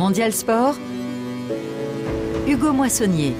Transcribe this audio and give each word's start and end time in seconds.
Mondial 0.00 0.32
Sport, 0.32 0.76
Hugo 2.48 2.72
Moissonnier. 2.72 3.34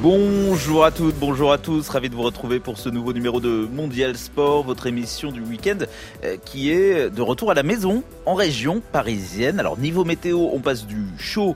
Bonjour 0.00 0.82
à 0.82 0.90
toutes, 0.90 1.16
bonjour 1.16 1.52
à 1.52 1.58
tous, 1.58 1.86
ravi 1.90 2.08
de 2.08 2.14
vous 2.14 2.22
retrouver 2.22 2.58
pour 2.58 2.78
ce 2.78 2.88
nouveau 2.88 3.12
numéro 3.12 3.38
de 3.38 3.68
Mondial 3.70 4.16
Sport, 4.16 4.64
votre 4.64 4.86
émission 4.86 5.30
du 5.30 5.42
week-end 5.42 5.76
euh, 6.24 6.38
qui 6.42 6.70
est 6.70 7.10
de 7.10 7.20
retour 7.20 7.50
à 7.50 7.54
la 7.54 7.62
maison 7.62 8.02
en 8.24 8.32
région 8.32 8.80
parisienne. 8.92 9.60
Alors 9.60 9.76
niveau 9.76 10.06
météo, 10.06 10.48
on 10.50 10.60
passe 10.60 10.86
du 10.86 11.04
chaud 11.18 11.54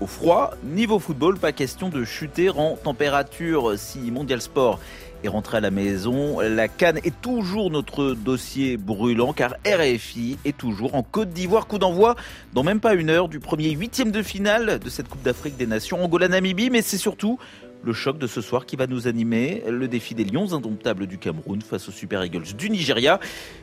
au 0.00 0.06
froid. 0.06 0.52
Niveau 0.64 0.98
football, 0.98 1.38
pas 1.38 1.52
question 1.52 1.88
de 1.88 2.04
chuter 2.04 2.50
en 2.50 2.76
température 2.76 3.78
si 3.78 4.10
Mondial 4.10 4.40
Sport 4.40 4.78
est 5.24 5.28
rentré 5.28 5.56
à 5.56 5.60
la 5.60 5.70
maison. 5.70 6.40
La 6.40 6.68
Cannes 6.68 7.00
est 7.04 7.20
toujours 7.20 7.70
notre 7.70 8.14
dossier 8.14 8.76
brûlant 8.76 9.32
car 9.32 9.54
RFI 9.66 10.38
est 10.44 10.56
toujours 10.56 10.94
en 10.94 11.02
Côte 11.02 11.30
d'Ivoire. 11.30 11.66
Coup 11.66 11.78
d'envoi 11.78 12.14
dans 12.52 12.62
même 12.62 12.80
pas 12.80 12.94
une 12.94 13.10
heure 13.10 13.28
du 13.28 13.40
premier 13.40 13.70
huitième 13.70 14.10
de 14.10 14.22
finale 14.22 14.78
de 14.78 14.88
cette 14.88 15.08
Coupe 15.08 15.22
d'Afrique 15.22 15.56
des 15.56 15.66
Nations 15.66 16.02
Angola-Namibie. 16.04 16.70
Mais 16.70 16.82
c'est 16.82 16.98
surtout 16.98 17.38
le 17.84 17.92
choc 17.92 18.18
de 18.18 18.26
ce 18.26 18.40
soir 18.40 18.66
qui 18.66 18.76
va 18.76 18.86
nous 18.86 19.06
animer, 19.06 19.62
le 19.68 19.86
défi 19.88 20.14
des 20.14 20.24
Lions 20.24 20.52
indomptables 20.52 21.06
du 21.06 21.18
Cameroun 21.18 21.62
face 21.62 21.88
aux 21.88 21.92
Super 21.92 22.24
Eagles 22.24 22.54
du 22.56 22.70
Nigeria. 22.70 23.20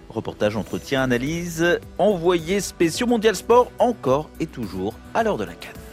Reportage, 0.09 0.55
entretien, 0.55 1.01
analyse, 1.03 1.79
envoyé 1.97 2.59
spéciaux 2.61 3.07
Mondial 3.07 3.35
Sport 3.35 3.71
encore 3.79 4.29
et 4.39 4.47
toujours 4.47 4.95
à 5.13 5.23
l'heure 5.23 5.37
de 5.37 5.43
la 5.43 5.53
Cannes. 5.53 5.84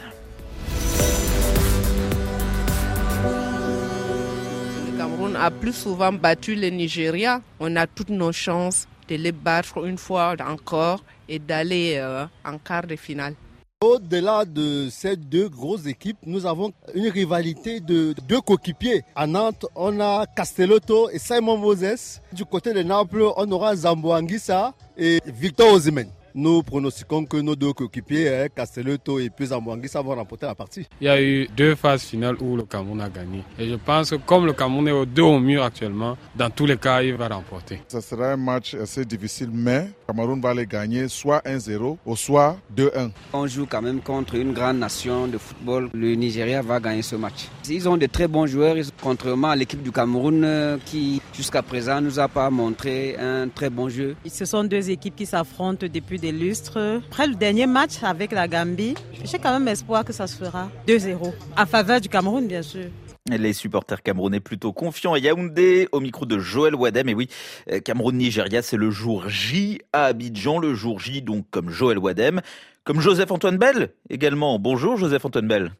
Cameroun 5.23 5.35
a 5.41 5.51
plus 5.51 5.73
souvent 5.73 6.11
battu 6.11 6.53
le 6.55 6.67
Nigeria. 6.69 7.41
On 7.59 7.75
a 7.77 7.87
toutes 7.87 8.09
nos 8.09 8.31
chances 8.33 8.87
de 9.07 9.15
les 9.15 9.31
battre 9.31 9.85
une 9.85 9.97
fois 9.97 10.35
encore 10.45 11.01
et 11.29 11.39
d'aller 11.39 11.93
euh, 11.95 12.25
en 12.43 12.57
quart 12.57 12.85
de 12.85 12.95
finale. 12.97 13.33
Au-delà 13.81 14.43
de 14.45 14.89
ces 14.91 15.15
deux 15.15 15.47
grosses 15.49 15.85
équipes, 15.87 16.17
nous 16.25 16.45
avons 16.45 16.73
une 16.93 17.07
rivalité 17.07 17.79
de 17.79 18.13
deux 18.27 18.41
coéquipiers. 18.41 19.03
À 19.15 19.25
Nantes, 19.27 19.65
on 19.75 19.97
a 20.01 20.25
Castellotto 20.25 21.09
et 21.09 21.19
Simon 21.19 21.57
Moses. 21.57 22.19
Du 22.33 22.43
côté 22.45 22.73
de 22.73 22.81
Naples, 22.83 23.23
on 23.37 23.51
aura 23.51 23.75
Zambo 23.75 24.13
Anguissa 24.13 24.73
et 24.97 25.19
Victor 25.25 25.73
Osimhen. 25.73 26.07
Nous 26.35 26.63
pronostiquons 26.63 27.25
que 27.25 27.37
nos 27.37 27.55
deux 27.55 27.73
coéquipiers, 27.73 28.29
hein, 28.29 28.47
Castellotto 28.55 29.19
et 29.19 29.29
puis 29.29 29.45
vont 29.45 30.15
remporter 30.15 30.45
la 30.45 30.55
partie. 30.55 30.87
Il 30.99 31.05
y 31.05 31.09
a 31.09 31.21
eu 31.21 31.47
deux 31.55 31.75
phases 31.75 32.03
finales 32.03 32.35
où 32.41 32.55
le 32.57 32.63
Cameroun 32.63 33.01
a 33.01 33.09
gagné. 33.09 33.43
Et 33.59 33.69
je 33.69 33.75
pense 33.75 34.09
que 34.11 34.15
comme 34.15 34.45
le 34.45 34.53
Cameroun 34.53 34.87
est 34.87 34.91
au 34.91 35.05
deux 35.05 35.21
au 35.21 35.39
mur 35.39 35.63
actuellement, 35.63 36.17
dans 36.35 36.49
tous 36.49 36.65
les 36.65 36.77
cas, 36.77 37.01
il 37.03 37.13
va 37.15 37.27
remporter. 37.27 37.81
Ce 37.87 38.01
sera 38.01 38.31
un 38.33 38.37
match 38.37 38.73
assez 38.73 39.05
difficile, 39.05 39.49
mais 39.53 39.81
le 39.85 39.93
Cameroun 40.13 40.41
va 40.41 40.53
les 40.53 40.65
gagner 40.65 41.07
soit 41.07 41.41
1-0 41.45 41.97
ou 42.05 42.15
soit 42.15 42.57
2-1. 42.75 43.11
On 43.33 43.47
joue 43.47 43.65
quand 43.69 43.81
même 43.81 44.01
contre 44.01 44.35
une 44.35 44.53
grande 44.53 44.77
nation 44.79 45.27
de 45.27 45.37
football. 45.37 45.89
Le 45.93 46.15
Nigeria 46.15 46.61
va 46.61 46.79
gagner 46.79 47.01
ce 47.03 47.15
match. 47.15 47.47
Ils 47.69 47.87
ont 47.87 47.97
de 47.97 48.05
très 48.07 48.27
bons 48.27 48.47
joueurs, 48.47 48.75
contrairement 49.01 49.49
à 49.49 49.55
l'équipe 49.55 49.81
du 49.81 49.91
Cameroun 49.91 50.43
euh, 50.43 50.77
qui, 50.85 51.21
jusqu'à 51.33 51.61
présent, 51.61 52.01
nous 52.01 52.19
a 52.19 52.27
pas 52.27 52.49
montré 52.49 53.15
un 53.17 53.47
très 53.49 53.69
bon 53.69 53.89
jeu. 53.89 54.15
Ce 54.25 54.45
sont 54.45 54.63
deux 54.63 54.89
équipes 54.89 55.15
qui 55.15 55.25
s'affrontent 55.25 55.85
depuis 55.91 56.19
des 56.19 56.31
lustres. 56.31 57.01
Après 57.11 57.27
le 57.27 57.35
dernier 57.35 57.65
match 57.65 58.03
avec 58.03 58.31
la 58.31 58.47
Gambie, 58.47 58.95
j'ai 59.23 59.39
quand 59.39 59.51
même 59.51 59.67
espoir 59.67 60.05
que 60.05 60.13
ça 60.13 60.27
se 60.27 60.35
fera 60.37 60.69
2-0. 60.87 61.33
À 61.55 61.65
faveur 61.65 61.99
du 61.99 62.09
Cameroun, 62.09 62.47
bien 62.47 62.61
sûr. 62.61 62.85
Les 63.29 63.53
supporters 63.53 64.03
camerounais 64.03 64.41
plutôt 64.41 64.73
confiants 64.73 65.13
à 65.13 65.19
Yaoundé, 65.19 65.87
au 65.93 66.01
micro 66.01 66.25
de 66.25 66.39
Joël 66.39 66.75
Wadem. 66.75 67.07
Et 67.07 67.13
oui, 67.13 67.29
euh, 67.71 67.79
Cameroun-Nigeria, 67.79 68.61
c'est 68.61 68.75
le 68.75 68.91
jour 68.91 69.29
J 69.29 69.79
à 69.93 70.05
Abidjan, 70.05 70.59
le 70.59 70.73
jour 70.73 70.99
J 70.99 71.21
donc 71.21 71.45
comme 71.49 71.69
Joël 71.69 71.97
Wadem, 71.97 72.41
comme 72.83 72.99
Joseph-Antoine 72.99 73.57
Bell 73.57 73.93
également. 74.09 74.59
Bonjour 74.59 74.97
Joseph-Antoine 74.97 75.47
Bell. 75.47 75.71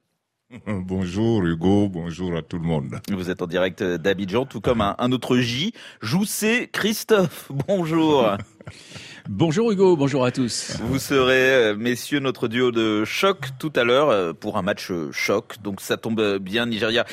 Bonjour 0.67 1.43
Hugo, 1.43 1.87
bonjour 1.89 2.35
à 2.35 2.41
tout 2.41 2.57
le 2.57 2.63
monde. 2.63 2.99
Vous 3.11 3.29
êtes 3.29 3.41
en 3.41 3.47
direct 3.47 3.81
d'Abidjan, 3.81 4.45
tout 4.45 4.61
comme 4.61 4.81
un, 4.81 4.95
un 4.99 5.11
autre 5.11 5.37
J. 5.37 5.73
Joussé 6.01 6.69
Christophe, 6.71 7.51
bonjour. 7.67 8.37
Bonjour 9.29 9.71
Hugo, 9.71 9.95
bonjour 9.95 10.25
à 10.25 10.31
tous. 10.31 10.75
Vous 10.81 10.99
serez, 10.99 11.53
euh, 11.53 11.75
messieurs, 11.77 12.19
notre 12.19 12.49
duo 12.49 12.71
de 12.71 13.05
choc 13.05 13.51
tout 13.57 13.71
à 13.73 13.85
l'heure 13.85 14.09
euh, 14.09 14.33
pour 14.33 14.57
un 14.57 14.61
match 14.61 14.91
euh, 14.91 15.13
choc. 15.13 15.55
Donc 15.63 15.79
ça 15.79 15.95
tombe 15.95 16.39
bien, 16.39 16.65
Nigeria. 16.65 17.05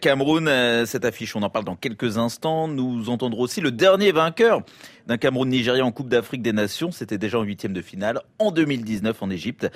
Cameroun, 0.00 0.50
cette 0.86 1.04
affiche, 1.04 1.36
on 1.36 1.42
en 1.42 1.50
parle 1.50 1.66
dans 1.66 1.76
quelques 1.76 2.16
instants. 2.16 2.68
Nous 2.68 3.10
entendrons 3.10 3.42
aussi 3.42 3.60
le 3.60 3.70
dernier 3.70 4.12
vainqueur 4.12 4.62
d'un 5.06 5.18
Cameroun-Nigeria 5.18 5.84
en 5.84 5.92
Coupe 5.92 6.08
d'Afrique 6.08 6.40
des 6.40 6.54
Nations. 6.54 6.90
C'était 6.90 7.18
déjà 7.18 7.38
en 7.38 7.42
huitième 7.42 7.74
de 7.74 7.82
finale 7.82 8.22
en 8.38 8.50
2019 8.50 9.22
en 9.22 9.28
Égypte. 9.28 9.70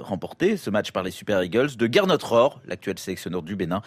remporté 0.00 0.58
ce 0.58 0.68
match 0.68 0.92
par 0.92 1.02
les 1.02 1.10
Super 1.10 1.42
Eagles 1.42 1.76
de 1.76 1.88
Gernot 1.90 2.18
Rohr, 2.22 2.60
l'actuel 2.66 2.98
sélectionneur 2.98 3.42
du 3.42 3.56
Bénin. 3.56 3.80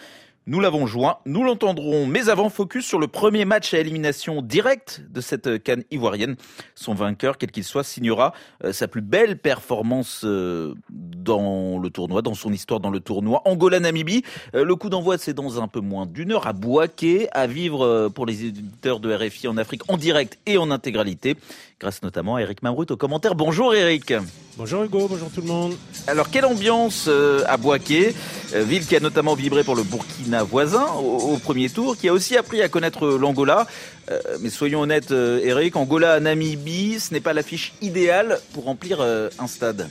Nous 0.48 0.60
l'avons 0.60 0.86
joint, 0.86 1.18
nous 1.26 1.42
l'entendrons, 1.42 2.06
mais 2.06 2.28
avant, 2.28 2.50
focus 2.50 2.86
sur 2.86 3.00
le 3.00 3.08
premier 3.08 3.44
match 3.44 3.74
à 3.74 3.80
élimination 3.80 4.42
directe 4.42 5.02
de 5.10 5.20
cette 5.20 5.60
canne 5.60 5.82
ivoirienne. 5.90 6.36
Son 6.76 6.94
vainqueur, 6.94 7.36
quel 7.36 7.50
qu'il 7.50 7.64
soit, 7.64 7.82
signera 7.82 8.32
euh, 8.62 8.72
sa 8.72 8.86
plus 8.86 9.00
belle 9.00 9.38
performance 9.38 10.22
euh, 10.24 10.72
dans 10.88 11.80
le 11.80 11.90
tournoi, 11.90 12.22
dans 12.22 12.34
son 12.34 12.52
histoire 12.52 12.78
dans 12.78 12.90
le 12.90 13.00
tournoi. 13.00 13.42
Angola-Namibie, 13.44 14.22
euh, 14.54 14.64
le 14.64 14.76
coup 14.76 14.88
d'envoi, 14.88 15.18
c'est 15.18 15.34
dans 15.34 15.60
un 15.60 15.66
peu 15.66 15.80
moins 15.80 16.06
d'une 16.06 16.30
heure 16.30 16.46
à 16.46 16.52
Boaké, 16.52 17.28
à 17.32 17.48
vivre 17.48 18.08
pour 18.14 18.24
les 18.24 18.44
éditeurs 18.44 19.00
de 19.00 19.12
RFI 19.12 19.48
en 19.48 19.56
Afrique 19.56 19.82
en 19.90 19.96
direct 19.96 20.38
et 20.46 20.58
en 20.58 20.70
intégralité, 20.70 21.34
grâce 21.80 22.04
notamment 22.04 22.36
à 22.36 22.42
Eric 22.42 22.62
Mamrut 22.62 22.88
au 22.92 22.96
commentaire. 22.96 23.34
Bonjour 23.34 23.74
Eric. 23.74 24.12
Bonjour 24.58 24.84
Hugo, 24.84 25.06
bonjour 25.06 25.30
tout 25.30 25.42
le 25.42 25.48
monde. 25.48 25.74
Alors, 26.06 26.30
quelle 26.30 26.46
ambiance 26.46 27.10
à 27.46 27.58
Boaké, 27.58 28.14
ville 28.54 28.86
qui 28.86 28.96
a 28.96 29.00
notamment 29.00 29.34
vibré 29.34 29.62
pour 29.64 29.76
le 29.76 29.82
Burkina 29.82 30.44
voisin 30.44 30.86
au, 30.94 31.36
premier 31.36 31.68
tour, 31.68 31.94
qui 31.94 32.08
a 32.08 32.12
aussi 32.14 32.38
appris 32.38 32.62
à 32.62 32.68
connaître 32.70 33.06
l'Angola. 33.06 33.66
Euh, 34.10 34.20
mais 34.40 34.48
soyons 34.48 34.80
honnêtes, 34.80 35.10
euh, 35.10 35.40
Eric, 35.42 35.76
Angola, 35.76 36.20
Namibie, 36.20 37.00
ce 37.00 37.12
n'est 37.12 37.20
pas 37.20 37.34
l'affiche 37.34 37.74
idéale 37.82 38.40
pour 38.54 38.64
remplir 38.64 38.98
euh, 39.00 39.28
un 39.38 39.46
stade. 39.46 39.90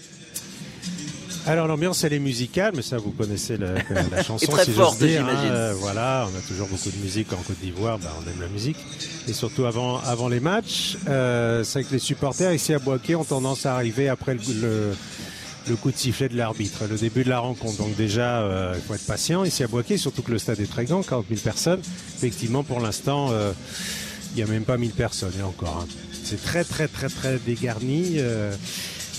Alors 1.47 1.67
l'ambiance 1.67 2.03
elle 2.03 2.13
est 2.13 2.19
musicale, 2.19 2.73
mais 2.75 2.81
ça 2.81 2.97
vous 2.97 3.11
connaissez 3.11 3.57
la, 3.57 3.73
la 4.11 4.23
chanson, 4.28 4.51
très 4.51 4.66
si 4.66 4.72
forte, 4.72 4.97
j'imagine. 5.00 5.51
hein. 5.51 5.73
voilà, 5.75 6.28
on 6.33 6.38
a 6.38 6.41
toujours 6.41 6.67
beaucoup 6.67 6.89
de 6.89 6.97
musique 6.97 7.31
en 7.33 7.38
Côte 7.38 7.59
d'Ivoire, 7.61 8.00
bah, 8.00 8.11
on 8.19 8.28
aime 8.29 8.41
la 8.41 8.47
musique, 8.47 8.78
et 9.28 9.33
surtout 9.33 9.66
avant 9.66 10.00
avant 10.00 10.28
les 10.28 10.39
matchs. 10.39 10.97
Euh, 11.07 11.63
c'est 11.63 11.84
que 11.84 11.91
les 11.94 12.00
supporters 12.00 12.51
ici 12.51 12.73
à 12.73 12.79
Boaké 12.79 13.16
ont 13.16 13.23
tendance 13.23 13.66
à 13.67 13.75
arriver 13.75 14.09
après 14.09 14.34
le, 14.34 14.41
le, 14.59 14.95
le 15.69 15.75
coup 15.75 15.91
de 15.91 15.97
sifflet 15.97 16.29
de 16.29 16.35
l'arbitre, 16.38 16.85
le 16.89 16.97
début 16.97 17.23
de 17.23 17.29
la 17.29 17.39
rencontre. 17.39 17.78
Donc 17.78 17.95
déjà, 17.95 18.39
euh, 18.41 18.73
il 18.75 18.81
faut 18.81 18.95
être 18.95 19.05
patient 19.05 19.44
ici 19.45 19.63
à 19.63 19.67
Boaké, 19.67 19.97
surtout 19.97 20.23
que 20.23 20.31
le 20.31 20.39
stade 20.39 20.59
est 20.59 20.69
très 20.72 20.85
grand, 20.85 21.03
40 21.03 21.25
000 21.29 21.41
personnes. 21.41 21.81
Effectivement, 22.17 22.63
pour 22.63 22.79
l'instant, 22.79 23.28
euh, 23.31 23.51
il 24.34 24.38
n'y 24.38 24.44
a 24.44 24.47
même 24.51 24.63
pas 24.66 24.78
1000 24.78 24.91
personnes, 24.91 25.34
et 25.39 25.44
encore. 25.44 25.84
hein. 25.84 25.88
C'est 26.23 26.44
très 26.44 26.63
très 26.63 26.88
très 26.88 27.07
très 27.09 27.38
dégarni. 27.38 28.13
euh, 28.17 28.51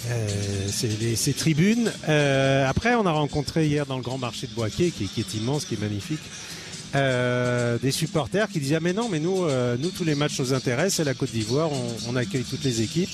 euh, 0.08 0.28
c'est 0.70 0.98
les- 1.00 1.16
ces 1.16 1.32
tribunes. 1.32 1.90
Euh, 2.08 2.68
après, 2.68 2.94
on 2.94 3.06
a 3.06 3.12
rencontré 3.12 3.66
hier 3.66 3.86
dans 3.86 3.96
le 3.96 4.02
grand 4.02 4.18
marché 4.18 4.46
de 4.46 4.52
Boaké, 4.54 4.90
qui, 4.90 5.06
qui 5.08 5.20
est 5.20 5.34
immense, 5.34 5.64
qui 5.64 5.74
est 5.74 5.80
magnifique, 5.80 6.20
euh, 6.94 7.78
des 7.82 7.90
supporters 7.90 8.48
qui 8.48 8.60
disaient 8.60 8.76
ah, 8.76 8.80
mais 8.80 8.92
non, 8.92 9.08
mais 9.10 9.20
nous, 9.20 9.44
euh, 9.44 9.76
nous 9.78 9.90
tous 9.90 10.04
les 10.04 10.14
matchs 10.14 10.38
nous 10.38 10.52
intéressent. 10.54 10.94
C'est 10.96 11.04
la 11.04 11.14
Côte 11.14 11.30
d'Ivoire, 11.32 11.70
on, 11.72 12.12
on 12.12 12.16
accueille 12.16 12.44
toutes 12.44 12.64
les 12.64 12.82
équipes. 12.82 13.10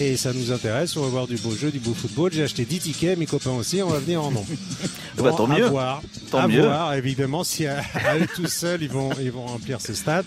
Et 0.00 0.16
ça 0.16 0.32
nous 0.32 0.50
intéresse, 0.50 0.96
on 0.96 1.02
va 1.02 1.06
voir 1.08 1.26
du 1.28 1.36
beau 1.36 1.54
jeu, 1.54 1.70
du 1.70 1.78
beau 1.78 1.94
football. 1.94 2.32
J'ai 2.32 2.42
acheté 2.42 2.64
10 2.64 2.80
tickets, 2.80 3.16
mes 3.16 3.26
copains 3.26 3.52
aussi, 3.52 3.80
on 3.80 3.90
va 3.90 4.00
venir 4.00 4.24
en 4.24 4.32
nombre. 4.32 4.48
Bah, 5.16 5.32
tant 5.36 5.48
à 5.48 5.56
mieux. 5.56 5.66
voir, 5.68 6.02
Tant 6.32 6.38
à 6.40 6.48
mieux. 6.48 6.62
voir, 6.62 6.94
évidemment, 6.94 7.44
si 7.44 7.64
à, 7.68 7.78
à 8.04 8.16
eux 8.18 8.26
tout 8.34 8.48
seuls, 8.48 8.82
ils 8.82 8.88
vont, 8.90 9.10
ils 9.20 9.30
vont 9.30 9.46
remplir 9.46 9.80
ce 9.80 9.94
stade. 9.94 10.24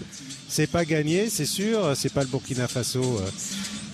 C'est 0.48 0.68
pas 0.68 0.86
gagné, 0.86 1.30
c'est 1.30 1.46
sûr. 1.46 1.92
C'est 1.98 2.14
pas 2.14 2.22
le 2.22 2.28
Burkina 2.30 2.70
Faso 2.70 3.20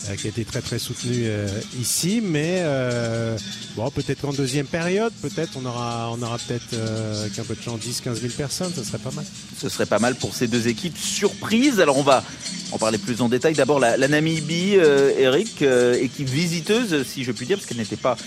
euh, 0.09 0.15
qui 0.15 0.27
a 0.27 0.29
été 0.29 0.43
très 0.43 0.61
très 0.61 0.79
soutenu 0.79 1.23
euh, 1.25 1.47
ici, 1.79 2.21
mais 2.21 2.57
euh, 2.59 3.37
bon, 3.75 3.89
peut-être 3.89 4.21
qu'en 4.21 4.33
deuxième 4.33 4.65
période, 4.65 5.13
peut-être 5.21 5.51
on 5.55 5.65
aura, 5.65 6.11
on 6.11 6.21
aura 6.21 6.37
peut-être 6.37 6.73
euh, 6.73 7.21
avec 7.21 7.39
un 7.39 7.43
peu 7.43 7.55
de 7.55 7.61
chance 7.61 7.79
10-15 7.79 8.15
000 8.15 8.33
personnes, 8.37 8.73
ça 8.75 8.83
serait 8.83 8.97
pas 8.97 9.11
mal. 9.11 9.25
Ce 9.57 9.69
serait 9.69 9.85
pas 9.85 9.99
mal 9.99 10.15
pour 10.15 10.35
ces 10.35 10.47
deux 10.47 10.67
équipes 10.67 10.97
surprises. 10.97 11.79
Alors 11.79 11.97
on 11.97 12.03
va 12.03 12.23
en 12.71 12.77
parler 12.77 12.97
plus 12.97 13.21
en 13.21 13.29
détail. 13.29 13.53
D'abord 13.53 13.79
la, 13.79 13.95
la 13.97 14.07
Namibie, 14.07 14.75
euh, 14.77 15.11
Eric, 15.17 15.61
équipe 15.61 16.29
visiteuse, 16.29 17.05
si 17.07 17.23
je 17.23 17.31
puis 17.31 17.45
dire, 17.45 17.57
parce 17.57 17.67
qu'elle 17.67 17.77
n'était 17.77 17.95
pas 17.95 18.17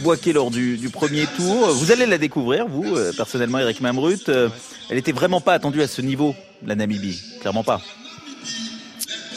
Boaké 0.00 0.32
lors 0.32 0.50
du, 0.50 0.76
du 0.76 0.88
premier 0.90 1.26
tour. 1.36 1.68
Vous 1.72 1.92
allez 1.92 2.06
la 2.06 2.18
découvrir, 2.18 2.66
vous, 2.68 2.96
personnellement, 3.16 3.58
Eric 3.58 3.80
Mamrut. 3.80 4.28
Elle 4.28 4.96
n'était 4.96 5.12
vraiment 5.12 5.40
pas 5.40 5.54
attendue 5.54 5.82
à 5.82 5.88
ce 5.88 6.00
niveau, 6.02 6.34
la 6.64 6.74
Namibie. 6.74 7.20
Clairement 7.40 7.64
pas. 7.64 7.80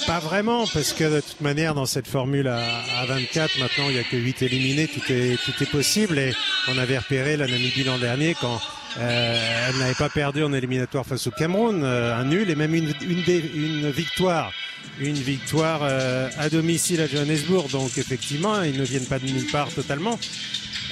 Pas 0.07 0.19
vraiment, 0.19 0.65
parce 0.67 0.93
que 0.93 1.03
de 1.03 1.21
toute 1.21 1.41
manière, 1.41 1.73
dans 1.73 1.85
cette 1.85 2.07
formule 2.07 2.47
à, 2.47 2.59
à 2.99 3.05
24, 3.05 3.59
maintenant, 3.59 3.85
il 3.89 3.93
n'y 3.93 3.99
a 3.99 4.03
que 4.03 4.17
8 4.17 4.41
éliminés, 4.41 4.87
tout 4.87 5.11
est, 5.11 5.37
tout 5.43 5.63
est 5.63 5.69
possible. 5.69 6.17
Et 6.17 6.33
on 6.67 6.77
avait 6.77 6.97
repéré 6.97 7.37
la 7.37 7.47
Namibie 7.47 7.83
l'an 7.83 7.97
dernier 7.97 8.35
quand 8.39 8.59
euh, 8.99 9.67
elle 9.69 9.77
n'avait 9.77 9.93
pas 9.93 10.09
perdu 10.09 10.43
en 10.43 10.53
éliminatoire 10.53 11.05
face 11.05 11.27
au 11.27 11.31
Cameroun, 11.31 11.83
euh, 11.83 12.15
un 12.15 12.25
nul 12.25 12.49
et 12.49 12.55
même 12.55 12.75
une, 12.75 12.93
une, 13.01 13.23
une 13.55 13.89
victoire 13.91 14.51
une 14.99 15.15
victoire 15.15 15.81
euh, 15.83 16.29
à 16.37 16.49
domicile 16.49 17.01
à 17.01 17.07
Johannesburg. 17.07 17.69
Donc 17.69 17.97
effectivement, 17.97 18.61
ils 18.61 18.77
ne 18.77 18.83
viennent 18.83 19.05
pas 19.05 19.19
de 19.19 19.25
nulle 19.25 19.49
part 19.51 19.69
totalement. 19.69 20.19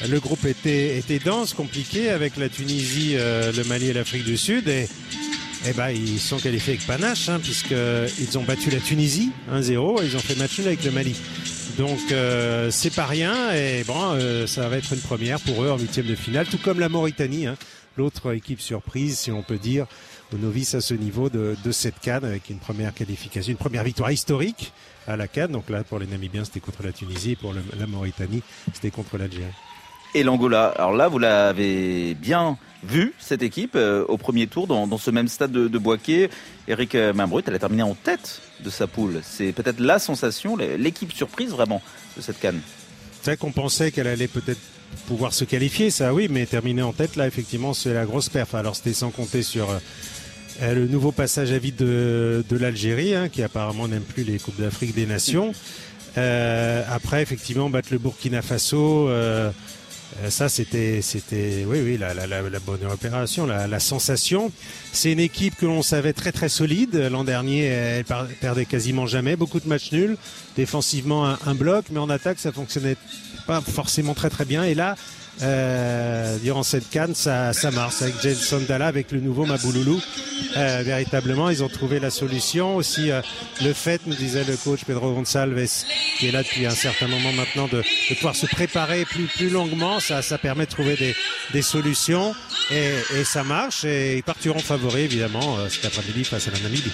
Le 0.07 0.19
groupe 0.19 0.45
était, 0.45 0.97
était 0.97 1.19
dense, 1.19 1.53
compliqué 1.53 2.09
avec 2.09 2.37
la 2.37 2.47
Tunisie, 2.49 3.15
euh, 3.15 3.51
le 3.51 3.63
Mali 3.65 3.89
et 3.89 3.93
l'Afrique 3.93 4.23
du 4.23 4.37
Sud. 4.37 4.67
Et, 4.69 4.87
eh 5.65 5.73
ben, 5.73 5.89
ils 5.89 6.19
sont 6.19 6.37
qualifiés 6.37 6.73
avec 6.73 6.85
panache, 6.85 7.29
hein, 7.29 7.39
puisqu'ils 7.41 8.37
ont 8.37 8.43
battu 8.43 8.69
la 8.69 8.79
Tunisie 8.79 9.31
1-0 9.51 10.01
et 10.01 10.05
ils 10.05 10.15
ont 10.15 10.19
fait 10.19 10.35
match 10.35 10.57
nul 10.57 10.67
avec 10.67 10.83
le 10.83 10.91
Mali. 10.91 11.15
Donc 11.77 11.99
euh, 12.11 12.71
c'est 12.71 12.93
pas 12.93 13.05
rien 13.05 13.53
et 13.53 13.83
bon, 13.85 14.13
euh, 14.13 14.47
ça 14.47 14.67
va 14.67 14.77
être 14.77 14.93
une 14.93 14.99
première 14.99 15.39
pour 15.39 15.63
eux 15.63 15.69
en 15.69 15.77
huitième 15.77 16.07
de 16.07 16.15
finale, 16.15 16.45
tout 16.47 16.57
comme 16.57 16.79
la 16.79 16.89
Mauritanie, 16.89 17.47
hein, 17.47 17.55
l'autre 17.97 18.33
équipe 18.33 18.59
surprise, 18.59 19.17
si 19.17 19.31
on 19.31 19.43
peut 19.43 19.57
dire, 19.57 19.85
aux 20.33 20.37
novices 20.37 20.75
à 20.75 20.81
ce 20.81 20.93
niveau 20.93 21.29
de, 21.29 21.55
de 21.63 21.71
cette 21.71 21.99
canne 21.99 22.25
avec 22.25 22.49
une 22.49 22.59
première 22.59 22.93
qualification, 22.93 23.51
une 23.51 23.57
première 23.57 23.83
victoire 23.83 24.11
historique 24.11 24.73
à 25.07 25.17
la 25.17 25.27
canne. 25.27 25.51
Donc 25.51 25.69
là, 25.69 25.83
pour 25.83 25.99
les 25.99 26.07
Namibiens, 26.07 26.45
c'était 26.45 26.59
contre 26.59 26.83
la 26.83 26.91
Tunisie, 26.91 27.35
pour 27.35 27.53
la 27.53 27.87
Mauritanie, 27.87 28.43
c'était 28.73 28.91
contre 28.91 29.17
l'Algérie. 29.17 29.45
Et 30.15 30.23
l'Angola. 30.23 30.67
Alors 30.77 30.93
là, 30.93 31.07
vous 31.07 31.19
l'avez 31.19 32.15
bien 32.15 32.57
vu, 32.83 33.13
cette 33.19 33.43
équipe, 33.43 33.75
euh, 33.75 34.05
au 34.07 34.17
premier 34.17 34.47
tour, 34.47 34.67
dans, 34.67 34.97
ce 34.97 35.11
même 35.11 35.27
stade 35.27 35.51
de, 35.51 35.67
de. 35.67 36.29
Eric 36.67 36.95
euh, 36.95 37.13
Mambrut, 37.13 37.47
elle 37.47 37.55
a 37.55 37.59
terminé 37.59 37.83
en 37.83 37.95
tête 37.95 38.41
de 38.63 38.69
sa 38.69 38.87
poule. 38.87 39.21
C'est 39.23 39.51
peut-être 39.51 39.79
la 39.79 39.99
sensation, 39.99 40.55
l'équipe 40.55 41.13
surprise 41.13 41.51
vraiment 41.51 41.81
de 42.17 42.21
cette 42.21 42.39
canne. 42.39 42.61
C'est 43.21 43.37
qu'on 43.37 43.51
pensait 43.51 43.91
qu'elle 43.91 44.07
allait 44.07 44.27
peut-être 44.27 44.59
pouvoir 45.07 45.33
se 45.33 45.43
qualifier, 45.43 45.91
ça 45.91 46.13
oui, 46.13 46.27
mais 46.29 46.45
terminer 46.45 46.81
en 46.81 46.93
tête, 46.93 47.15
là, 47.15 47.27
effectivement, 47.27 47.73
c'est 47.73 47.93
la 47.93 48.05
grosse 48.05 48.29
perf. 48.29 48.55
Alors, 48.55 48.75
c'était 48.75 48.93
sans 48.93 49.11
compter 49.11 49.43
sur 49.43 49.69
euh, 49.69 50.73
le 50.73 50.87
nouveau 50.87 51.11
passage 51.11 51.51
à 51.51 51.59
vide 51.59 51.75
de, 51.75 52.43
l'Algérie, 52.51 53.13
hein, 53.13 53.29
qui 53.29 53.43
apparemment 53.43 53.87
n'aime 53.87 54.03
plus 54.03 54.23
les 54.23 54.39
Coupes 54.39 54.59
d'Afrique 54.59 54.95
des 54.95 55.05
Nations. 55.05 55.53
Après, 56.15 57.21
effectivement, 57.21 57.69
battre 57.69 57.89
le 57.91 57.97
Burkina 57.97 58.41
Faso, 58.41 59.09
ça, 60.29 60.49
c'était, 60.49 61.01
c'était, 61.01 61.65
oui, 61.67 61.79
oui, 61.83 61.97
la, 61.97 62.13
la, 62.13 62.27
la, 62.27 62.59
bonne 62.59 62.85
opération, 62.85 63.45
la, 63.45 63.79
sensation. 63.79 64.51
C'est 64.91 65.11
une 65.11 65.19
équipe 65.19 65.55
que 65.55 65.65
l'on 65.65 65.81
savait 65.81 66.13
très, 66.13 66.31
très 66.31 66.49
solide. 66.49 66.95
L'an 67.11 67.23
dernier, 67.23 67.63
elle 67.65 68.05
perdait 68.05 68.65
quasiment 68.65 69.05
jamais. 69.05 69.35
Beaucoup 69.35 69.59
de 69.59 69.67
matchs 69.67 69.91
nuls. 69.91 70.17
Défensivement, 70.55 71.27
un, 71.27 71.37
un 71.45 71.55
bloc, 71.55 71.85
mais 71.91 71.99
en 71.99 72.09
attaque, 72.09 72.39
ça 72.39 72.51
fonctionnait 72.51 72.97
pas 73.47 73.61
forcément 73.61 74.13
très, 74.13 74.29
très 74.29 74.45
bien. 74.45 74.63
Et 74.63 74.75
là, 74.75 74.95
euh, 75.41 76.37
durant 76.39 76.63
cette 76.63 76.89
canne, 76.89 77.15
ça, 77.15 77.53
ça 77.53 77.71
marche 77.71 78.01
avec 78.01 78.15
Jason 78.21 78.61
Dalla, 78.67 78.87
avec 78.87 79.11
le 79.11 79.19
nouveau 79.19 79.45
Mabouloulou. 79.45 80.01
Euh, 80.57 80.81
véritablement, 80.83 81.49
ils 81.49 81.63
ont 81.63 81.69
trouvé 81.69 81.99
la 81.99 82.09
solution. 82.09 82.75
Aussi, 82.75 83.11
euh, 83.11 83.21
le 83.63 83.73
fait, 83.73 84.01
nous 84.05 84.15
disait 84.15 84.43
le 84.43 84.57
coach 84.57 84.83
Pedro 84.85 85.13
Gonçalves, 85.13 85.65
qui 86.17 86.27
est 86.27 86.31
là 86.31 86.43
depuis 86.43 86.65
un 86.65 86.71
certain 86.71 87.07
moment 87.07 87.31
maintenant, 87.31 87.67
de, 87.67 87.77
de 87.77 88.15
pouvoir 88.15 88.35
se 88.35 88.45
préparer 88.47 89.05
plus, 89.05 89.25
plus 89.25 89.49
longuement, 89.49 89.99
ça, 89.99 90.21
ça 90.21 90.37
permet 90.37 90.65
de 90.65 90.71
trouver 90.71 90.95
des, 90.95 91.15
des 91.53 91.61
solutions 91.61 92.33
et, 92.71 93.19
et 93.19 93.23
ça 93.23 93.43
marche. 93.43 93.85
Et 93.85 94.17
ils 94.17 94.23
partiront 94.23 94.59
favoris, 94.59 95.05
évidemment, 95.05 95.57
euh, 95.59 95.69
cet 95.69 95.85
après-midi 95.85 96.23
face 96.25 96.47
à 96.47 96.51
la 96.51 96.59
Namibie. 96.59 96.91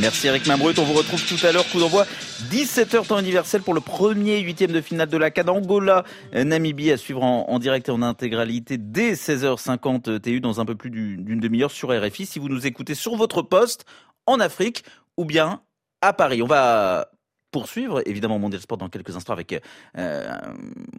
Merci 0.00 0.26
Eric 0.26 0.46
Mambrut, 0.46 0.78
on 0.78 0.84
vous 0.84 0.94
retrouve 0.94 1.22
tout 1.24 1.46
à 1.46 1.52
l'heure, 1.52 1.68
coup 1.68 1.78
d'envoi 1.78 2.06
17h 2.50 3.06
temps 3.06 3.18
universel 3.20 3.62
pour 3.62 3.74
le 3.74 3.80
premier 3.80 4.40
huitième 4.40 4.72
de 4.72 4.80
finale 4.80 5.08
de 5.08 5.16
la 5.16 5.30
CAN 5.30 5.46
Angola, 5.48 6.04
euh, 6.34 6.42
Namibie 6.44 6.90
à 6.90 6.96
suivre 6.96 7.22
en, 7.22 7.46
en 7.48 7.58
direct 7.58 7.83
et 7.88 7.92
en 7.92 8.02
intégralité 8.02 8.78
dès 8.78 9.12
16h50 9.14 10.20
TU 10.20 10.40
dans 10.40 10.60
un 10.60 10.64
peu 10.64 10.74
plus 10.74 10.90
du- 10.90 11.16
d'une 11.16 11.40
demi-heure 11.40 11.70
sur 11.70 11.90
RFI 11.90 12.26
si 12.26 12.38
vous 12.38 12.48
nous 12.48 12.66
écoutez 12.66 12.94
sur 12.94 13.16
votre 13.16 13.42
poste 13.42 13.84
en 14.26 14.40
Afrique 14.40 14.84
ou 15.16 15.24
bien 15.24 15.60
à 16.00 16.12
Paris. 16.12 16.42
On 16.42 16.46
va 16.46 17.08
poursuivre 17.50 18.02
évidemment 18.04 18.40
Mondial 18.40 18.60
Sport 18.60 18.78
dans 18.78 18.88
quelques 18.88 19.14
instants 19.14 19.32
avec 19.32 19.62
euh, 19.96 20.28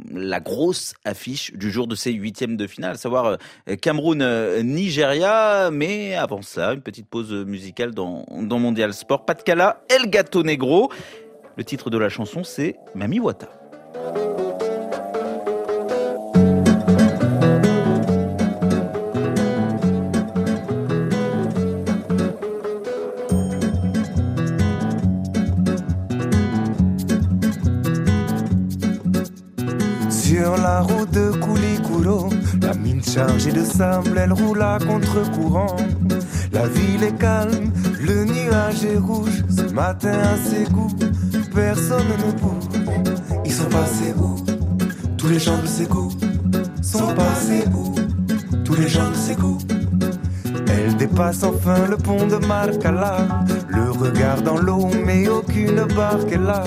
la 0.09 0.39
grosse 0.39 0.93
affiche 1.03 1.51
du 1.53 1.69
jour 1.69 1.85
de 1.85 1.95
ces 1.95 2.13
huitièmes 2.13 2.55
de 2.55 2.65
finale, 2.65 2.91
à 2.93 2.97
savoir 2.97 3.25
euh, 3.67 3.75
Cameroun-Nigeria. 3.75 5.69
Mais 5.71 6.15
avant 6.15 6.41
ça, 6.41 6.73
une 6.73 6.81
petite 6.81 7.07
pause 7.07 7.33
musicale 7.33 7.91
dans, 7.93 8.25
dans 8.31 8.59
Mondial 8.59 8.93
Sport. 8.93 9.25
Pas 9.25 9.33
de 9.33 9.41
Cala, 9.41 9.81
El 9.89 10.09
Gato 10.09 10.43
Negro. 10.43 10.89
Le 11.57 11.63
titre 11.63 11.89
de 11.89 11.97
la 11.97 12.07
chanson, 12.09 12.43
c'est 12.45 12.75
Mami 12.95 13.19
Wata. 13.19 13.49
Route 30.81 31.11
de 31.11 31.31
Koulikuro, 31.31 32.29
la 32.61 32.73
mine 32.73 33.03
chargée 33.03 33.51
de 33.51 33.63
sable, 33.63 34.17
elle 34.17 34.33
roule 34.33 34.61
à 34.61 34.77
contre-courant. 34.79 35.75
La 36.51 36.67
ville 36.67 37.03
est 37.03 37.17
calme, 37.17 37.71
le 38.01 38.25
nuage 38.25 38.83
est 38.83 38.97
rouge. 38.97 39.43
Ce 39.49 39.73
matin 39.73 40.11
à 40.11 40.37
Ségou, 40.37 40.87
personne 41.53 42.07
ne 42.07 42.31
bouge. 42.39 42.63
Ils 43.45 43.51
sont 43.51 43.69
passés 43.69 44.13
où? 44.17 44.35
Tous 45.17 45.27
les 45.27 45.39
gens 45.39 45.61
de 45.61 45.67
Ségou 45.67 46.09
sont 46.81 47.13
passés 47.13 47.65
où? 47.73 47.95
Tous 48.63 48.75
les 48.75 48.87
gens 48.87 49.09
de 49.09 49.15
Ségou. 49.15 49.57
Elle 50.67 50.95
dépasse 50.97 51.43
enfin 51.43 51.87
le 51.89 51.97
pont 51.97 52.25
de 52.27 52.37
Marcala. 52.47 53.27
Le 53.67 53.91
regard 53.91 54.41
dans 54.41 54.57
l'eau, 54.57 54.89
mais 55.05 55.27
aucune 55.27 55.85
barque 55.95 56.31
est 56.31 56.37
là. 56.37 56.63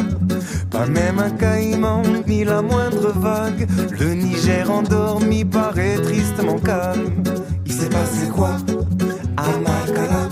Pas 0.79 0.87
même 0.87 1.19
un 1.19 1.31
caïman, 1.31 2.05
ni 2.29 2.45
la 2.45 2.63
moindre 2.63 3.13
vague. 3.17 3.67
Le 3.99 4.15
Niger 4.15 4.71
endormi 4.71 5.45
paraît 5.45 5.97
tristement 5.97 6.57
calme. 6.61 7.21
Il 7.67 7.73
s'est 7.73 7.89
passé 7.89 8.29
quoi? 8.29 8.51
À 9.37 9.59
Marcala 9.59 10.29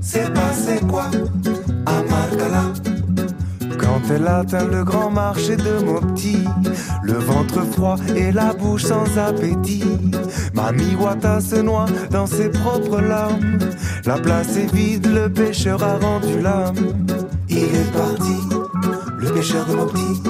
C'est 0.00 0.32
passé 0.32 0.78
quoi? 0.88 1.06
À 1.86 2.04
quand 3.78 4.00
elle 4.14 4.28
atteint 4.28 4.66
le 4.66 4.84
grand 4.84 5.10
marché 5.10 5.56
de 5.56 5.84
Mopti, 5.84 6.38
le 7.02 7.14
ventre 7.14 7.64
froid 7.72 7.96
et 8.14 8.32
la 8.32 8.52
bouche 8.52 8.84
sans 8.84 9.18
appétit, 9.18 9.84
Mami 10.54 10.94
Wata 10.94 11.40
se 11.40 11.56
noie 11.56 11.86
dans 12.10 12.26
ses 12.26 12.48
propres 12.48 13.00
larmes. 13.00 13.58
La 14.06 14.14
place 14.14 14.56
est 14.56 14.72
vide, 14.72 15.06
le 15.06 15.28
pêcheur 15.28 15.82
a 15.82 15.98
rendu 15.98 16.40
l'âme. 16.40 16.74
Il 17.48 17.58
est 17.58 17.92
parti, 17.92 18.53
pêcheur 19.44 19.66
de 19.66 19.74
Mopti. 19.74 20.22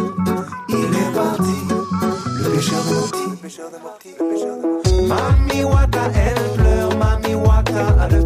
Il 0.68 0.74
est 0.74 1.12
parti, 1.14 1.58
le 2.42 2.50
pêcheur 2.50 3.70
de 3.70 3.78
Mopti. 3.78 4.10
Mami 5.06 5.62
Wata, 5.62 6.10
elle 6.16 6.52
pleure, 6.56 6.96
Mami 6.96 7.34
Wata 7.36 7.94
a 8.00 8.08
le 8.08 8.23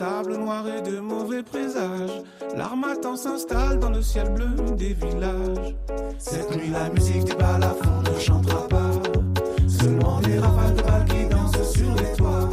sable 0.00 0.38
noir 0.38 0.64
et 0.66 0.80
de 0.80 0.98
mauvais 0.98 1.42
présages, 1.42 2.22
l'armatan 2.56 3.16
s'installe 3.16 3.78
dans 3.78 3.90
le 3.90 4.00
ciel 4.00 4.30
bleu 4.30 4.48
des 4.74 4.94
villages. 4.94 5.74
Cette 6.18 6.56
nuit, 6.56 6.70
la 6.70 6.88
musique 6.88 7.24
des 7.24 7.34
balafons 7.34 8.00
ne 8.10 8.18
chantera 8.18 8.66
pas, 8.66 8.92
seulement 9.68 10.18
des 10.20 10.38
rafales 10.38 10.74
de 10.74 10.82
balles 10.84 11.04
qui 11.04 11.26
dansent 11.26 11.70
sur 11.74 11.94
les 11.96 12.16
toits. 12.16 12.48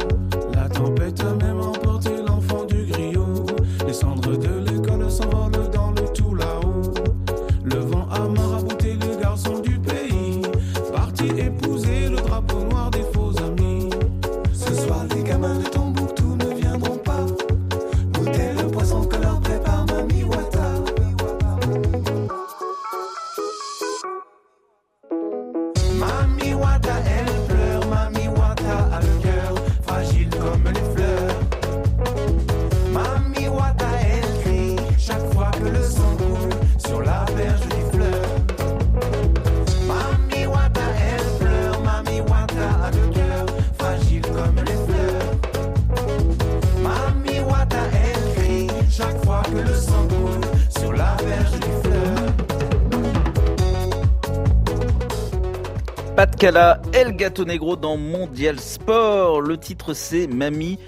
Cala, 56.38 56.80
El 56.92 57.16
Gato 57.16 57.44
Negro 57.44 57.74
dans 57.74 57.96
Mondial 57.96 58.60
Sport. 58.60 59.40
Le 59.40 59.56
titre 59.56 59.92
c'est 59.92 60.28
Mami 60.28 60.78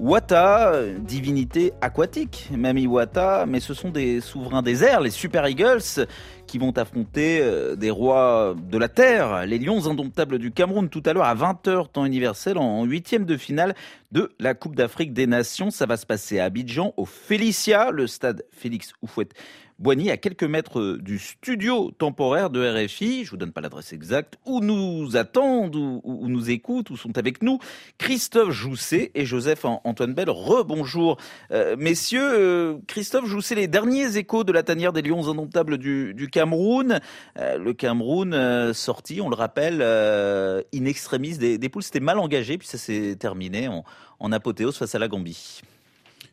Wata, 0.00 0.72
divinité 0.98 1.72
aquatique, 1.80 2.48
Mami 2.50 2.88
Wata, 2.88 3.46
mais 3.46 3.60
ce 3.60 3.72
sont 3.72 3.90
des 3.90 4.20
souverains 4.20 4.62
des 4.62 4.82
airs, 4.82 5.00
les 5.00 5.10
Super 5.10 5.46
Eagles, 5.46 6.06
qui 6.48 6.58
vont 6.58 6.76
affronter 6.76 7.38
euh, 7.40 7.76
des 7.76 7.90
rois 7.90 8.56
de 8.60 8.78
la 8.78 8.88
terre, 8.88 9.46
les 9.46 9.58
Lions 9.58 9.86
indomptables 9.88 10.38
du 10.38 10.50
Cameroun, 10.50 10.88
tout 10.88 11.02
à 11.06 11.12
l'heure 11.12 11.24
à 11.24 11.36
20h 11.36 11.88
temps 11.92 12.04
universel, 12.04 12.58
en 12.58 12.84
huitième 12.84 13.26
de 13.26 13.36
finale 13.36 13.74
de 14.10 14.32
la 14.40 14.54
Coupe 14.54 14.74
d'Afrique 14.74 15.12
des 15.12 15.28
Nations. 15.28 15.70
Ça 15.70 15.86
va 15.86 15.96
se 15.96 16.04
passer 16.04 16.40
à 16.40 16.46
Abidjan, 16.46 16.92
au 16.96 17.06
Félicia, 17.06 17.92
le 17.92 18.08
stade 18.08 18.44
Félix 18.50 18.92
Oufouette 19.02 19.34
Boigny, 19.78 20.10
à 20.10 20.16
quelques 20.16 20.42
mètres 20.42 20.96
du 21.02 21.18
studio 21.18 21.90
temporaire 21.90 22.48
de 22.48 22.66
RFI. 22.66 23.26
Je 23.26 23.30
vous 23.30 23.36
donne 23.36 23.52
pas 23.52 23.60
l'adresse 23.60 23.92
exacte. 23.92 24.38
Où 24.46 24.60
nous 24.60 25.18
attendent, 25.18 25.76
où, 25.76 26.28
nous 26.28 26.48
écoutent, 26.48 26.88
où 26.88 26.96
sont 26.96 27.18
avec 27.18 27.42
nous 27.42 27.58
Christophe 27.98 28.52
Jousset 28.52 29.10
et 29.14 29.26
Joseph 29.26 29.66
Antoine 29.66 30.14
Bell. 30.14 30.30
Rebonjour, 30.30 31.18
euh, 31.50 31.76
messieurs. 31.78 32.22
Euh, 32.22 32.78
Christophe 32.86 33.26
Jousset, 33.26 33.54
les 33.54 33.68
derniers 33.68 34.16
échos 34.16 34.44
de 34.44 34.52
la 34.52 34.62
tanière 34.62 34.94
des 34.94 35.02
Lions 35.02 35.28
indomptables 35.28 35.76
du, 35.76 36.28
Cameroun. 36.32 37.00
Euh, 37.38 37.58
le 37.58 37.74
Cameroun 37.74 38.72
sorti, 38.72 39.20
on 39.20 39.28
le 39.28 39.36
rappelle, 39.36 39.82
in 39.82 40.84
extremis 40.86 41.36
des, 41.36 41.68
poules. 41.68 41.82
C'était 41.82 42.00
mal 42.00 42.18
engagé, 42.18 42.56
puis 42.56 42.66
ça 42.66 42.78
s'est 42.78 43.16
terminé 43.20 43.68
en 43.68 44.32
apothéose 44.32 44.78
face 44.78 44.94
à 44.94 44.98
la 44.98 45.08
Gambie. 45.08 45.60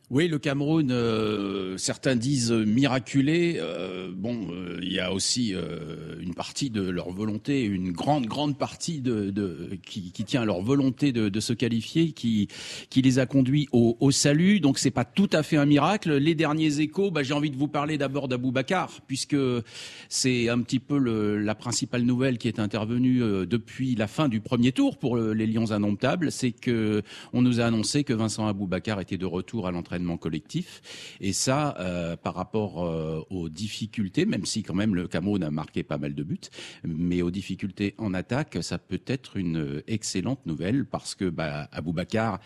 Oui, 0.09 0.27
le 0.27 0.37
Cameroun, 0.37 0.91
euh, 0.91 1.77
certains 1.77 2.17
disent 2.17 2.51
miraculé. 2.51 3.55
Euh, 3.57 4.11
bon, 4.13 4.49
euh, 4.51 4.77
il 4.83 4.91
y 4.91 4.99
a 4.99 5.13
aussi 5.13 5.55
une 6.19 6.33
partie 6.33 6.69
de 6.69 6.81
leur 6.81 7.09
volonté, 7.11 7.63
une 7.63 7.91
grande, 7.91 8.25
grande 8.25 8.57
partie 8.57 8.99
de, 8.99 9.29
de 9.29 9.79
qui, 9.85 10.11
qui, 10.11 10.25
tient 10.25 10.41
à 10.41 10.45
leur 10.45 10.61
volonté 10.61 11.13
de, 11.13 11.29
de, 11.29 11.39
se 11.39 11.53
qualifier, 11.53 12.11
qui, 12.11 12.49
qui 12.89 13.01
les 13.01 13.17
a 13.17 13.25
conduits 13.25 13.69
au, 13.71 13.97
au 14.01 14.11
salut. 14.11 14.59
Donc, 14.59 14.77
c'est 14.77 14.91
pas 14.91 15.05
tout 15.05 15.29
à 15.31 15.41
fait 15.41 15.57
un 15.57 15.65
miracle. 15.65 16.13
Les 16.17 16.35
derniers 16.35 16.81
échos, 16.81 17.09
bah, 17.09 17.23
j'ai 17.23 17.33
envie 17.33 17.49
de 17.49 17.57
vous 17.57 17.69
parler 17.69 17.97
d'abord 17.97 18.27
d'Abou 18.27 18.51
Bakar, 18.51 18.99
puisque 19.07 19.37
c'est 20.09 20.49
un 20.49 20.59
petit 20.61 20.79
peu 20.79 20.97
le, 20.97 21.39
la 21.39 21.55
principale 21.55 22.03
nouvelle 22.03 22.37
qui 22.37 22.49
est 22.49 22.59
intervenue 22.59 23.19
depuis 23.47 23.95
la 23.95 24.07
fin 24.07 24.27
du 24.27 24.41
premier 24.41 24.73
tour 24.73 24.97
pour 24.97 25.17
les 25.17 25.47
Lions 25.47 25.71
indomptables. 25.71 26.29
C'est 26.31 26.51
que 26.51 27.01
on 27.31 27.41
nous 27.41 27.61
a 27.61 27.65
annoncé 27.65 28.03
que 28.03 28.13
Vincent 28.13 28.45
Abou 28.47 28.67
Bakar 28.67 28.99
était 28.99 29.17
de 29.17 29.25
retour 29.25 29.65
à 29.65 29.71
l'entraînement 29.71 29.92
collectif. 30.19 31.17
Et 31.21 31.33
ça, 31.33 31.75
euh, 31.79 32.15
par 32.15 32.35
rapport 32.35 32.83
euh, 32.83 33.21
aux 33.29 33.49
difficultés, 33.49 34.25
même 34.25 34.45
si 34.45 34.63
quand 34.63 34.73
même 34.73 34.95
le 34.95 35.07
Cameroun 35.07 35.43
a 35.43 35.51
marqué 35.51 35.83
pas 35.83 35.97
mal 35.97 36.15
de 36.15 36.23
buts, 36.23 36.39
mais 36.83 37.21
aux 37.21 37.31
difficultés 37.31 37.95
en 37.97 38.13
attaque, 38.13 38.57
ça 38.61 38.77
peut 38.77 39.01
être 39.07 39.37
une 39.37 39.81
excellente 39.87 40.45
nouvelle 40.45 40.85
parce 40.85 41.15
que 41.15 41.29
bah, 41.29 41.69
Bakar 41.83 42.39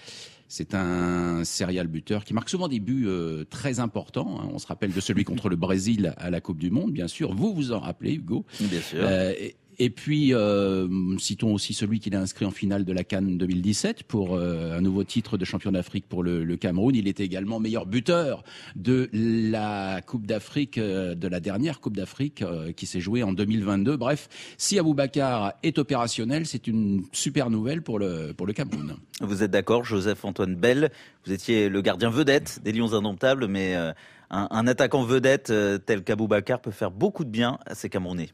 c'est 0.47 0.73
un 0.75 1.43
serial 1.43 1.87
buteur 1.87 2.23
qui 2.23 2.33
marque 2.33 2.49
souvent 2.49 2.67
des 2.67 2.79
buts 2.79 3.05
euh, 3.07 3.43
très 3.49 3.79
importants. 3.79 4.39
Hein. 4.39 4.49
On 4.53 4.59
se 4.59 4.67
rappelle 4.67 4.93
de 4.93 4.99
celui 5.01 5.23
contre 5.23 5.49
le 5.49 5.55
Brésil 5.67 6.13
à 6.17 6.29
la 6.29 6.39
Coupe 6.39 6.57
du 6.57 6.71
Monde, 6.71 6.91
bien 6.93 7.07
sûr. 7.07 7.33
Vous 7.33 7.53
vous 7.53 7.73
en 7.73 7.79
rappelez, 7.79 8.13
Hugo? 8.13 8.45
Bien 8.61 8.81
sûr. 8.81 9.09
Et 9.09 9.57
puis, 9.91 10.33
euh, 10.33 10.87
citons 11.19 11.53
aussi 11.53 11.75
celui 11.75 11.99
qui 11.99 12.09
l'a 12.09 12.19
inscrit 12.19 12.45
en 12.45 12.51
finale 12.51 12.83
de 12.83 12.91
la 12.91 13.03
Cannes 13.03 13.37
2017 13.37 14.03
pour 14.03 14.33
euh, 14.35 14.75
un 14.75 14.81
nouveau 14.81 15.03
titre 15.03 15.37
de 15.37 15.45
champion 15.45 15.71
d'Afrique 15.71 16.07
pour 16.09 16.23
le, 16.23 16.57
Cameroun. 16.57 16.95
Il 16.95 17.07
était 17.07 17.23
également 17.23 17.59
meilleur 17.59 17.85
buteur 17.85 18.43
de 18.75 19.07
la 19.13 20.01
Coupe 20.01 20.25
d'Afrique, 20.25 20.79
euh, 20.79 21.13
de 21.13 21.27
la 21.27 21.39
dernière 21.39 21.79
Coupe 21.79 21.95
d'Afrique 21.95 22.43
qui 22.75 22.87
s'est 22.87 22.99
jouée 22.99 23.21
en 23.21 23.33
2022. 23.33 23.97
Bref, 23.97 24.29
si 24.57 24.79
Aboubacar 24.79 25.53
est 25.61 25.77
opérationnel, 25.77 26.47
c'est 26.47 26.65
une 26.65 27.03
super 27.11 27.51
nouvelle 27.51 27.83
pour 27.83 27.99
le, 27.99 28.33
pour 28.33 28.47
Cameroun. 28.47 28.95
Vous 29.21 29.43
êtes 29.43 29.51
d'accord, 29.51 29.83
Joseph-Antoine 29.83 30.55
Bell? 30.55 30.89
Vous 31.25 31.31
étiez 31.31 31.69
le 31.69 31.81
gardien 31.81 32.09
vedette 32.09 32.61
des 32.63 32.71
Lions 32.71 32.93
Indomptables, 32.93 33.47
mais 33.47 33.75
un, 34.31 34.67
attaquant 34.67 35.03
vedette 35.03 35.53
tel 35.85 36.03
qu'Aboubacar 36.03 36.61
peut 36.61 36.71
faire 36.71 36.89
beaucoup 36.89 37.25
de 37.25 37.29
bien 37.29 37.59
à 37.67 37.75
ces 37.75 37.89
Camerounais. 37.89 38.29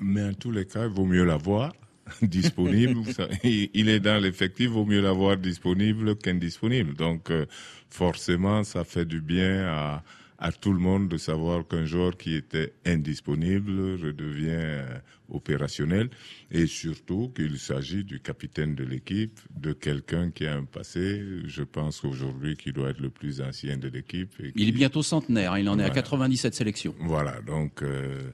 Mais 0.00 0.24
en 0.24 0.34
tous 0.34 0.50
les 0.50 0.66
cas, 0.66 0.84
il 0.86 0.92
vaut 0.92 1.06
mieux 1.06 1.24
l'avoir 1.24 1.72
disponible. 2.22 3.00
il 3.44 3.88
est 3.88 4.00
dans 4.00 4.22
l'effectif, 4.22 4.66
il 4.66 4.72
vaut 4.72 4.84
mieux 4.84 5.00
l'avoir 5.00 5.36
disponible 5.36 6.16
qu'indisponible. 6.16 6.94
Donc, 6.94 7.30
euh, 7.30 7.46
forcément, 7.90 8.64
ça 8.64 8.84
fait 8.84 9.04
du 9.04 9.20
bien 9.20 9.66
à, 9.66 10.02
à 10.38 10.52
tout 10.52 10.72
le 10.72 10.78
monde 10.78 11.08
de 11.08 11.16
savoir 11.16 11.66
qu'un 11.66 11.84
joueur 11.84 12.16
qui 12.16 12.34
était 12.34 12.72
indisponible 12.86 13.72
redevient 14.02 14.84
opérationnel 15.28 16.10
et 16.50 16.66
surtout 16.66 17.32
qu'il 17.34 17.58
s'agit 17.58 18.04
du 18.04 18.20
capitaine 18.20 18.74
de 18.74 18.84
l'équipe, 18.84 19.38
de 19.54 19.72
quelqu'un 19.72 20.30
qui 20.30 20.46
a 20.46 20.54
un 20.54 20.64
passé, 20.64 21.22
je 21.44 21.62
pense 21.62 22.04
aujourd'hui 22.04 22.56
qu'il 22.56 22.72
doit 22.72 22.90
être 22.90 23.00
le 23.00 23.10
plus 23.10 23.40
ancien 23.40 23.76
de 23.76 23.88
l'équipe. 23.88 24.34
Il 24.54 24.68
est 24.68 24.72
bientôt 24.72 25.02
centenaire, 25.02 25.52
hein, 25.52 25.58
il 25.58 25.68
en 25.68 25.78
est 25.78 25.84
à 25.84 25.90
97 25.90 26.54
sélections. 26.54 26.94
Voilà, 27.00 27.40
donc, 27.42 27.82
euh, 27.82 28.30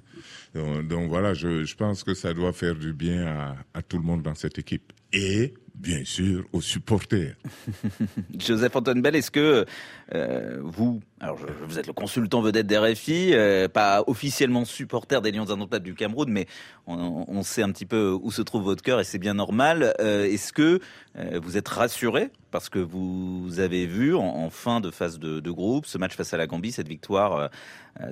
donc, 0.55 1.09
voilà, 1.09 1.35
je, 1.35 1.65
je, 1.65 1.75
pense 1.77 2.05
que 2.05 2.15
ça 2.15 2.33
doit 2.35 2.53
faire 2.53 2.77
du 2.77 2.93
bien 2.93 3.27
à, 3.27 3.57
à 3.75 3.83
tout 3.83 3.99
le 3.99 4.05
monde 4.05 4.23
dans 4.23 4.35
cette 4.35 4.59
équipe. 4.59 4.93
Et 5.13 5.55
bien 5.75 6.05
sûr 6.05 6.45
aux 6.53 6.61
supporters. 6.61 7.35
Joseph 8.39 8.77
Antoine 8.77 9.03
Bell, 9.03 9.17
est-ce 9.17 9.31
que 9.31 9.67
euh, 10.15 10.61
vous, 10.63 11.01
alors 11.21 11.39
vous 11.67 11.79
êtes 11.79 11.87
le 11.87 11.93
consultant 11.93 12.41
vedette 12.41 12.67
d'RFI, 12.67 13.31
euh, 13.33 13.69
pas 13.69 14.05
officiellement 14.07 14.65
supporter 14.65 15.21
des 15.21 15.33
Lions 15.33 15.51
indomptables 15.51 15.85
du 15.85 15.95
Cameroun, 15.95 16.31
mais 16.31 16.47
on, 16.87 17.43
sait 17.43 17.63
un 17.63 17.73
petit 17.73 17.87
peu 17.87 18.17
où 18.23 18.31
se 18.31 18.43
trouve 18.43 18.63
votre 18.63 18.83
cœur 18.83 19.01
et 19.01 19.05
c'est 19.05 19.19
bien 19.19 19.35
normal. 19.35 19.95
Euh, 20.01 20.25
est-ce 20.25 20.53
que 20.53 20.81
vous 21.41 21.57
êtes 21.57 21.69
rassuré 21.69 22.31
parce 22.51 22.69
que 22.69 22.81
vous 22.81 23.61
avez 23.61 23.87
vu 23.87 24.17
en, 24.17 24.51
fin 24.51 24.81
de 24.81 24.91
phase 24.91 25.19
de, 25.19 25.51
groupe 25.51 25.87
ce 25.87 25.97
match 25.97 26.15
face 26.15 26.35
à 26.35 26.37
la 26.37 26.47
Gambie, 26.47 26.73
cette 26.73 26.89
victoire 26.89 27.51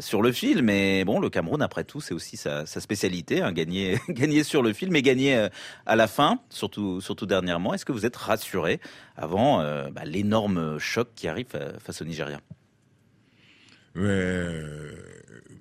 sur 0.00 0.22
le 0.22 0.32
fil. 0.32 0.62
Mais 0.62 1.04
bon, 1.04 1.20
le 1.20 1.30
Cameroun, 1.30 1.62
après 1.62 1.84
tout, 1.84 2.00
c'est 2.00 2.14
aussi 2.14 2.36
sa, 2.36 2.66
spécialité, 2.66 3.42
hein, 3.42 3.52
gagner, 3.52 3.98
gagner 4.08 4.44
sur 4.44 4.62
le 4.62 4.72
fil, 4.72 4.90
mais 4.90 5.02
gagner 5.02 5.48
à 5.86 5.96
la 5.96 6.06
fin, 6.06 6.40
surtout, 6.50 7.00
dernièrement. 7.26 7.74
Est-ce 7.74 7.84
que 7.84 7.92
vous 7.92 8.06
êtes 8.06 8.16
rassuré 8.16 8.80
avant 9.16 9.58
bah, 9.90 10.04
l'énorme 10.04 10.78
choc 10.78 11.08
qui 11.14 11.28
arrive 11.28 11.46
face 11.78 12.02
au 12.02 12.04
Nigeria? 12.04 12.40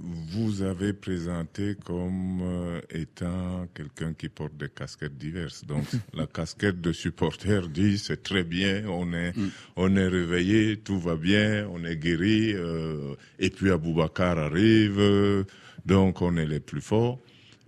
Vous 0.04 0.62
avez 0.62 0.94
présenté 0.94 1.76
comme 1.86 2.42
euh, 2.42 2.82
étant 2.90 3.68
quelqu'un 3.74 4.14
qui 4.14 4.30
porte 4.30 4.56
des 4.58 4.70
casquettes 4.70 5.18
diverses. 5.18 5.66
Donc 5.66 5.86
la 6.14 6.28
casquette 6.28 6.82
de 6.82 6.92
supporter 6.92 7.68
dit 7.70 7.98
c'est 7.98 8.24
très 8.24 8.44
bien, 8.44 8.84
on 8.88 9.14
est 9.14 9.36
mm. 9.36 9.50
on 9.76 9.96
est 9.96 10.08
réveillé, 10.08 10.78
tout 10.78 11.00
va 11.00 11.16
bien, 11.16 11.68
on 11.72 11.84
est 11.86 11.98
guéri. 11.98 12.54
Euh, 12.54 13.16
et 13.40 13.50
puis 13.50 13.72
Aboubacar 13.72 14.38
arrive, 14.38 15.46
donc 15.86 16.22
on 16.22 16.38
est 16.38 16.48
les 16.48 16.60
plus 16.60 16.82
forts. 16.82 17.20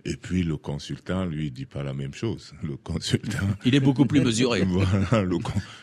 Et 0.06 0.16
puis 0.16 0.42
le 0.42 0.58
consultant 0.58 1.24
lui 1.24 1.50
dit 1.50 1.64
pas 1.64 1.82
la 1.82 1.94
même 1.94 2.12
chose. 2.12 2.52
Le 2.62 2.76
consultant, 2.76 3.46
il 3.64 3.74
est 3.74 3.80
beaucoup 3.80 4.04
plus 4.04 4.20
mesuré. 4.20 4.62
voilà, 4.66 5.22
le, 5.22 5.38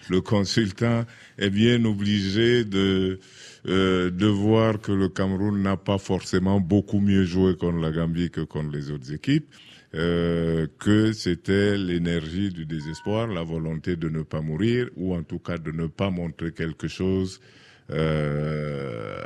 le 0.09 0.21
consultant 0.21 1.05
est 1.39 1.49
bien 1.49 1.83
obligé 1.85 2.63
de 2.63 3.19
euh, 3.67 4.11
de 4.11 4.27
voir 4.27 4.79
que 4.79 4.91
le 4.91 5.09
Cameroun 5.09 5.61
n'a 5.61 5.77
pas 5.77 5.97
forcément 5.97 6.59
beaucoup 6.59 6.99
mieux 6.99 7.23
joué 7.23 7.55
contre 7.55 7.77
la 7.77 7.91
Gambie 7.91 8.29
que 8.29 8.41
contre 8.41 8.71
les 8.71 8.91
autres 8.91 9.11
équipes. 9.11 9.47
Euh, 9.93 10.67
que 10.79 11.11
c'était 11.11 11.77
l'énergie 11.77 12.49
du 12.49 12.65
désespoir, 12.65 13.27
la 13.27 13.43
volonté 13.43 13.97
de 13.97 14.07
ne 14.07 14.21
pas 14.21 14.39
mourir, 14.39 14.87
ou 14.95 15.13
en 15.13 15.23
tout 15.23 15.39
cas 15.39 15.57
de 15.57 15.71
ne 15.71 15.87
pas 15.87 16.09
montrer 16.09 16.53
quelque 16.53 16.87
chose 16.87 17.41
euh, 17.89 19.17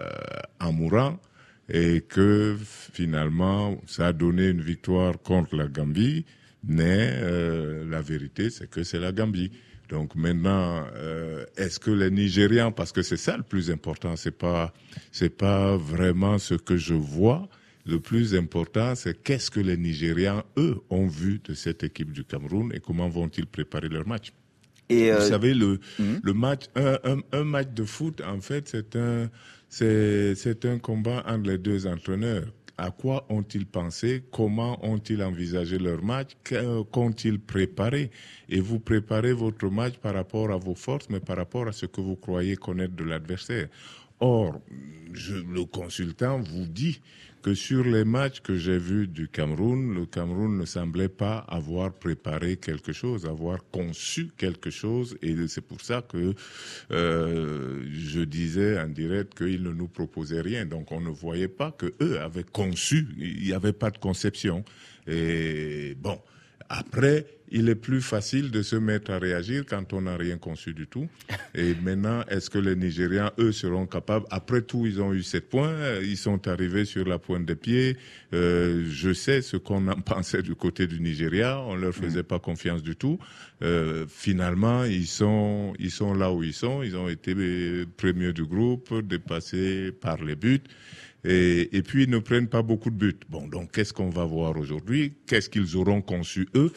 en 0.60 0.74
mourant 0.74 1.20
et 1.70 2.02
que 2.02 2.58
finalement 2.94 3.80
ça 3.88 4.08
a 4.08 4.14
donné 4.14 4.50
une 4.50 4.62
victoire 4.62 5.20
contre 5.22 5.56
la 5.56 5.68
Gambie, 5.68 6.26
mais 6.64 7.10
euh, 7.14 7.86
la 7.90 8.02
vérité 8.02 8.50
c'est 8.50 8.70
que 8.70 8.84
c'est 8.84 9.00
la 9.00 9.12
Gambie. 9.12 9.52
Donc 9.90 10.16
maintenant, 10.16 10.84
euh, 10.96 11.46
est-ce 11.58 11.80
que 11.80 11.92
les 11.92 12.10
Nigérians, 12.10 12.72
parce 12.72 12.92
que 12.92 13.02
c'est 13.04 13.18
ça 13.18 13.38
le 13.38 13.44
plus 13.44 13.70
important, 13.70 14.16
c'est 14.16 14.32
pas 14.36 14.74
c'est 15.12 15.30
pas 15.30 15.78
vraiment 15.78 16.38
ce 16.40 16.56
que 16.56 16.78
je 16.78 16.94
vois. 16.96 17.48
Le 17.88 18.00
plus 18.00 18.34
important, 18.34 18.96
c'est 18.96 19.22
qu'est-ce 19.22 19.52
que 19.52 19.60
les 19.60 19.78
Nigérians 19.78 20.42
eux 20.58 20.78
ont 20.90 21.06
vu 21.06 21.40
de 21.44 21.54
cette 21.54 21.84
équipe 21.84 22.12
du 22.12 22.24
Cameroun 22.24 22.72
et 22.74 22.80
comment 22.80 23.08
vont-ils 23.08 23.46
préparer 23.46 23.90
leur 23.90 24.08
match. 24.08 24.34
Et 24.90 25.12
Vous 25.12 25.18
euh, 25.18 25.30
savez 25.30 25.54
le 25.54 25.80
hmm? 26.00 26.18
le 26.24 26.34
match 26.34 26.64
un, 26.76 26.98
un, 27.04 27.20
un 27.32 27.44
match 27.44 27.70
de 27.76 27.84
foot 27.84 28.22
en 28.22 28.42
fait 28.42 28.68
c'est 28.70 28.96
un 28.96 29.30
c'est 29.78 30.66
un 30.66 30.80
combat 30.80 31.22
entre 31.28 31.50
les 31.50 31.58
deux 31.58 31.86
entraîneurs. 31.86 32.46
À 32.78 32.92
quoi 32.92 33.26
ont-ils 33.30 33.66
pensé? 33.66 34.24
Comment 34.32 34.80
ont-ils 34.86 35.22
envisagé 35.22 35.78
leur 35.78 36.02
match? 36.02 36.38
Qu'ont-ils 36.92 37.40
préparé? 37.40 38.10
Et 38.48 38.62
vous 38.62 38.80
préparez 38.80 39.34
votre 39.34 39.70
match 39.70 39.96
par 39.98 40.14
rapport 40.14 40.50
à 40.52 40.56
vos 40.56 40.76
forces, 40.76 41.10
mais 41.10 41.20
par 41.20 41.36
rapport 41.36 41.68
à 41.68 41.74
ce 41.74 41.88
que 41.88 42.00
vous 42.00 42.16
croyez 42.16 42.56
connaître 42.56 42.96
de 42.96 43.04
l'adversaire. 43.04 43.68
Or, 44.22 44.62
le 45.12 45.66
consultant 45.66 46.40
vous 46.40 46.68
dit 46.68 47.02
que 47.46 47.54
sur 47.54 47.84
les 47.84 48.06
matchs 48.06 48.40
que 48.42 48.56
j'ai 48.56 48.80
vus 48.80 49.08
du 49.08 49.28
Cameroun, 49.28 49.94
le 49.94 50.08
Cameroun 50.08 50.58
ne 50.58 50.66
semblait 50.66 51.10
pas 51.10 51.46
avoir 51.48 51.94
préparé 51.94 52.58
quelque 52.58 52.92
chose, 52.92 53.28
avoir 53.28 53.60
conçu 53.70 54.32
quelque 54.36 54.72
chose, 54.72 55.16
et 55.22 55.36
c'est 55.48 55.62
pour 55.62 55.80
ça 55.80 56.02
que 56.02 56.34
euh, 56.90 57.84
je 57.88 58.22
disais 58.22 58.80
en 58.80 58.88
direct 58.88 59.38
qu'ils 59.38 59.62
ne 59.62 59.70
nous 59.70 59.88
proposaient 59.88 60.42
rien. 60.42 60.66
Donc 60.66 60.92
on 60.92 61.02
ne 61.02 61.12
voyait 61.12 61.48
pas 61.48 61.70
que 61.70 61.94
eux 62.02 62.20
avaient 62.20 62.50
conçu, 62.52 63.10
il 63.20 63.44
n'y 63.44 63.54
avait 63.54 63.74
pas 63.74 63.92
de 63.92 64.00
conception. 64.00 64.66
Et 65.06 65.96
bon, 66.00 66.20
après, 66.70 67.26
il 67.52 67.70
est 67.70 67.76
plus 67.76 68.02
facile 68.02 68.50
de 68.50 68.62
se 68.62 68.76
mettre 68.76 69.12
à 69.12 69.20
réagir 69.20 69.66
quand 69.68 69.94
on 69.94 70.02
n'a 70.02 70.18
rien 70.18 70.38
conçu 70.38 70.74
du 70.74 70.88
tout. 70.88 71.08
Et 71.54 71.76
maintenant, 71.84 72.24
est-ce 72.28 72.50
que 72.50 72.58
les 72.58 72.76
Nigériens, 72.76 73.32
eux, 73.40 73.52
seront 73.52 73.86
capables? 73.86 74.26
Après 74.32 74.62
tout, 74.62 74.86
ils 74.86 75.02
ont 75.02 75.14
eu 75.14 75.22
sept 75.22 75.50
points, 75.50 76.00
ils 76.02 76.18
sont 76.18 76.48
arrivés 76.48 76.86
sur 76.86 77.08
la 77.08 77.20
pointe 77.20 77.46
des 77.46 77.56
pieds. 77.56 77.98
Euh, 78.34 78.86
je 78.90 79.14
sais 79.14 79.42
ce 79.42 79.58
qu'on 79.58 79.88
en 79.88 80.02
pensait 80.02 80.42
du 80.42 80.56
côté 80.56 80.88
du 80.88 81.00
Nigeria, 81.00 81.60
on 81.62 81.76
leur 81.76 81.94
faisait 81.94 82.24
pas 82.24 82.40
confiance 82.40 82.82
du 82.82 82.96
tout. 82.96 83.20
Euh, 83.62 84.06
finalement, 84.10 84.84
ils 84.84 85.08
sont, 85.08 85.74
ils 85.80 85.92
sont 85.92 86.14
là 86.14 86.32
où 86.32 86.44
ils 86.44 86.54
sont. 86.54 86.82
Ils 86.84 86.98
ont 86.98 87.08
été 87.08 87.36
premiers 87.96 88.34
du 88.34 88.44
groupe, 88.44 88.94
dépassés 89.02 89.92
par 89.92 90.24
les 90.24 90.36
buts. 90.36 90.62
Et, 91.28 91.82
puis 91.82 92.04
ils 92.04 92.10
ne 92.10 92.20
prennent 92.20 92.48
pas 92.48 92.62
beaucoup 92.62 92.92
de 92.92 92.96
buts. 92.96 93.20
Bon, 93.30 93.48
donc 93.48 93.72
qu'est-ce 93.72 93.94
qu'on 93.94 94.10
va 94.10 94.26
voir 94.26 94.58
aujourd'hui? 94.58 95.14
Qu'est-ce 95.26 95.50
qu'ils 95.50 95.76
auront 95.76 96.02
conçu 96.02 96.48
eux? 96.56 96.72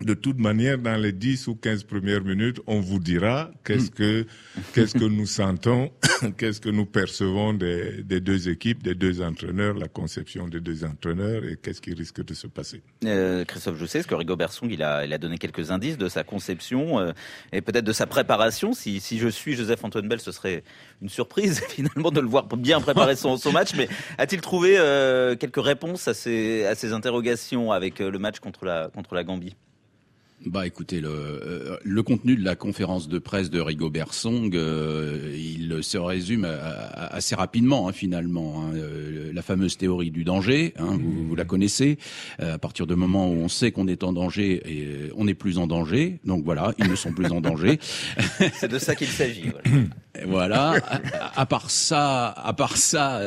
De 0.00 0.14
toute 0.14 0.38
manière, 0.38 0.78
dans 0.78 0.96
les 0.96 1.12
10 1.12 1.48
ou 1.48 1.54
15 1.54 1.84
premières 1.84 2.24
minutes, 2.24 2.60
on 2.66 2.80
vous 2.80 2.98
dira 2.98 3.50
qu'est-ce 3.64 3.90
que, 3.90 4.26
qu'est-ce 4.72 4.94
que 4.94 5.04
nous 5.04 5.26
sentons, 5.26 5.90
qu'est-ce 6.38 6.60
que 6.60 6.70
nous 6.70 6.86
percevons 6.86 7.52
des, 7.52 8.02
deux 8.02 8.48
équipes, 8.48 8.82
des 8.82 8.94
deux 8.94 9.20
entraîneurs, 9.20 9.74
la 9.74 9.88
conception 9.88 10.48
des 10.48 10.60
deux 10.60 10.84
entraîneurs 10.84 11.44
et 11.44 11.56
qu'est-ce 11.56 11.82
qui 11.82 11.92
risque 11.92 12.24
de 12.24 12.32
se 12.32 12.46
passer. 12.46 12.82
Euh, 13.04 13.44
Christophe, 13.44 13.76
je 13.78 13.84
sais 13.84 14.02
ce 14.02 14.06
que 14.06 14.14
Rigo 14.14 14.36
Bersong, 14.36 14.70
il 14.70 14.82
a, 14.82 15.04
il 15.04 15.12
a 15.12 15.18
donné 15.18 15.36
quelques 15.36 15.70
indices 15.70 15.98
de 15.98 16.08
sa 16.08 16.24
conception 16.24 16.98
euh, 16.98 17.12
et 17.52 17.60
peut-être 17.60 17.84
de 17.84 17.92
sa 17.92 18.06
préparation. 18.06 18.72
Si, 18.72 19.00
si 19.00 19.18
je 19.18 19.28
suis 19.28 19.54
Joseph 19.54 19.84
Antoine 19.84 20.08
Bell, 20.08 20.20
ce 20.20 20.32
serait 20.32 20.64
une 21.02 21.10
surprise 21.10 21.60
finalement 21.68 22.10
de 22.10 22.20
le 22.20 22.28
voir 22.28 22.46
bien 22.46 22.80
préparer 22.80 23.16
son, 23.16 23.36
son 23.36 23.52
match. 23.52 23.74
Mais 23.76 23.88
a-t-il 24.16 24.40
trouvé 24.40 24.78
euh, 24.78 25.36
quelques 25.36 25.62
réponses 25.62 26.08
à 26.08 26.14
ces, 26.14 26.64
à 26.64 26.94
interrogations 26.94 27.70
avec 27.70 27.98
le 27.98 28.18
match 28.18 28.40
contre 28.40 28.64
la, 28.64 28.88
contre 28.88 29.14
la 29.14 29.24
Gambie? 29.24 29.54
Bah 30.46 30.66
écoutez, 30.66 31.00
le, 31.00 31.10
euh, 31.10 31.76
le 31.84 32.02
contenu 32.02 32.34
de 32.34 32.44
la 32.44 32.56
conférence 32.56 33.08
de 33.08 33.18
presse 33.18 33.50
de 33.50 33.60
Rigobert 33.60 34.14
Song, 34.14 34.50
euh, 34.54 35.36
il 35.36 35.82
se 35.82 35.98
résume 35.98 36.46
assez 36.94 37.34
rapidement 37.34 37.88
hein, 37.88 37.92
finalement. 37.92 38.62
Hein, 38.62 38.74
euh, 38.74 39.32
la 39.32 39.42
fameuse 39.42 39.76
théorie 39.76 40.10
du 40.10 40.24
danger, 40.24 40.74
hein, 40.78 40.98
vous, 41.00 41.28
vous, 41.28 41.36
la 41.36 41.44
connaissez. 41.44 41.98
à 42.38 42.58
partir 42.58 42.86
du 42.86 42.96
moment 42.96 43.30
où 43.30 43.34
on 43.34 43.48
sait 43.48 43.70
qu'on 43.70 43.86
est 43.86 44.02
en 44.02 44.12
danger, 44.12 44.62
et 44.66 45.12
on 45.16 45.24
n'est 45.24 45.34
plus 45.34 45.58
en 45.58 45.66
danger. 45.66 46.20
Donc 46.24 46.44
voilà, 46.44 46.72
ils 46.78 46.88
ne 46.88 46.96
sont 46.96 47.12
plus 47.12 47.30
en 47.30 47.40
danger. 47.40 47.78
C'est 48.54 48.70
de 48.70 48.78
ça 48.78 48.94
qu'il 48.94 49.08
s'agit. 49.08 49.50
Voilà. 49.50 49.86
voilà. 50.26 50.74
À, 50.90 51.40
à, 51.40 51.46
part 51.46 51.70
ça, 51.70 52.28
à 52.28 52.52
part 52.52 52.76
ça, 52.76 53.20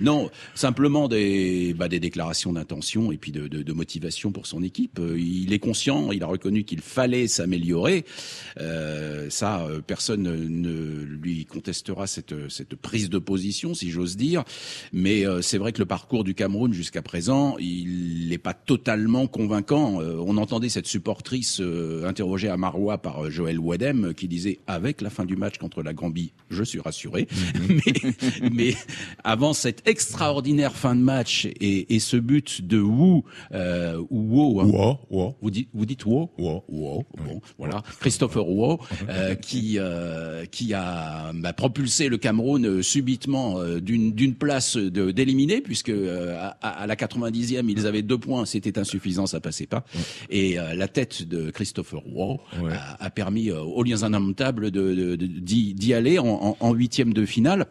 non, 0.00 0.30
simplement 0.54 1.08
des, 1.08 1.74
bah, 1.74 1.88
des 1.88 2.00
déclarations 2.00 2.52
d'intention 2.52 3.12
et 3.12 3.16
puis 3.16 3.32
de, 3.32 3.48
de, 3.48 3.62
de, 3.62 3.72
motivation 3.72 4.32
pour 4.32 4.46
son 4.46 4.62
équipe. 4.62 5.00
Il 5.16 5.52
est 5.52 5.58
conscient, 5.58 6.12
il 6.12 6.22
a 6.22 6.26
reconnu 6.26 6.64
qu'il 6.64 6.80
fallait 6.80 7.26
s'améliorer. 7.28 8.04
Euh, 8.60 9.30
ça, 9.30 9.60
euh, 9.62 9.80
personne 9.80 10.22
ne 10.22 11.02
lui 11.02 11.44
contestera 11.44 12.06
cette, 12.06 12.48
cette 12.48 12.74
prise 12.76 13.10
de 13.10 13.18
position, 13.18 13.74
si 13.74 13.90
j'ose 13.90 14.16
dire. 14.16 14.44
Mais 14.92 15.26
euh, 15.26 15.42
c'est 15.42 15.58
vrai 15.58 15.72
que 15.72 15.78
le 15.78 15.86
parcours 15.86 16.24
du 16.24 16.34
Cameroun 16.34 16.72
jusqu'à 16.72 17.02
présent, 17.02 17.56
il 17.58 18.28
n'est 18.28 18.38
pas 18.38 18.54
totalement 18.54 19.26
convaincant. 19.26 20.00
Euh, 20.00 20.16
on 20.24 20.36
entendait 20.36 20.68
cette 20.68 20.86
supportrice 20.86 21.60
euh, 21.60 22.06
interrogée 22.06 22.48
à 22.48 22.56
Marois 22.56 22.98
par 22.98 23.30
Joël 23.30 23.58
Wadem 23.58 24.14
qui 24.14 24.28
disait 24.28 24.60
avec 24.66 25.00
la 25.00 25.10
fin 25.10 25.24
du 25.24 25.36
match 25.36 25.58
contre 25.58 25.82
la 25.82 25.92
Je 26.50 26.62
suis 26.62 26.80
rassuré. 26.80 27.28
Mm-hmm. 27.30 28.40
mais, 28.42 28.50
mais, 28.50 28.74
avant 29.24 29.52
cette 29.52 29.86
extraordinaire 29.86 30.74
fin 30.74 30.94
de 30.94 31.00
match 31.00 31.46
et, 31.46 31.94
et 31.94 31.98
ce 31.98 32.16
but 32.16 32.66
de 32.66 32.80
Wu, 32.80 33.22
euh, 33.52 34.02
Wu, 34.10 34.60
hein, 34.60 34.98
Wu, 35.10 35.32
vous 35.40 35.50
dites, 35.50 35.68
vous 35.74 35.86
dites 35.86 36.04
Wu 36.06 36.26
Wow, 36.38 36.64
wow, 36.68 37.04
bon, 37.24 37.40
voilà, 37.58 37.82
Christopher 38.00 38.48
Wow, 38.48 38.78
euh, 39.08 39.34
qui 39.40 39.78
euh, 39.78 40.44
qui 40.46 40.74
a 40.74 41.32
bah, 41.34 41.52
propulsé 41.52 42.08
le 42.08 42.16
Cameroun 42.16 42.64
euh, 42.64 42.82
subitement 42.82 43.58
euh, 43.58 43.80
d'une 43.80 44.12
d'une 44.12 44.34
place 44.34 44.76
d'éliminer 44.76 45.60
puisque 45.60 45.90
à, 45.90 46.48
à, 46.60 46.86
la 46.86 46.94
90e 46.94 47.68
ils 47.68 47.86
avaient 47.86 48.02
deux 48.02 48.18
points, 48.18 48.44
c'était 48.44 48.78
insuffisant, 48.78 49.26
ça 49.26 49.40
passait 49.40 49.66
pas. 49.66 49.84
Et 50.30 50.56
la 50.56 50.88
tête 50.88 51.22
de 51.22 51.50
Christopher 51.50 52.02
Wow 52.06 52.40
ouais. 52.62 52.72
a, 52.72 53.04
a, 53.04 53.10
permis 53.10 53.50
aux 53.50 53.82
liens 53.82 54.02
indomptables 54.02 54.70
de 54.70 55.16
d'y 55.16 55.94
aller 55.98 56.18
en 56.18 56.72
huitième 56.72 57.12
de 57.12 57.26
finale. 57.26 57.66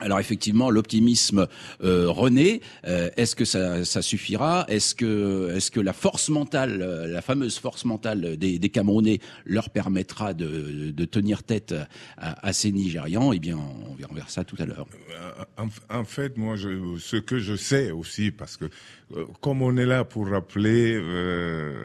Alors 0.00 0.18
effectivement, 0.18 0.70
l'optimisme 0.70 1.46
euh, 1.84 2.08
renaît. 2.08 2.60
Euh, 2.86 3.10
est-ce 3.16 3.36
que 3.36 3.44
ça, 3.44 3.84
suffira? 4.02 4.64
Est-ce 4.68 4.94
que, 4.94 5.52
est-ce 5.54 5.70
que 5.70 5.80
la 5.80 5.92
force 5.92 6.30
mentale, 6.30 6.80
euh, 6.82 7.06
la 7.06 7.20
fameuse 7.20 7.58
force 7.58 7.84
mentale 7.84 8.36
des, 8.38 8.58
des 8.58 8.68
Camerounais, 8.70 9.20
leur 9.44 9.68
permettra 9.68 10.32
de, 10.32 10.90
tenir 11.04 11.42
tête 11.42 11.74
à, 12.16 12.52
ces 12.52 12.72
Nigérians? 12.72 13.32
Eh 13.32 13.38
bien, 13.38 13.58
on 13.58 14.14
verra, 14.14 14.28
ça 14.28 14.44
tout 14.44 14.56
à 14.58 14.64
l'heure. 14.64 14.86
En, 15.58 15.68
en, 15.94 16.04
fait, 16.04 16.38
moi, 16.38 16.56
ce 16.56 17.16
que 17.16 17.38
je 17.38 17.54
sais 17.54 17.90
aussi, 17.90 18.30
parce 18.30 18.56
que 18.56 18.70
comme 19.40 19.62
on 19.62 19.76
est 19.76 19.86
là 19.86 20.04
pour 20.04 20.28
rappeler 20.28 20.94
euh, 20.94 21.84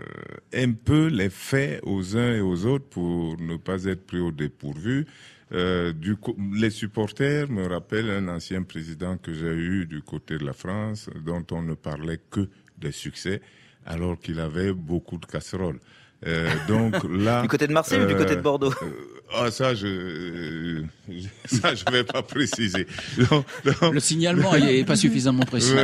un 0.54 0.72
peu 0.74 1.08
les 1.08 1.30
faits 1.30 1.82
aux 1.84 2.18
uns 2.18 2.36
et 2.36 2.42
aux 2.42 2.66
autres 2.66 2.86
pour 2.86 3.40
ne 3.40 3.58
pas 3.58 3.86
être 3.86 4.06
pris 4.06 4.20
au 4.20 4.32
dépourvu. 4.32 5.06
Euh, 5.52 5.94
du, 5.94 6.16
les 6.54 6.72
supporters 6.72 7.50
me 7.50 7.68
rappellent 7.68 8.10
un 8.10 8.28
ancien 8.30 8.64
président 8.64 9.18
que 9.18 9.32
j'ai 9.32 9.54
eu 9.54 9.86
du 9.86 10.02
côté 10.02 10.38
de 10.38 10.46
la 10.46 10.54
France, 10.54 11.10
dont 11.24 11.46
on 11.52 11.62
ne 11.62 11.76
parlait 11.76 12.20
que 12.32 12.50
des 12.80 12.92
succès, 12.92 13.42
alors 13.86 14.20
qu'il 14.20 14.40
avait 14.40 14.74
beaucoup 14.74 15.18
de 15.18 15.26
casseroles. 15.26 15.80
Euh, 16.26 16.50
donc 16.68 16.96
là, 17.10 17.42
du 17.44 17.48
côté 17.48 17.68
de 17.68 17.74
Marseille 17.74 18.00
euh, 18.00 18.06
ou 18.06 18.08
du 18.08 18.16
côté 18.16 18.36
de 18.36 18.42
Bordeaux 18.42 18.74
euh, 18.82 18.86
Ah 19.34 19.52
ça, 19.52 19.76
je, 19.76 20.82
ça 21.46 21.76
je 21.76 21.84
vais 21.92 22.04
pas 22.04 22.24
préciser. 22.24 22.88
Donc, 23.30 23.46
donc, 23.64 23.94
Le 23.94 24.00
signalement 24.00 24.58
n'est 24.58 24.84
pas 24.86 24.96
suffisamment 24.96 25.44
précis. 25.44 25.76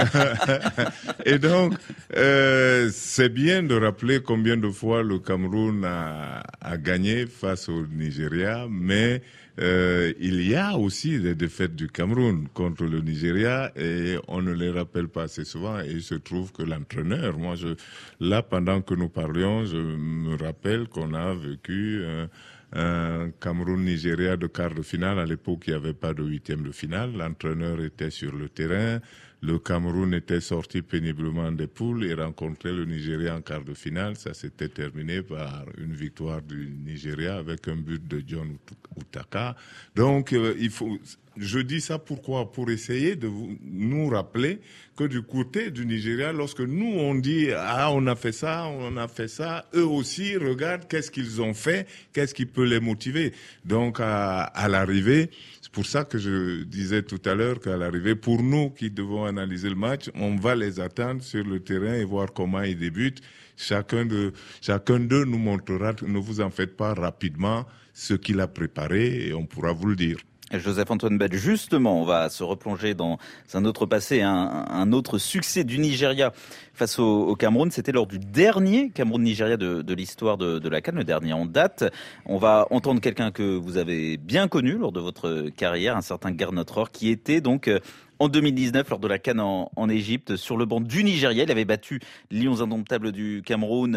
Et 1.26 1.38
donc, 1.38 1.74
euh, 2.15 2.89
c'est 2.91 3.30
bien 3.30 3.62
de 3.62 3.76
rappeler 3.76 4.21
combien 4.21 4.58
de 4.58 4.69
fois 4.69 5.04
le 5.04 5.19
Cameroun 5.19 5.86
a, 5.86 6.41
a 6.60 6.78
gagné 6.78 7.28
face 7.28 7.69
au 7.69 7.86
Nigeria, 7.86 8.65
mais 8.69 9.21
euh, 9.60 10.14
il 10.20 10.48
y 10.48 10.56
a 10.56 10.78
aussi 10.78 11.20
des 11.20 11.36
défaites 11.36 11.76
du 11.76 11.88
Cameroun 11.88 12.48
contre 12.54 12.86
le 12.86 13.02
Nigeria 13.02 13.72
et 13.76 14.18
on 14.28 14.42
ne 14.42 14.54
les 14.54 14.70
rappelle 14.70 15.08
pas 15.08 15.24
assez 15.24 15.44
souvent. 15.44 15.80
Et 15.82 15.92
il 15.92 16.02
se 16.02 16.16
trouve 16.16 16.52
que 16.52 16.64
l'entraîneur, 16.64 17.38
moi, 17.38 17.56
je, 17.56 17.76
là, 18.20 18.42
pendant 18.44 18.82
que 18.82 18.94
nous 18.94 19.10
parlions, 19.10 19.66
je 19.66 19.78
me 19.78 20.36
rappelle 20.42 20.88
qu'on 20.88 21.14
a 21.14 21.34
vécu 21.34 22.04
un, 22.06 22.30
un 22.74 23.32
Cameroun-Nigeria 23.42 24.38
de 24.38 24.48
quart 24.48 24.74
de 24.74 24.82
finale. 24.82 25.20
À 25.20 25.26
l'époque, 25.26 25.64
il 25.68 25.72
n'y 25.72 25.76
avait 25.76 25.94
pas 25.94 26.14
de 26.14 26.24
huitième 26.24 26.64
de 26.64 26.72
finale. 26.72 27.12
L'entraîneur 27.14 27.82
était 27.82 28.10
sur 28.10 28.34
le 28.34 28.48
terrain. 28.48 29.00
Le 29.44 29.58
Cameroun 29.58 30.14
était 30.14 30.40
sorti 30.40 30.84
péniblement 30.84 31.52
des 31.52 31.66
poules 31.66 32.06
et 32.06 32.14
rencontrait 32.14 32.72
le 32.74 32.86
Nigeria 32.86 33.36
en 33.36 33.42
quart 33.42 33.64
de 33.64 33.74
finale. 33.74 34.16
Ça 34.16 34.36
s'était 34.36 34.70
terminé 34.70 35.24
par 35.24 35.66
une 35.80 35.94
victoire 35.94 36.44
du 36.44 36.70
Nigeria 36.86 37.38
avec 37.38 37.68
un 37.68 37.76
but 37.76 38.08
de 38.08 38.24
John 38.26 38.58
Utaka. 39.00 39.56
Donc, 39.96 40.34
euh, 40.34 40.54
il 40.60 40.70
faut, 40.70 40.96
je 41.38 41.58
dis 41.58 41.82
ça 41.82 41.98
pourquoi? 41.98 42.52
Pour 42.52 42.70
essayer 42.70 43.16
de 43.16 43.26
vous, 43.26 43.58
nous 43.64 44.10
rappeler 44.10 44.60
que 44.96 45.06
du 45.06 45.24
côté 45.24 45.72
du 45.72 45.88
Nigeria, 45.88 46.32
lorsque 46.34 46.60
nous 46.60 46.94
on 47.00 47.16
dit 47.16 47.48
ah 47.56 47.90
on 47.92 48.06
a 48.06 48.16
fait 48.16 48.34
ça, 48.34 48.68
on 48.68 48.96
a 48.98 49.08
fait 49.08 49.30
ça, 49.30 49.66
eux 49.74 49.86
aussi 49.88 50.38
regardent 50.38 50.88
qu'est-ce 50.88 51.10
qu'ils 51.10 51.42
ont 51.42 51.56
fait, 51.56 51.88
qu'est-ce 52.14 52.36
qui 52.36 52.46
peut 52.46 52.66
les 52.66 52.80
motiver. 52.80 53.34
Donc 53.66 54.00
à, 54.02 54.44
à 54.44 54.68
l'arrivée, 54.68 55.32
c'est 55.62 55.72
pour 55.72 55.86
ça 55.86 56.04
que 56.04 56.18
je 56.18 56.64
disais 56.64 57.02
tout 57.04 57.22
à 57.26 57.34
l'heure 57.34 57.60
qu'à 57.62 57.78
l'arrivée, 57.78 58.16
pour 58.16 58.44
nous 58.44 58.70
qui 58.70 58.92
devons 58.92 59.31
analyser 59.32 59.70
le 59.70 59.76
match, 59.76 60.10
on 60.15 60.36
va 60.36 60.56
les 60.56 60.80
attendre 60.80 61.22
sur 61.22 61.44
le 61.44 61.60
terrain 61.60 61.96
et 61.96 62.04
voir 62.04 62.34
comment 62.34 62.62
ils 62.62 62.78
débutent. 62.78 63.22
Chacun 63.58 64.06
de 64.06 64.34
chacun 64.62 65.00
d'eux 65.00 65.26
nous 65.26 65.38
montrera, 65.38 65.94
ne 66.06 66.20
vous 66.20 66.41
en 66.41 66.50
faites 66.50 66.76
pas 66.78 66.94
rapidement 66.94 67.65
ce 67.94 68.13
qu'il 68.13 68.39
a 68.39 68.48
préparé 68.48 69.28
et 69.28 69.34
on 69.34 69.46
pourra 69.46 69.72
vous 69.74 69.88
le 69.88 69.96
dire. 69.96 70.17
Joseph-Antoine 70.60 71.18
Bett, 71.18 71.34
justement, 71.34 72.02
on 72.02 72.06
va 72.06 72.30
se 72.30 72.44
replonger 72.44 72.94
dans 72.94 73.18
un 73.54 73.66
autre 73.66 73.86
passé, 73.86 74.22
un, 74.22 74.92
autre 74.92 75.18
succès 75.18 75.64
du 75.64 75.80
Nigeria 75.80 76.34
face 76.74 77.00
au, 77.00 77.36
Cameroun. 77.36 77.72
C'était 77.72 77.92
lors 77.92 78.08
du 78.08 78.20
dernier 78.20 78.90
Cameroun-Nigeria 78.90 79.58
de, 79.58 79.94
l'histoire 79.94 80.38
de, 80.38 80.70
la 80.70 80.82
Cannes, 80.82 80.96
le 80.96 81.04
dernier 81.04 81.34
en 81.34 81.46
date. 81.46 81.84
On 82.26 82.38
va 82.38 82.68
entendre 82.72 83.02
quelqu'un 83.02 83.32
que 83.32 83.44
vous 83.44 83.78
avez 83.78 84.18
bien 84.18 84.48
connu 84.48 84.74
lors 84.78 84.92
de 84.92 85.00
votre 85.00 85.50
carrière, 85.56 85.96
un 85.98 86.02
certain 86.02 86.36
Gernot 86.36 86.66
Rohr, 86.70 86.92
qui 86.92 87.10
était 87.10 87.42
donc 87.42 87.68
euh, 87.68 87.80
en 88.20 88.30
2019 88.30 88.90
lors 88.90 89.00
de 89.00 89.08
la 89.08 89.20
Cannes 89.20 89.40
en, 89.40 89.90
Égypte 89.90 90.36
sur 90.36 90.58
le 90.58 90.66
banc 90.66 90.80
du 90.80 91.04
Nigeria. 91.04 91.44
Il 91.44 91.52
avait 91.52 91.66
battu 91.66 92.00
Lions 92.30 92.62
indomptables 92.62 93.12
du 93.12 93.42
Cameroun 93.44 93.96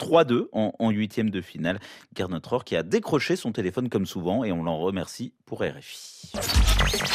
3-2 0.00 0.32
euh, 0.32 0.70
en 0.78 0.90
huitième 0.90 1.30
de 1.30 1.40
finale. 1.40 1.78
Gernot 2.16 2.40
Rohr 2.44 2.64
qui 2.64 2.74
a 2.76 2.82
décroché 2.82 3.36
son 3.36 3.52
téléphone 3.52 3.88
comme 3.88 4.06
souvent 4.06 4.42
et 4.44 4.52
on 4.52 4.62
l'en 4.62 4.78
remercie 4.78 5.32
pour 5.46 5.60
RFI. 5.60 6.32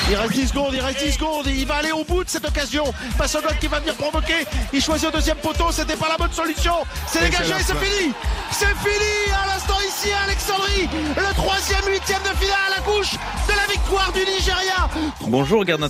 Il 0.09 0.15
reste 0.15 0.33
10 0.33 0.47
secondes, 0.47 0.73
il 0.73 0.81
reste 0.81 1.03
10 1.03 1.11
secondes, 1.13 1.47
il 1.47 1.65
va 1.65 1.75
aller 1.75 1.91
au 1.91 2.03
bout 2.03 2.23
de 2.23 2.29
cette 2.29 2.45
occasion. 2.45 2.83
Passongot 3.17 3.47
qui 3.59 3.67
va 3.67 3.79
venir 3.79 3.95
provoquer, 3.95 4.45
il 4.73 4.81
choisit 4.81 5.09
au 5.09 5.11
deuxième 5.11 5.37
poteau, 5.37 5.71
c'était 5.71 5.95
pas 5.95 6.09
la 6.09 6.17
bonne 6.17 6.31
solution. 6.31 6.73
C'est 7.07 7.21
dégagé, 7.21 7.53
c'est 7.59 7.75
fini. 7.75 8.13
C'est 8.51 8.65
fini 8.65 9.33
à 9.33 9.47
l'instant 9.47 9.77
ici 9.87 10.09
à 10.11 10.23
Alexandrie. 10.23 10.87
Le 11.17 11.33
troisième, 11.35 11.85
huitième 11.91 12.21
de 12.23 12.37
finale 12.37 12.57
à 12.67 12.75
la 12.77 12.81
couche 12.81 13.13
de 13.13 13.53
la 13.55 13.71
victoire 13.71 14.11
du 14.13 14.19
Nigeria. 14.19 14.89
Bonjour 15.27 15.65
Gernot 15.65 15.89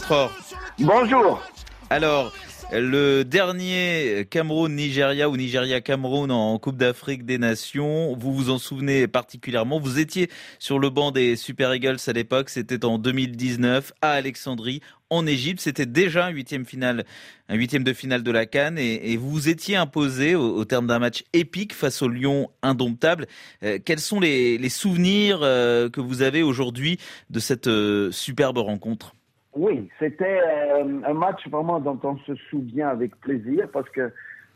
Bonjour. 0.80 1.42
Alors, 1.90 2.32
le 2.72 3.24
dernier 3.24 4.26
Cameroun-Nigeria 4.30 5.30
ou 5.30 5.38
Nigeria-Cameroun 5.38 6.32
en 6.32 6.58
Coupe 6.60 6.78
d'Afrique 6.78 7.26
des 7.26 7.38
Nations, 7.38 8.16
vous 8.16 8.34
vous 8.34 8.50
en 8.50 8.58
souvenez 8.58 9.08
particulièrement. 9.08 9.80
Vous 9.80 10.00
étiez 10.00 10.30
sur 10.60 10.80
le 10.80 10.90
banc 10.90 11.12
des 11.12 11.36
Super 11.36 11.74
Eagles 11.74 11.98
à 12.08 12.12
l'époque, 12.12 12.50
c'était 12.50 12.84
en 12.84 12.98
2019 12.98 13.94
à 14.02 14.12
Alexandrie, 14.12 14.82
en 15.10 15.28
Égypte. 15.28 15.62
C'était 15.62 15.86
déjà 15.86 16.26
un 16.26 16.30
huitième 16.30 16.66
finale, 16.66 17.06
un 17.50 17.56
huitième 17.56 17.84
de 17.84 17.94
finale 17.94 18.24
de 18.24 18.32
la 18.32 18.46
Cannes 18.46 18.78
et, 18.78 19.16
vous 19.18 19.30
vous 19.30 19.50
étiez 19.50 19.76
imposé 19.76 20.36
au, 20.36 20.66
terme 20.66 20.88
d'un 20.88 21.00
match 21.00 21.24
épique 21.34 21.74
face 21.74 22.02
au 22.02 22.10
Lyon 22.10 22.50
indomptable. 22.62 23.28
Euh, 23.64 23.80
quels 23.84 24.00
sont 24.00 24.20
les, 24.20 24.70
souvenirs 24.70 25.40
euh, 25.44 25.90
que 25.90 26.02
vous 26.02 26.22
avez 26.22 26.44
aujourd'hui 26.44 26.98
de 27.30 27.40
cette 27.40 27.68
euh, 27.68 28.12
superbe 28.12 28.58
rencontre? 28.58 29.14
Oui, 29.56 29.90
c'était 30.00 30.42
euh, 30.46 31.02
un 31.06 31.14
match 31.14 31.48
vraiment 31.48 31.80
dont 31.80 32.00
on 32.04 32.18
se 32.20 32.36
souvient 32.50 32.90
avec 32.90 33.16
plaisir 33.22 33.70
parce 33.72 33.90
que 33.90 34.12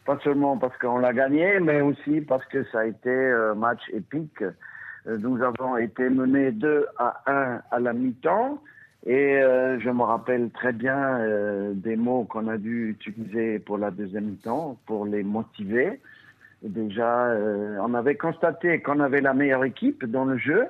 pas 0.06 0.20
seulement 0.24 0.58
parce 0.58 0.78
qu'on 0.78 0.98
l'a 0.98 1.14
gagné, 1.14 1.60
mais 1.62 1.80
aussi 1.80 2.20
parce 2.20 2.46
que 2.48 2.66
ça 2.66 2.82
a 2.82 2.86
été 2.86 3.10
un 3.10 3.56
match 3.56 3.82
épique. 3.94 4.42
Euh, 4.42 5.18
nous 5.18 5.42
avons 5.42 5.78
été 5.78 6.10
menés 6.10 6.52
2 6.52 6.86
à 6.98 7.22
1 7.28 7.62
à 7.72 7.80
la 7.80 7.94
mi-temps 7.94 8.62
et 9.06 9.38
euh, 9.38 9.80
je 9.80 9.90
me 9.90 10.04
rappelle 10.04 10.50
très 10.50 10.74
bien 10.74 11.20
des 11.74 11.96
mots 11.96 12.26
qu'on 12.26 12.50
a 12.50 12.58
dû 12.58 12.90
utiliser 12.90 13.60
pour 13.60 13.78
la 13.78 13.92
deuxième 13.92 14.26
mi-temps 14.26 14.78
pour 14.86 15.06
les 15.06 15.24
motiver. 15.24 16.02
déjà, 16.62 17.34
on 17.80 17.94
avait 17.94 18.16
constaté 18.16 18.82
qu'on 18.82 19.00
avait 19.00 19.22
la 19.22 19.34
meilleure 19.34 19.64
équipe 19.64 20.04
dans 20.04 20.26
le 20.26 20.38
jeu, 20.38 20.68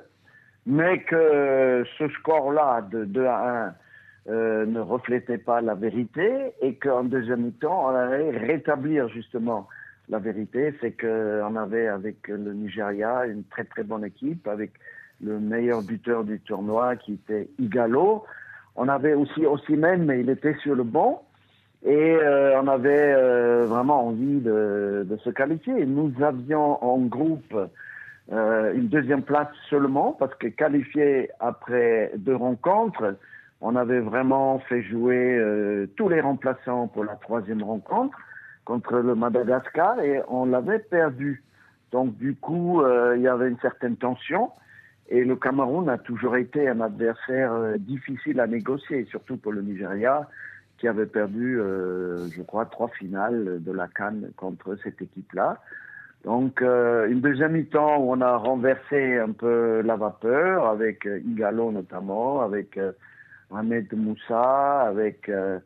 mais 0.66 1.02
que 1.02 1.84
ce 1.98 2.08
score-là 2.10 2.82
de 2.82 3.04
2 3.04 3.24
à 3.26 3.66
1 3.66 3.74
euh, 4.28 4.66
ne 4.66 4.80
reflétait 4.80 5.38
pas 5.38 5.62
la 5.62 5.74
vérité 5.74 6.52
et 6.60 6.74
qu'en 6.74 7.04
deuxième 7.04 7.52
temps, 7.52 7.86
on 7.86 7.94
allait 7.94 8.30
rétablir 8.36 9.08
justement 9.08 9.66
la 10.10 10.18
vérité. 10.18 10.74
C'est 10.80 10.92
qu'on 10.92 11.56
avait 11.56 11.86
avec 11.86 12.28
le 12.28 12.52
Nigeria 12.52 13.24
une 13.24 13.44
très 13.44 13.64
très 13.64 13.82
bonne 13.82 14.04
équipe 14.04 14.46
avec 14.46 14.72
le 15.22 15.40
meilleur 15.40 15.82
buteur 15.82 16.24
du 16.24 16.38
tournoi 16.40 16.96
qui 16.96 17.14
était 17.14 17.48
Igalo. 17.58 18.24
On 18.76 18.88
avait 18.88 19.14
aussi 19.14 19.46
Osimhen, 19.46 20.04
mais 20.04 20.20
il 20.20 20.28
était 20.28 20.54
sur 20.62 20.74
le 20.74 20.84
banc. 20.84 21.24
Et 21.82 22.14
euh, 22.14 22.60
on 22.60 22.68
avait 22.68 23.14
euh, 23.14 23.64
vraiment 23.66 24.08
envie 24.08 24.40
de, 24.40 25.06
de, 25.08 25.16
se 25.24 25.30
qualifier. 25.30 25.86
Nous 25.86 26.12
avions 26.22 26.82
en 26.84 26.98
groupe 26.98 27.56
une 28.32 28.86
deuxième 28.86 29.22
place 29.22 29.48
seulement 29.68 30.12
parce 30.12 30.32
que 30.36 30.46
qualifié 30.46 31.30
après 31.40 32.12
deux 32.16 32.36
rencontres, 32.36 33.16
on 33.60 33.76
avait 33.76 34.00
vraiment 34.00 34.58
fait 34.60 34.82
jouer 34.82 35.36
euh, 35.38 35.86
tous 35.96 36.08
les 36.08 36.20
remplaçants 36.20 36.88
pour 36.88 37.04
la 37.04 37.16
troisième 37.16 37.62
rencontre 37.62 38.18
contre 38.64 38.98
le 38.98 39.14
Madagascar 39.14 40.00
et 40.00 40.22
on 40.28 40.46
l'avait 40.46 40.78
perdu. 40.78 41.42
Donc 41.92 42.16
du 42.16 42.34
coup, 42.34 42.80
euh, 42.80 43.14
il 43.16 43.22
y 43.22 43.28
avait 43.28 43.48
une 43.48 43.58
certaine 43.58 43.96
tension 43.96 44.50
et 45.08 45.24
le 45.24 45.36
Cameroun 45.36 45.88
a 45.88 45.98
toujours 45.98 46.36
été 46.36 46.68
un 46.68 46.80
adversaire 46.80 47.52
euh, 47.52 47.76
difficile 47.76 48.40
à 48.40 48.46
négocier, 48.46 49.04
surtout 49.06 49.36
pour 49.36 49.52
le 49.52 49.62
Nigeria 49.62 50.28
qui 50.78 50.88
avait 50.88 51.04
perdu, 51.04 51.58
je 51.58 52.40
crois, 52.40 52.64
trois 52.64 52.88
finales 52.88 53.62
de 53.62 53.70
la 53.70 53.86
Cannes 53.86 54.30
contre 54.34 54.78
cette 54.82 55.02
équipe-là. 55.02 55.58
Donc 56.24 56.62
une 56.62 57.20
deuxième 57.20 57.52
mi-temps 57.52 57.98
où 57.98 58.12
on 58.12 58.22
a 58.22 58.38
renversé 58.38 59.18
un 59.18 59.32
peu 59.32 59.82
la 59.82 59.96
vapeur 59.96 60.64
avec 60.66 61.04
Igalo 61.04 61.70
notamment, 61.70 62.40
avec 62.40 62.78
Ahmed 63.54 63.92
Moussa, 63.92 64.82
avec 64.82 65.28
euh, 65.28 65.58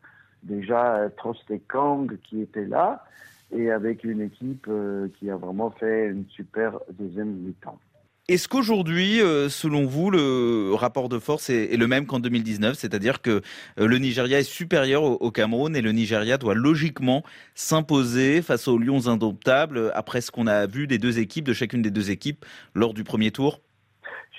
déjà 0.43 0.97
euh, 0.97 1.09
Trostekong 1.17 2.19
qui 2.23 2.41
était 2.43 2.65
là, 2.65 3.05
et 3.53 3.71
avec 3.71 4.05
une 4.05 4.21
équipe 4.21 4.67
euh, 4.69 5.09
qui 5.19 5.31
a 5.31 5.37
vraiment 5.37 5.71
fait 5.71 6.07
une 6.07 6.25
super 6.31 6.79
deuxième 6.99 7.33
mi-temps. 7.33 7.79
Est-ce 8.27 8.49
qu'aujourd'hui, 8.49 9.19
selon 9.51 9.85
vous, 9.85 10.11
le 10.11 10.73
rapport 10.73 11.11
de 11.11 11.19
force 11.19 11.51
est, 11.51 11.77
le 11.77 11.87
même 11.87 12.07
qu'en 12.07 12.21
2019 12.21 12.73
C'est-à-dire 12.75 13.21
que 13.21 13.43
le 13.77 13.99
Nigeria 13.99 14.39
est 14.39 14.45
supérieur 14.45 15.03
au, 15.03 15.31
Cameroun 15.31 15.77
et 15.77 15.83
le 15.83 15.93
Nigeria 15.93 16.39
doit 16.39 16.55
logiquement 16.55 17.23
s'imposer 17.55 18.41
face 18.41 18.67
aux 18.67 18.79
Lions 18.79 19.09
indomptables 19.09 19.93
après 19.93 20.23
ce 20.23 20.31
qu'on 20.31 20.47
a 20.47 20.67
vu 20.67 20.87
des 20.87 20.97
deux 20.97 21.19
équipes, 21.19 21.45
de 21.45 21.53
chacune 21.53 21.83
des 21.83 21.91
deux 21.91 22.11
équipes, 22.11 22.47
lors 22.75 22.95
du 22.95 23.05
premier 23.05 23.31
tour? 23.31 23.61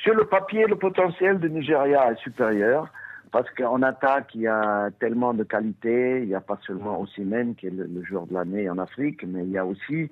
Sur 0.02 0.16
le 0.16 0.26
papier, 0.26 0.66
le 0.66 0.78
potentiel 0.78 1.40
du 1.40 1.52
Nigeria 1.52 2.12
est 2.12 2.20
supérieur 2.24 2.92
parce 3.36 3.52
qu'en 3.52 3.82
attaque, 3.82 4.34
il 4.34 4.44
y 4.44 4.48
a 4.48 4.92
tellement 4.98 5.34
de 5.34 5.44
qualité. 5.44 6.22
Il 6.22 6.30
n'y 6.30 6.36
a 6.36 6.40
pas 6.40 6.58
seulement 6.66 7.02
Osimhen, 7.02 7.54
qui 7.56 7.68
est 7.68 7.70
le, 7.70 8.02
joueur 8.02 8.28
de 8.28 8.34
l'année 8.34 8.70
en 8.70 8.78
Afrique, 8.78 9.26
mais 9.28 9.44
il 9.44 9.50
y 9.50 9.58
a 9.58 9.66
aussi 9.66 10.10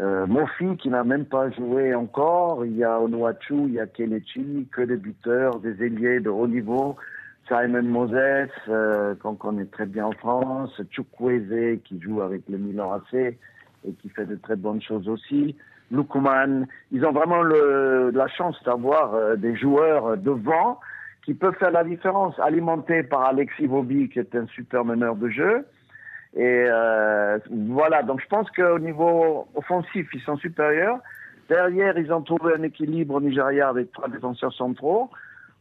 euh, 0.00 0.26
Mofi, 0.26 0.78
qui 0.78 0.88
n'a 0.88 1.04
même 1.04 1.26
pas 1.26 1.50
joué 1.50 1.94
encore. 1.94 2.64
Il 2.64 2.74
y 2.74 2.82
a 2.82 2.98
Onuachu, 2.98 3.64
il 3.66 3.74
y 3.74 3.78
a 3.78 3.86
Kelechi, 3.86 4.66
que 4.72 4.80
des 4.80 4.96
buteurs, 4.96 5.60
des 5.60 5.84
ailiers 5.84 6.20
de 6.20 6.30
haut 6.30 6.46
niveau. 6.46 6.96
Simon 7.46 7.82
Moses, 7.82 8.48
euh, 8.70 9.14
qu'on 9.16 9.34
connaît 9.34 9.66
très 9.66 9.84
bien 9.84 10.06
en 10.06 10.12
France. 10.12 10.80
Chukwueze, 10.90 11.78
qui 11.84 12.00
joue 12.00 12.22
avec 12.22 12.48
le 12.48 12.56
Milan 12.56 12.90
AC 12.90 13.12
et 13.86 13.92
qui 14.00 14.08
fait 14.08 14.24
de 14.24 14.36
très 14.36 14.56
bonnes 14.56 14.80
choses 14.80 15.10
aussi. 15.10 15.54
Lukuman, 15.90 16.66
ils 16.90 17.04
ont 17.04 17.12
vraiment 17.12 17.42
la 17.42 18.28
chance 18.28 18.56
d'avoir 18.64 19.12
euh, 19.12 19.36
des 19.36 19.54
joueurs 19.54 20.16
devant 20.16 20.80
qui 21.26 21.34
peuvent 21.34 21.56
faire 21.56 21.72
la 21.72 21.82
différence, 21.82 22.38
alimenté 22.38 23.02
par 23.02 23.26
Alexis 23.26 23.66
Bobby, 23.66 24.08
qui 24.08 24.20
est 24.20 24.32
un 24.36 24.46
super 24.46 24.84
meneur 24.84 25.16
de 25.16 25.28
jeu. 25.28 25.66
Et 26.36 26.64
euh, 26.68 27.38
voilà, 27.50 28.04
donc 28.04 28.20
je 28.20 28.28
pense 28.28 28.48
qu'au 28.52 28.78
niveau 28.78 29.48
offensif, 29.56 30.08
ils 30.14 30.20
sont 30.20 30.36
supérieurs. 30.36 31.00
Derrière, 31.48 31.98
ils 31.98 32.12
ont 32.12 32.22
trouvé 32.22 32.54
un 32.56 32.62
équilibre 32.62 33.14
au 33.14 33.20
Nigeria 33.20 33.68
avec 33.68 33.90
trois 33.90 34.08
défenseurs 34.08 34.52
centraux, 34.52 35.10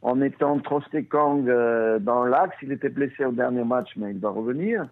en 0.04 0.14
mettant 0.14 0.60
Trostekong 0.60 1.50
euh, 1.50 1.98
dans 1.98 2.26
l'axe. 2.26 2.56
Il 2.62 2.72
était 2.72 2.90
blessé 2.90 3.26
au 3.26 3.32
dernier 3.32 3.64
match, 3.64 3.90
mais 3.98 4.12
il 4.12 4.20
va 4.20 4.30
revenir. 4.30 4.86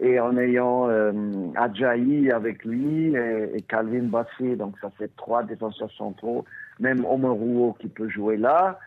Et 0.00 0.20
en 0.20 0.36
ayant 0.36 0.88
euh, 0.88 1.12
avec 1.56 2.64
lui 2.64 3.16
et, 3.16 3.60
Calvin 3.68 4.04
Bassé, 4.04 4.54
donc 4.54 4.76
ça 4.80 4.90
fait 4.96 5.10
trois 5.16 5.42
défenseurs 5.42 5.90
centraux. 5.90 6.44
Même 6.78 7.04
Omeruo 7.04 7.76
qui 7.80 7.88
peut 7.88 8.08
jouer 8.08 8.36
là. 8.36 8.78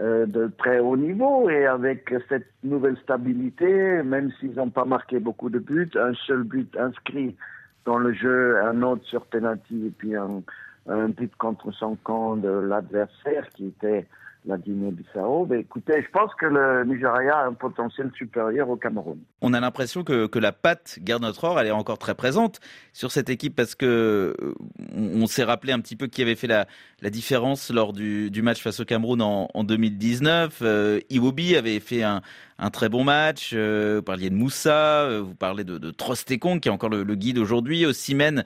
Euh, 0.00 0.24
de 0.24 0.50
très 0.56 0.78
haut 0.78 0.96
niveau. 0.96 1.50
Et 1.50 1.66
avec 1.66 2.14
cette 2.30 2.46
nouvelle 2.64 2.96
stabilité, 3.02 4.02
même 4.02 4.32
s'ils 4.40 4.54
n'ont 4.54 4.70
pas 4.70 4.86
marqué 4.86 5.18
beaucoup 5.20 5.50
de 5.50 5.58
buts, 5.58 5.90
un 5.96 6.14
seul 6.26 6.44
but 6.44 6.74
inscrit 6.78 7.36
dans 7.84 7.98
le 7.98 8.14
jeu, 8.14 8.58
un 8.64 8.80
autre 8.82 9.04
sur 9.04 9.26
penalty 9.26 9.88
et 9.88 9.90
puis 9.90 10.16
un, 10.16 10.42
un 10.88 11.08
but 11.08 11.36
contre 11.36 11.72
son 11.72 11.96
camp 11.96 12.36
de 12.36 12.48
l'adversaire 12.48 13.46
qui 13.50 13.66
était 13.66 14.06
la 14.44 14.58
Guinée-Bissau. 14.58 15.46
Mais 15.48 15.60
écoutez, 15.60 16.02
je 16.02 16.10
pense 16.10 16.34
que 16.34 16.46
le 16.46 16.84
Nigeria 16.84 17.38
a 17.38 17.46
un 17.46 17.52
potentiel 17.52 18.10
supérieur 18.16 18.68
au 18.68 18.76
Cameroun. 18.76 19.18
On 19.40 19.52
a 19.54 19.60
l'impression 19.60 20.02
que, 20.02 20.26
que, 20.26 20.38
la 20.38 20.52
patte 20.52 20.98
Gernot 21.04 21.32
elle 21.58 21.66
est 21.66 21.70
encore 21.70 21.98
très 21.98 22.14
présente 22.14 22.60
sur 22.92 23.12
cette 23.12 23.30
équipe 23.30 23.54
parce 23.54 23.74
que 23.74 24.34
euh, 24.40 24.54
on, 24.96 25.26
s'est 25.26 25.44
rappelé 25.44 25.72
un 25.72 25.80
petit 25.80 25.94
peu 25.94 26.08
qui 26.08 26.22
avait 26.22 26.34
fait 26.34 26.48
la, 26.48 26.66
la 27.00 27.10
différence 27.10 27.70
lors 27.70 27.92
du, 27.92 28.30
du, 28.30 28.42
match 28.42 28.60
face 28.60 28.80
au 28.80 28.84
Cameroun 28.84 29.22
en, 29.22 29.48
en 29.54 29.64
2019. 29.64 30.58
Euh, 30.62 31.00
Iwobi 31.10 31.54
avait 31.54 31.78
fait 31.78 32.02
un, 32.02 32.22
un, 32.58 32.70
très 32.70 32.88
bon 32.88 33.04
match. 33.04 33.52
Euh, 33.54 33.96
vous 33.96 34.02
parliez 34.02 34.30
de 34.30 34.34
Moussa, 34.34 35.20
vous 35.20 35.34
parlez 35.34 35.62
de, 35.64 35.78
de 35.78 35.92
qui 35.92 36.68
est 36.68 36.72
encore 36.72 36.90
le, 36.90 37.14
guide 37.14 37.38
aujourd'hui. 37.38 37.84
Simène, 37.92 38.44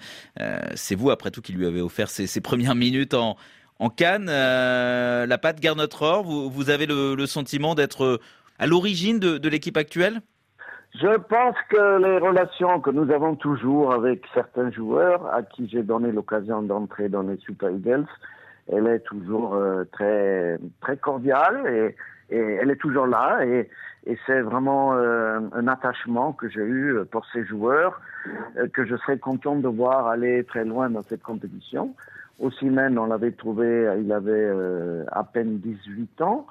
c'est 0.74 0.94
vous 0.94 1.10
après 1.10 1.30
tout 1.30 1.40
qui 1.40 1.52
lui 1.52 1.66
avez 1.66 1.80
offert 1.80 2.10
ses 2.10 2.40
premières 2.40 2.74
minutes 2.74 3.14
en 3.14 3.36
en 3.78 3.88
Cannes. 3.90 4.26
la 4.26 5.38
patte 5.38 5.62
Gernot 5.62 5.86
Rohr, 5.98 6.22
vous, 6.22 6.50
vous 6.50 6.70
avez 6.70 6.86
le, 6.86 7.26
sentiment 7.26 7.74
d'être 7.74 8.20
à 8.58 8.66
l'origine 8.66 9.18
de, 9.18 9.48
l'équipe 9.48 9.76
actuelle? 9.76 10.20
Je 10.94 11.18
pense 11.18 11.56
que 11.68 11.98
les 12.02 12.18
relations 12.18 12.80
que 12.80 12.90
nous 12.90 13.12
avons 13.12 13.36
toujours 13.36 13.92
avec 13.92 14.24
certains 14.32 14.70
joueurs 14.70 15.26
à 15.34 15.42
qui 15.42 15.68
j'ai 15.68 15.82
donné 15.82 16.10
l'occasion 16.10 16.62
d'entrer 16.62 17.10
dans 17.10 17.22
les 17.22 17.36
Super 17.38 17.70
Eagles, 17.70 18.06
elle 18.72 18.86
est 18.86 19.00
toujours 19.00 19.58
très 19.92 20.58
très 20.80 20.96
cordiale 20.96 21.94
et, 22.30 22.34
elle 22.34 22.70
est 22.70 22.80
toujours 22.80 23.06
là 23.06 23.44
et, 23.44 23.68
c'est 24.26 24.40
vraiment 24.40 24.94
euh, 24.94 25.40
un 25.52 25.66
attachement 25.66 26.32
que 26.32 26.48
j'ai 26.48 26.62
eu 26.62 26.96
pour 27.10 27.26
ces 27.32 27.44
joueurs 27.44 28.00
euh, 28.56 28.68
que 28.68 28.86
je 28.86 28.96
serais 28.96 29.18
content 29.18 29.56
de 29.56 29.66
voir 29.66 30.06
aller 30.06 30.44
très 30.44 30.64
loin 30.64 30.88
dans 30.90 31.02
cette 31.02 31.24
compétition. 31.24 31.94
Aussi 32.38 32.66
même, 32.66 32.98
on 32.98 33.06
l'avait 33.06 33.32
trouvé, 33.32 33.88
il 33.98 34.12
avait 34.12 34.30
euh, 34.32 35.04
à 35.10 35.24
peine 35.24 35.58
18 35.58 36.20
ans. 36.22 36.46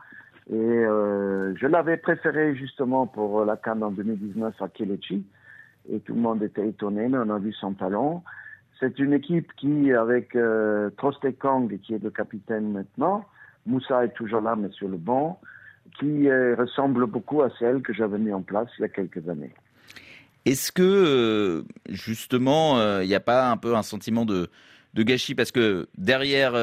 Et 0.51 0.53
je 0.53 1.65
l'avais 1.65 1.97
préféré 1.97 2.55
justement 2.55 3.07
pour 3.07 3.43
la 3.45 3.57
Cannes 3.57 3.81
en 3.81 3.89
2019 3.89 4.61
à 4.61 4.67
Kelechi. 4.67 5.25
Et 5.91 5.99
tout 6.01 6.13
le 6.13 6.21
monde 6.21 6.43
était 6.43 6.67
étonné, 6.67 7.07
mais 7.07 7.17
on 7.17 7.29
a 7.31 7.39
vu 7.39 7.51
son 7.53 7.73
talent. 7.73 8.23
C'est 8.79 8.99
une 8.99 9.13
équipe 9.13 9.51
qui, 9.55 9.91
avec 9.93 10.35
euh, 10.35 10.89
Kong, 11.39 11.79
qui 11.81 11.93
est 11.93 12.03
le 12.03 12.11
capitaine 12.11 12.71
maintenant, 12.73 13.25
Moussa 13.65 14.05
est 14.05 14.13
toujours 14.13 14.41
là, 14.41 14.55
mais 14.55 14.69
sur 14.71 14.87
le 14.87 14.97
banc, 14.97 15.39
qui 15.97 16.29
euh, 16.29 16.55
ressemble 16.57 17.05
beaucoup 17.05 17.41
à 17.41 17.49
celle 17.57 17.81
que 17.81 17.93
j'avais 17.93 18.17
mis 18.17 18.33
en 18.33 18.41
place 18.41 18.67
il 18.77 18.81
y 18.81 18.85
a 18.85 18.89
quelques 18.89 19.27
années. 19.29 19.53
Est-ce 20.45 20.71
que 20.71 20.83
euh, 20.83 21.63
justement, 21.89 22.77
euh, 22.77 23.03
il 23.03 23.07
n'y 23.07 23.15
a 23.15 23.19
pas 23.19 23.49
un 23.49 23.57
peu 23.57 23.75
un 23.75 23.81
sentiment 23.81 24.25
de, 24.25 24.49
de 24.95 25.03
gâchis 25.03 25.35
parce 25.35 25.51
que 25.51 25.87
derrière 25.97 26.53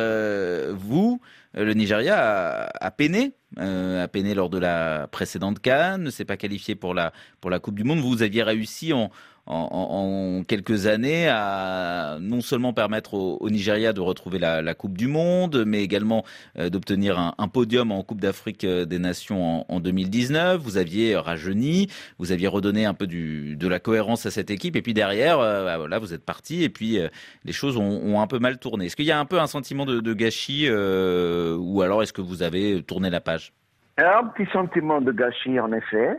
vous, 0.75 1.21
le 1.55 1.75
Nigeria 1.75 2.71
a, 2.81 2.91
peiné, 2.91 3.33
a 3.59 4.09
peiné 4.09 4.35
lors 4.35 4.51
de 4.51 4.59
la 4.59 5.07
précédente 5.13 5.61
Cannes, 5.61 6.03
ne 6.03 6.11
s'est 6.11 6.25
pas 6.25 6.37
qualifié 6.37 6.75
pour 6.75 6.95
la 6.95 7.13
pour 7.41 7.51
la 7.51 7.59
Coupe 7.59 7.75
du 7.75 7.85
Monde. 7.85 8.01
Vous 8.01 8.23
aviez 8.23 8.43
réussi 8.43 8.93
en 8.93 9.11
en, 9.47 10.43
quelques 10.47 10.87
années 10.87 11.29
à 11.29 12.19
non 12.21 12.41
seulement 12.41 12.73
permettre 12.73 13.15
au, 13.15 13.51
Nigeria 13.51 13.93
de 13.93 14.01
retrouver 14.01 14.39
la, 14.39 14.75
Coupe 14.75 14.97
du 14.97 15.09
Monde, 15.09 15.65
mais 15.67 15.83
également 15.83 16.25
euh, 16.59 16.71
d'obtenir 16.71 17.35
un, 17.37 17.49
podium 17.49 17.93
en 17.93 18.03
Coupe 18.03 18.21
d'Afrique 18.21 18.65
euh, 18.65 18.85
des 18.85 18.99
Nations 18.99 19.71
en, 19.71 19.81
2019. 19.81 20.61
Vous 20.61 20.77
aviez 20.77 21.17
rajeuni, 21.17 21.89
vous 22.19 22.33
aviez 22.33 22.49
redonné 22.49 22.87
un 22.87 22.95
peu 22.95 23.07
de 23.07 23.69
la 23.69 23.81
cohérence 23.81 24.27
à 24.27 24.31
cette 24.31 24.51
équipe, 24.51 24.77
et 24.77 24.83
puis 24.83 24.95
derrière, 24.95 25.41
euh, 25.41 25.89
bah, 25.89 25.99
vous 25.99 26.15
êtes 26.15 26.25
parti, 26.25 26.63
et 26.63 26.69
puis 26.69 26.99
les 27.45 27.53
choses 27.53 27.77
ont, 27.77 28.21
un 28.21 28.27
peu 28.27 28.39
mal 28.39 28.59
tourné. 28.59 28.87
Est-ce 28.87 28.97
qu'il 28.97 29.05
y 29.05 29.11
a 29.11 29.19
un 29.19 29.25
peu 29.25 29.41
un 29.41 29.47
sentiment 29.47 29.85
de 29.85 30.13
gâchis, 30.15 30.71
ou 30.71 31.83
alors 31.83 32.03
est-ce 32.03 32.13
que 32.13 32.21
vous 32.21 32.43
avez 32.43 32.83
tourné 32.83 33.11
la 33.11 33.21
page? 33.21 33.53
Un 33.99 34.27
petit 34.29 34.51
sentiment 34.53 35.01
de 35.01 35.13
gâchis, 35.13 35.59
en 35.59 35.73
effet 35.73 36.17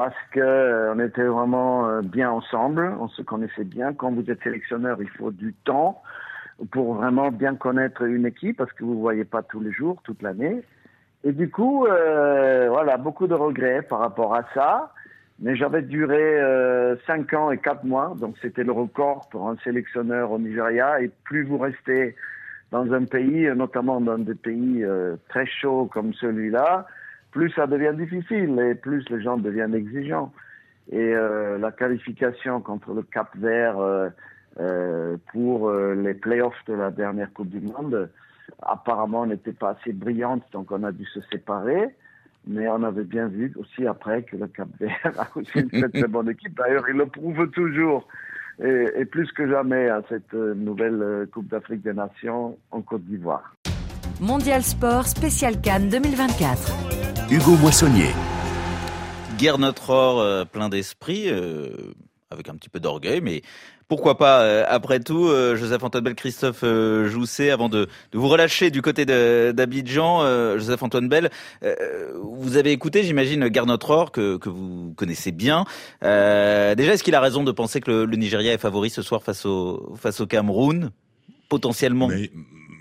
parce 0.00 0.16
qu'on 0.32 0.40
euh, 0.40 1.06
était 1.06 1.24
vraiment 1.24 1.86
euh, 1.86 2.00
bien 2.00 2.30
ensemble, 2.30 2.90
on 3.00 3.08
se 3.08 3.20
connaissait 3.20 3.64
bien. 3.64 3.92
Quand 3.92 4.10
vous 4.10 4.30
êtes 4.30 4.42
sélectionneur, 4.42 4.96
il 5.02 5.10
faut 5.10 5.30
du 5.30 5.52
temps 5.52 6.00
pour 6.70 6.94
vraiment 6.94 7.30
bien 7.30 7.54
connaître 7.54 8.00
une 8.04 8.24
équipe 8.24 8.56
parce 8.56 8.72
que 8.72 8.82
vous 8.82 8.94
ne 8.94 9.00
voyez 9.00 9.26
pas 9.26 9.42
tous 9.42 9.60
les 9.60 9.72
jours, 9.72 10.00
toute 10.02 10.22
l'année. 10.22 10.62
Et 11.22 11.32
du 11.32 11.50
coup, 11.50 11.84
euh, 11.84 12.70
voilà, 12.70 12.96
beaucoup 12.96 13.26
de 13.26 13.34
regrets 13.34 13.82
par 13.82 13.98
rapport 13.98 14.34
à 14.34 14.44
ça. 14.54 14.90
Mais 15.38 15.54
j'avais 15.54 15.82
duré 15.82 16.40
euh, 16.40 16.96
5 17.06 17.34
ans 17.34 17.50
et 17.50 17.58
4 17.58 17.84
mois, 17.84 18.14
donc 18.18 18.36
c'était 18.40 18.64
le 18.64 18.72
record 18.72 19.28
pour 19.28 19.50
un 19.50 19.58
sélectionneur 19.58 20.32
au 20.32 20.38
Nigeria. 20.38 21.02
Et 21.02 21.10
plus 21.24 21.44
vous 21.44 21.58
restez 21.58 22.16
dans 22.70 22.90
un 22.90 23.04
pays, 23.04 23.50
notamment 23.54 24.00
dans 24.00 24.16
des 24.16 24.34
pays 24.34 24.82
très 25.28 25.44
chauds 25.44 25.90
comme 25.92 26.14
celui-là, 26.14 26.86
plus 27.30 27.50
ça 27.50 27.66
devient 27.66 27.94
difficile 27.96 28.58
et 28.60 28.74
plus 28.74 29.08
les 29.10 29.22
gens 29.22 29.36
deviennent 29.36 29.74
exigeants. 29.74 30.32
Et 30.90 31.14
euh, 31.14 31.58
la 31.58 31.70
qualification 31.70 32.60
contre 32.60 32.92
le 32.92 33.02
Cap 33.02 33.28
Vert 33.36 33.78
euh, 33.78 34.08
euh, 34.58 35.16
pour 35.32 35.70
les 35.70 36.14
playoffs 36.14 36.64
de 36.66 36.74
la 36.74 36.90
dernière 36.90 37.32
Coupe 37.32 37.50
du 37.50 37.60
Monde, 37.60 38.10
apparemment 38.62 39.24
n'était 39.26 39.52
pas 39.52 39.70
assez 39.70 39.92
brillante, 39.92 40.42
donc 40.52 40.72
on 40.72 40.82
a 40.82 40.90
dû 40.90 41.04
se 41.06 41.20
séparer. 41.32 41.88
Mais 42.46 42.66
on 42.68 42.82
avait 42.82 43.04
bien 43.04 43.28
vu 43.28 43.52
aussi 43.56 43.86
après 43.86 44.22
que 44.22 44.36
le 44.36 44.46
Cap 44.48 44.68
Vert 44.80 45.12
a 45.18 45.28
aussi 45.38 45.60
une 45.60 45.90
très, 45.90 46.08
bonne 46.08 46.30
équipe. 46.30 46.56
D'ailleurs, 46.56 46.88
il 46.88 46.96
le 46.96 47.06
prouve 47.06 47.48
toujours 47.50 48.08
et, 48.62 48.88
et 48.96 49.04
plus 49.04 49.30
que 49.32 49.46
jamais 49.46 49.88
à 49.90 50.02
cette 50.08 50.32
nouvelle 50.32 51.28
Coupe 51.32 51.48
d'Afrique 51.48 51.82
des 51.82 51.92
Nations 51.92 52.58
en 52.70 52.80
Côte 52.80 53.04
d'Ivoire. 53.04 53.54
Mondial 54.20 54.62
Sport 54.62 55.06
Spécial 55.06 55.60
Cannes 55.60 55.88
2024. 55.88 57.19
Hugo 57.32 57.52
Moissonnier. 57.58 58.08
Guerre 59.38 59.58
notre 59.58 59.90
or 59.90 60.18
euh, 60.18 60.44
plein 60.44 60.68
d'esprit, 60.68 61.28
euh, 61.28 61.68
avec 62.28 62.48
un 62.48 62.56
petit 62.56 62.68
peu 62.68 62.80
d'orgueil, 62.80 63.20
mais 63.20 63.42
pourquoi 63.86 64.18
pas 64.18 64.42
euh, 64.42 64.64
Après 64.66 64.98
tout, 64.98 65.28
Joseph-Antoine 65.28 66.02
Bell, 66.02 66.16
Christophe 66.16 66.64
Jousset, 66.64 67.50
avant 67.50 67.68
de, 67.68 67.86
vous 68.12 68.26
relâcher 68.26 68.72
du 68.72 68.82
côté 68.82 69.04
d'Abidjan, 69.04 70.24
Joseph-Antoine 70.58 71.08
Bell, 71.08 71.30
vous 72.20 72.56
avez 72.56 72.72
écouté, 72.72 73.04
j'imagine, 73.04 73.46
Guerre 73.46 73.66
notre 73.66 73.90
or, 73.90 74.10
que, 74.10 74.40
vous 74.48 74.92
connaissez 74.96 75.30
bien. 75.30 75.66
déjà, 76.02 76.94
est-ce 76.94 77.04
qu'il 77.04 77.14
a 77.14 77.20
raison 77.20 77.44
de 77.44 77.52
penser 77.52 77.80
que 77.80 77.92
le, 77.92 78.16
Nigeria 78.16 78.52
est 78.52 78.58
favori 78.58 78.90
ce 78.90 79.02
soir 79.02 79.22
face 79.22 79.46
au, 79.46 79.94
face 79.96 80.20
au 80.20 80.26
Cameroun? 80.26 80.90
Potentiellement 81.48 82.08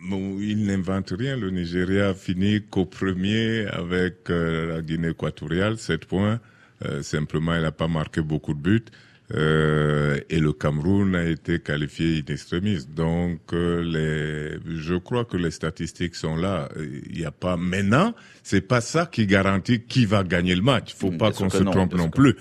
il 0.01 0.65
n'invente 0.65 1.13
rien. 1.17 1.35
Le 1.35 1.49
Nigeria 1.49 2.09
a 2.09 2.13
fini 2.13 2.62
qu'au 2.69 2.85
premier 2.85 3.65
avec 3.67 4.29
euh, 4.29 4.75
la 4.75 4.81
Guinée 4.81 5.09
équatoriale, 5.09 5.77
7 5.77 6.05
points. 6.05 6.39
Euh, 6.85 7.01
simplement, 7.01 7.55
il 7.55 7.62
n'a 7.62 7.71
pas 7.71 7.88
marqué 7.88 8.21
beaucoup 8.21 8.53
de 8.53 8.59
buts. 8.59 8.85
Euh, 9.31 10.19
et 10.29 10.39
le 10.39 10.53
Cameroun 10.53 11.15
a 11.15 11.23
été 11.23 11.59
qualifié 11.59 12.17
in 12.17 12.33
extremis. 12.33 12.85
Donc, 12.88 13.51
les, 13.51 14.57
je 14.65 14.95
crois 14.95 15.25
que 15.25 15.38
les 15.38 15.51
statistiques 15.51 16.15
sont 16.15 16.35
là. 16.35 16.69
Il 16.79 17.17
n'y 17.17 17.25
a 17.25 17.31
pas 17.31 17.55
maintenant. 17.55 18.15
C'est 18.41 18.62
pas 18.62 18.81
ça 18.81 19.05
qui 19.05 19.27
garantit 19.27 19.81
qui 19.81 20.05
va 20.05 20.23
gagner 20.23 20.55
le 20.55 20.63
match. 20.63 20.93
Il 20.95 20.99
faut 20.99 21.12
pas 21.12 21.31
qu'on 21.31 21.49
se 21.49 21.63
trompe 21.63 21.93
non 21.93 22.09
plus. 22.09 22.35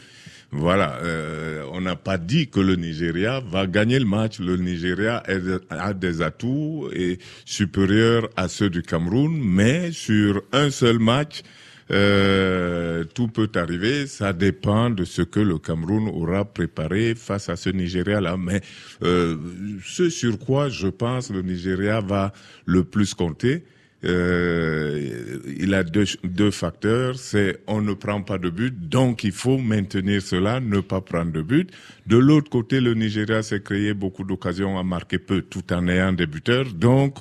Voilà, 0.50 0.96
euh, 1.02 1.62
on 1.72 1.82
n'a 1.82 1.94
pas 1.96 2.16
dit 2.16 2.48
que 2.48 2.60
le 2.60 2.76
Nigeria 2.76 3.40
va 3.40 3.66
gagner 3.66 3.98
le 3.98 4.06
match. 4.06 4.40
Le 4.40 4.56
Nigeria 4.56 5.22
a 5.68 5.92
des 5.92 6.22
atouts 6.22 6.88
et 6.92 7.18
supérieurs 7.44 8.30
à 8.34 8.48
ceux 8.48 8.70
du 8.70 8.82
Cameroun, 8.82 9.38
mais 9.38 9.92
sur 9.92 10.42
un 10.52 10.70
seul 10.70 10.98
match, 11.00 11.42
euh, 11.90 13.04
tout 13.14 13.28
peut 13.28 13.50
arriver. 13.56 14.06
Ça 14.06 14.32
dépend 14.32 14.88
de 14.88 15.04
ce 15.04 15.20
que 15.20 15.40
le 15.40 15.58
Cameroun 15.58 16.08
aura 16.08 16.46
préparé 16.46 17.14
face 17.14 17.50
à 17.50 17.56
ce 17.56 17.68
Nigeria-là. 17.68 18.38
Mais 18.38 18.62
euh, 19.02 19.36
ce 19.84 20.08
sur 20.08 20.38
quoi 20.38 20.70
je 20.70 20.88
pense 20.88 21.30
le 21.30 21.42
Nigeria 21.42 22.00
va 22.00 22.32
le 22.64 22.84
plus 22.84 23.12
compter, 23.12 23.64
euh, 24.04 25.40
il 25.58 25.74
a 25.74 25.82
deux, 25.82 26.04
deux 26.22 26.52
facteurs, 26.52 27.16
c'est 27.16 27.60
on 27.66 27.80
ne 27.80 27.94
prend 27.94 28.22
pas 28.22 28.38
de 28.38 28.48
but, 28.48 28.88
donc 28.88 29.24
il 29.24 29.32
faut 29.32 29.58
maintenir 29.58 30.22
cela, 30.22 30.60
ne 30.60 30.80
pas 30.80 31.00
prendre 31.00 31.32
de 31.32 31.42
but. 31.42 31.70
De 32.06 32.16
l'autre 32.16 32.48
côté, 32.48 32.80
le 32.80 32.94
Nigeria 32.94 33.42
s'est 33.42 33.60
créé 33.62 33.94
beaucoup 33.94 34.22
d'occasions 34.22 34.78
à 34.78 34.84
marquer 34.84 35.18
peu, 35.18 35.42
tout 35.42 35.72
en 35.72 35.88
ayant 35.88 36.12
des 36.12 36.26
buteurs. 36.26 36.72
Donc, 36.72 37.16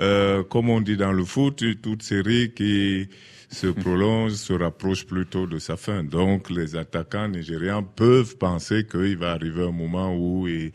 euh, 0.00 0.42
comme 0.42 0.70
on 0.70 0.80
dit 0.80 0.96
dans 0.96 1.12
le 1.12 1.24
foot, 1.24 1.62
toute 1.82 2.02
série 2.02 2.52
qui 2.54 3.08
se 3.52 3.66
prolonge 3.66 4.32
se 4.32 4.52
rapproche 4.52 5.06
plutôt 5.06 5.46
de 5.46 5.58
sa 5.58 5.76
fin. 5.76 6.02
Donc, 6.02 6.50
les 6.50 6.74
attaquants 6.74 7.28
nigérians 7.28 7.82
peuvent 7.82 8.36
penser 8.36 8.86
qu'il 8.86 9.16
va 9.18 9.32
arriver 9.32 9.64
un 9.64 9.72
moment 9.72 10.16
où 10.16 10.48
ils 10.48 10.72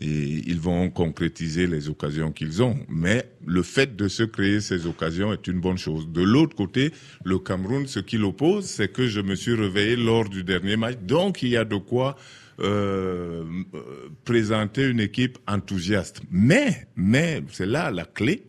ils 0.00 0.58
vont 0.58 0.88
concrétiser 0.90 1.66
les 1.66 1.88
occasions 1.88 2.32
qu'ils 2.32 2.62
ont. 2.62 2.78
Mais 2.88 3.30
le 3.46 3.62
fait 3.62 3.96
de 3.96 4.08
se 4.08 4.22
créer 4.22 4.60
ces 4.60 4.86
occasions 4.86 5.32
est 5.32 5.46
une 5.46 5.60
bonne 5.60 5.76
chose. 5.76 6.08
De 6.08 6.22
l'autre 6.22 6.56
côté, 6.56 6.92
le 7.24 7.38
Cameroun, 7.38 7.86
ce 7.86 8.00
qui 8.00 8.16
l'oppose, 8.16 8.64
c'est 8.64 8.90
que 8.90 9.06
je 9.06 9.20
me 9.20 9.34
suis 9.34 9.54
réveillé 9.54 9.96
lors 9.96 10.28
du 10.28 10.42
dernier 10.42 10.76
match. 10.76 10.96
Donc, 11.02 11.42
il 11.42 11.50
y 11.50 11.56
a 11.56 11.64
de 11.64 11.76
quoi 11.76 12.16
euh, 12.60 13.44
présenter 14.24 14.88
une 14.88 15.00
équipe 15.00 15.38
enthousiaste. 15.46 16.22
Mais, 16.30 16.88
mais, 16.96 17.42
c'est 17.50 17.66
là 17.66 17.90
la 17.90 18.04
clé. 18.04 18.46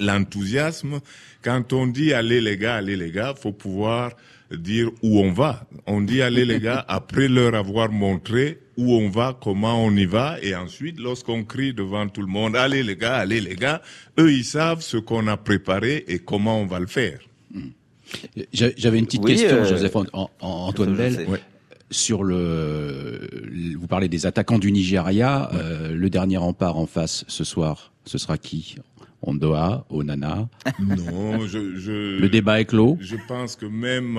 L'enthousiasme, 0.00 1.00
quand 1.42 1.72
on 1.72 1.86
dit 1.86 2.12
allez 2.12 2.40
les 2.40 2.56
gars, 2.56 2.76
allez 2.76 2.96
les 2.96 3.10
gars, 3.10 3.34
faut 3.34 3.52
pouvoir 3.52 4.12
dire 4.50 4.90
où 5.02 5.20
on 5.20 5.32
va. 5.32 5.66
On 5.86 6.00
dit 6.00 6.22
allez 6.22 6.44
les 6.44 6.60
gars 6.60 6.84
après 6.88 7.28
leur 7.28 7.54
avoir 7.54 7.90
montré 7.90 8.58
où 8.76 8.94
on 8.94 9.08
va, 9.10 9.36
comment 9.40 9.84
on 9.84 9.90
y 9.92 10.06
va, 10.06 10.36
et 10.42 10.54
ensuite 10.54 10.98
lorsqu'on 10.98 11.44
crie 11.44 11.74
devant 11.74 12.08
tout 12.08 12.22
le 12.22 12.26
monde 12.26 12.56
allez 12.56 12.82
les 12.82 12.96
gars, 12.96 13.16
allez 13.16 13.40
les 13.40 13.56
gars, 13.56 13.82
eux 14.18 14.32
ils 14.32 14.44
savent 14.44 14.80
ce 14.80 14.96
qu'on 14.96 15.26
a 15.26 15.36
préparé 15.36 16.04
et 16.08 16.18
comment 16.20 16.60
on 16.60 16.66
va 16.66 16.80
le 16.80 16.86
faire. 16.86 17.20
Hmm. 17.52 17.70
J'avais 18.52 18.98
une 18.98 19.06
petite 19.06 19.24
question, 19.24 19.56
euh, 19.56 19.64
Joseph 19.64 19.96
Antoine 20.40 20.94
Bell. 20.94 21.26
Sur 21.90 22.24
le, 22.24 23.28
vous 23.78 23.86
parlez 23.86 24.08
des 24.08 24.24
attaquants 24.24 24.58
du 24.58 24.72
Nigeria. 24.72 25.50
Euh, 25.52 25.94
le 25.94 26.08
dernier 26.08 26.38
rempart 26.38 26.78
en 26.78 26.86
face 26.86 27.26
ce 27.28 27.44
soir, 27.44 27.92
ce 28.06 28.16
sera 28.16 28.38
qui? 28.38 28.76
Ondoa, 29.22 29.86
Onana. 29.90 30.48
Non, 30.80 31.46
je, 31.46 31.76
je, 31.76 32.18
Le 32.20 32.28
débat 32.28 32.60
est 32.60 32.64
clos. 32.64 32.98
Je 33.00 33.16
pense 33.28 33.56
que 33.56 33.66
même, 33.66 34.18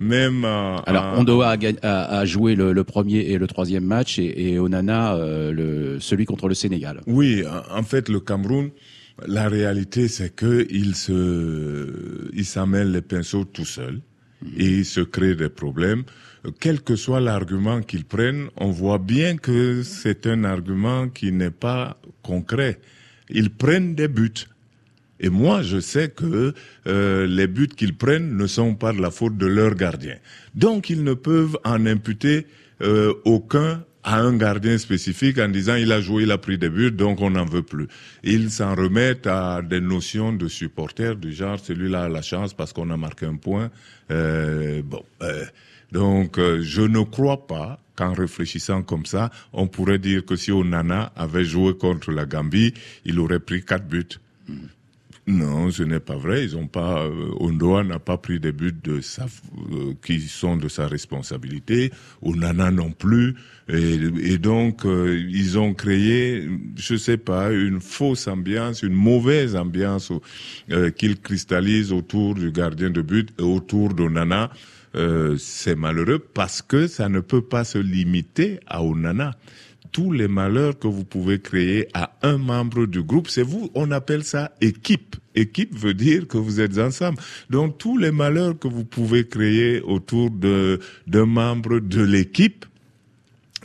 même. 0.00 0.44
euh, 0.44 0.76
Alors, 0.86 1.18
Ondoa 1.18 1.50
a, 1.50 1.56
a- 1.82 2.18
a 2.18 2.24
joué 2.24 2.54
le, 2.56 2.72
le 2.72 2.84
premier 2.84 3.20
et 3.20 3.38
le 3.38 3.46
troisième 3.46 3.84
match 3.84 4.18
et, 4.18 4.52
et 4.52 4.58
Onana 4.58 5.14
euh, 5.14 5.52
le, 5.52 6.00
celui 6.00 6.24
contre 6.24 6.48
le 6.48 6.54
Sénégal. 6.54 7.00
Oui, 7.06 7.44
en- 7.70 7.82
fait, 7.84 8.08
le 8.08 8.18
Cameroun, 8.20 8.70
la 9.26 9.48
réalité, 9.48 10.08
c'est 10.08 10.34
que 10.34 10.66
il 10.70 10.94
se, 10.96 12.30
il 12.34 12.44
s'amène 12.44 12.92
les 12.92 13.02
pinceaux 13.02 13.44
tout 13.44 13.64
seul 13.64 14.00
et 14.56 14.66
il 14.66 14.84
se 14.84 15.00
crée 15.00 15.34
des 15.36 15.48
problèmes. 15.48 16.02
Quel 16.58 16.82
que 16.82 16.96
soit 16.96 17.20
l'argument 17.20 17.80
qu'ils 17.82 18.04
prennent, 18.04 18.48
on 18.56 18.70
voit 18.72 18.98
bien 18.98 19.36
que 19.36 19.82
c'est 19.84 20.26
un 20.26 20.42
argument 20.42 21.08
qui 21.08 21.30
n'est 21.30 21.52
pas 21.52 22.00
concret. 22.22 22.80
Ils 23.32 23.50
prennent 23.50 23.94
des 23.94 24.08
buts. 24.08 24.46
Et 25.20 25.28
moi, 25.28 25.62
je 25.62 25.78
sais 25.78 26.08
que 26.08 26.52
euh, 26.86 27.26
les 27.26 27.46
buts 27.46 27.68
qu'ils 27.68 27.96
prennent 27.96 28.36
ne 28.36 28.46
sont 28.46 28.74
pas 28.74 28.92
de 28.92 29.00
la 29.00 29.10
faute 29.10 29.36
de 29.38 29.46
leur 29.46 29.74
gardien. 29.74 30.16
Donc, 30.54 30.90
ils 30.90 31.04
ne 31.04 31.14
peuvent 31.14 31.56
en 31.64 31.86
imputer 31.86 32.46
euh, 32.82 33.14
aucun 33.24 33.84
à 34.04 34.18
un 34.18 34.36
gardien 34.36 34.78
spécifique 34.78 35.38
en 35.38 35.48
disant 35.48 35.76
il 35.76 35.92
a 35.92 36.00
joué, 36.00 36.24
il 36.24 36.32
a 36.32 36.38
pris 36.38 36.58
des 36.58 36.68
buts, 36.68 36.90
donc 36.90 37.20
on 37.20 37.30
n'en 37.30 37.44
veut 37.44 37.62
plus. 37.62 37.86
Ils 38.24 38.50
s'en 38.50 38.74
remettent 38.74 39.28
à 39.28 39.62
des 39.62 39.80
notions 39.80 40.32
de 40.32 40.48
supporters 40.48 41.14
du 41.14 41.32
genre 41.32 41.60
celui-là 41.60 42.04
a 42.04 42.08
la 42.08 42.22
chance 42.22 42.52
parce 42.52 42.72
qu'on 42.72 42.90
a 42.90 42.96
marqué 42.96 43.26
un 43.26 43.36
point. 43.36 43.70
Euh, 44.10 44.82
bon, 44.82 45.04
donc 45.92 46.40
je 46.40 46.82
ne 46.82 47.04
crois 47.04 47.46
pas 47.46 47.78
qu'en 47.96 48.12
réfléchissant 48.12 48.82
comme 48.82 49.06
ça, 49.06 49.30
on 49.52 49.66
pourrait 49.66 49.98
dire 49.98 50.24
que 50.24 50.36
si 50.36 50.52
Onana 50.52 51.12
avait 51.16 51.44
joué 51.44 51.76
contre 51.76 52.10
la 52.12 52.26
Gambie, 52.26 52.74
il 53.04 53.18
aurait 53.18 53.40
pris 53.40 53.64
quatre 53.64 53.86
buts. 53.86 54.18
Non, 55.28 55.70
ce 55.70 55.84
n'est 55.84 56.00
pas 56.00 56.16
vrai. 56.16 56.42
Ils 56.42 56.56
ont 56.56 56.66
pas. 56.66 57.04
Euh, 57.04 57.30
Ondoa 57.38 57.84
n'a 57.84 58.00
pas 58.00 58.18
pris 58.18 58.40
des 58.40 58.50
buts 58.50 58.74
de 58.82 59.00
sa, 59.00 59.26
euh, 59.26 59.92
qui 60.04 60.20
sont 60.20 60.56
de 60.56 60.68
sa 60.68 60.88
responsabilité. 60.88 61.92
Onana 62.22 62.72
non 62.72 62.90
plus. 62.90 63.36
Et, 63.68 64.00
et 64.20 64.38
donc 64.38 64.84
euh, 64.84 65.24
ils 65.30 65.60
ont 65.60 65.74
créé, 65.74 66.48
je 66.74 66.96
sais 66.96 67.18
pas, 67.18 67.52
une 67.52 67.80
fausse 67.80 68.26
ambiance, 68.26 68.82
une 68.82 68.94
mauvaise 68.94 69.54
ambiance 69.54 70.12
euh, 70.72 70.90
qu'ils 70.90 71.20
cristallisent 71.20 71.92
autour 71.92 72.34
du 72.34 72.50
gardien 72.50 72.90
de 72.90 73.00
but 73.00 73.28
et 73.38 73.42
autour 73.42 73.94
d'Onana. 73.94 74.50
Euh, 74.94 75.36
c'est 75.38 75.74
malheureux 75.74 76.18
parce 76.18 76.60
que 76.60 76.86
ça 76.86 77.08
ne 77.08 77.20
peut 77.20 77.42
pas 77.42 77.64
se 77.64 77.78
limiter 77.78 78.60
à 78.66 78.82
Onana 78.82 79.32
tous 79.92 80.10
les 80.10 80.26
malheurs 80.26 80.78
que 80.78 80.88
vous 80.88 81.04
pouvez 81.04 81.38
créer 81.38 81.86
à 81.94 82.12
un 82.22 82.38
membre 82.38 82.86
du 82.86 83.02
groupe, 83.02 83.28
c'est 83.28 83.42
vous, 83.42 83.70
on 83.74 83.90
appelle 83.90 84.24
ça 84.24 84.52
équipe. 84.60 85.16
Équipe 85.34 85.76
veut 85.76 85.94
dire 85.94 86.26
que 86.26 86.38
vous 86.38 86.60
êtes 86.60 86.78
ensemble. 86.78 87.18
Donc 87.50 87.78
tous 87.78 87.98
les 87.98 88.10
malheurs 88.10 88.58
que 88.58 88.68
vous 88.68 88.84
pouvez 88.84 89.28
créer 89.28 89.80
autour 89.82 90.30
de 90.30 90.80
d'un 91.06 91.26
membre 91.26 91.78
de 91.78 92.02
l'équipe 92.02 92.66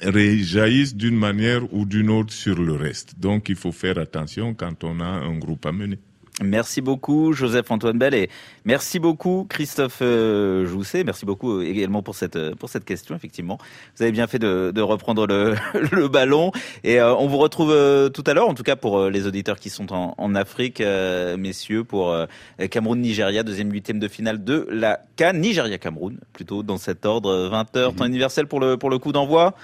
jaillissent 0.01 0.95
d'une 0.95 1.17
manière 1.17 1.73
ou 1.73 1.85
d'une 1.85 2.09
autre 2.09 2.33
sur 2.33 2.61
le 2.61 2.73
reste. 2.73 3.19
Donc 3.19 3.49
il 3.49 3.55
faut 3.55 3.71
faire 3.71 3.97
attention 3.97 4.53
quand 4.53 4.83
on 4.83 4.99
a 4.99 5.05
un 5.05 5.37
groupe 5.37 5.65
à 5.65 5.71
mener. 5.71 5.97
Merci 6.43 6.81
beaucoup 6.81 7.33
Joseph-Antoine 7.33 7.97
Bell 7.97 8.13
et 8.13 8.29
merci 8.63 8.99
beaucoup 8.99 9.47
Christophe 9.49 9.99
euh, 10.03 10.67
Jousset. 10.67 11.03
Merci 11.03 11.25
beaucoup 11.25 11.61
également 11.61 12.03
pour 12.03 12.13
cette 12.13 12.35
euh, 12.35 12.53
pour 12.53 12.69
cette 12.69 12.85
question. 12.85 13.15
Effectivement, 13.15 13.57
vous 13.95 14.03
avez 14.03 14.11
bien 14.11 14.27
fait 14.27 14.37
de, 14.37 14.71
de 14.73 14.81
reprendre 14.81 15.25
le, 15.25 15.55
le 15.91 16.07
ballon 16.07 16.51
et 16.83 16.99
euh, 16.99 17.15
on 17.15 17.25
vous 17.27 17.39
retrouve 17.39 17.71
euh, 17.71 18.09
tout 18.09 18.23
à 18.27 18.35
l'heure. 18.35 18.47
En 18.47 18.53
tout 18.53 18.61
cas 18.61 18.75
pour 18.75 18.99
euh, 18.99 19.09
les 19.09 19.25
auditeurs 19.25 19.59
qui 19.59 19.71
sont 19.71 19.91
en, 19.91 20.13
en 20.15 20.35
Afrique, 20.35 20.79
euh, 20.79 21.37
messieurs, 21.37 21.83
pour 21.83 22.11
euh, 22.11 22.27
Cameroun-Nigeria, 22.69 23.41
deuxième 23.41 23.71
huitième 23.71 23.97
de 23.97 24.07
finale 24.07 24.43
de 24.43 24.67
la 24.69 24.99
CAN. 25.15 25.33
Nigeria-Cameroun, 25.33 26.19
plutôt 26.33 26.61
dans 26.61 26.77
cet 26.77 27.07
ordre. 27.07 27.47
20 27.49 27.75
h 27.75 27.95
temps 27.95 28.05
universel 28.05 28.45
pour 28.45 28.59
le 28.59 28.77
pour 28.77 28.91
le 28.91 28.99
coup 28.99 29.11
d'envoi. 29.11 29.55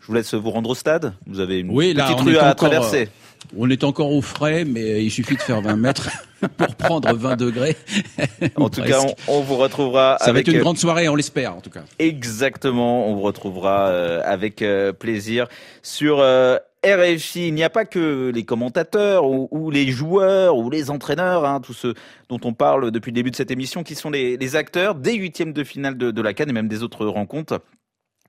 Je 0.00 0.08
vous 0.08 0.14
laisse 0.14 0.34
vous 0.34 0.50
rendre 0.50 0.70
au 0.70 0.74
stade. 0.74 1.14
Vous 1.26 1.38
avez 1.38 1.60
une 1.60 1.70
Oui, 1.70 1.94
petite 1.94 2.20
rue 2.20 2.36
à 2.36 2.46
encore, 2.46 2.54
traverser. 2.56 3.08
On 3.56 3.70
est 3.70 3.84
encore 3.84 4.12
au 4.12 4.22
frais, 4.22 4.64
mais 4.64 5.04
il 5.04 5.10
suffit 5.10 5.36
de 5.36 5.40
faire 5.40 5.60
20 5.60 5.76
mètres 5.76 6.08
pour 6.56 6.74
prendre 6.74 7.14
20 7.14 7.36
degrés. 7.36 7.76
En 8.56 8.68
tout 8.68 8.82
cas, 8.82 9.00
on, 9.00 9.38
on 9.38 9.40
vous 9.40 9.56
retrouvera. 9.56 10.16
Ça 10.20 10.32
va 10.32 10.40
être 10.40 10.48
une 10.48 10.56
euh, 10.56 10.60
grande 10.60 10.78
soirée, 10.78 11.08
on 11.08 11.14
l'espère 11.14 11.56
en 11.56 11.60
tout 11.60 11.70
cas. 11.70 11.84
Exactement, 11.98 13.08
on 13.08 13.14
vous 13.14 13.22
retrouvera 13.22 13.88
euh, 13.88 14.22
avec 14.24 14.62
euh, 14.62 14.92
plaisir 14.92 15.46
sur 15.82 16.20
euh, 16.20 16.58
RFI. 16.84 17.48
Il 17.48 17.54
n'y 17.54 17.64
a 17.64 17.70
pas 17.70 17.84
que 17.84 18.30
les 18.34 18.44
commentateurs 18.44 19.26
ou, 19.26 19.48
ou 19.50 19.70
les 19.70 19.88
joueurs 19.90 20.56
ou 20.56 20.70
les 20.70 20.90
entraîneurs, 20.90 21.44
hein, 21.44 21.60
tous 21.60 21.72
ceux 21.72 21.94
dont 22.28 22.40
on 22.44 22.52
parle 22.52 22.90
depuis 22.90 23.10
le 23.10 23.16
début 23.16 23.30
de 23.30 23.36
cette 23.36 23.50
émission, 23.50 23.82
qui 23.82 23.94
sont 23.94 24.10
les, 24.10 24.36
les 24.36 24.56
acteurs 24.56 24.94
des 24.94 25.14
huitièmes 25.14 25.52
de 25.52 25.64
finale 25.64 25.96
de, 25.96 26.10
de 26.10 26.22
la 26.22 26.34
Cannes 26.34 26.50
et 26.50 26.54
même 26.54 26.68
des 26.68 26.82
autres 26.82 27.06
rencontres. 27.06 27.60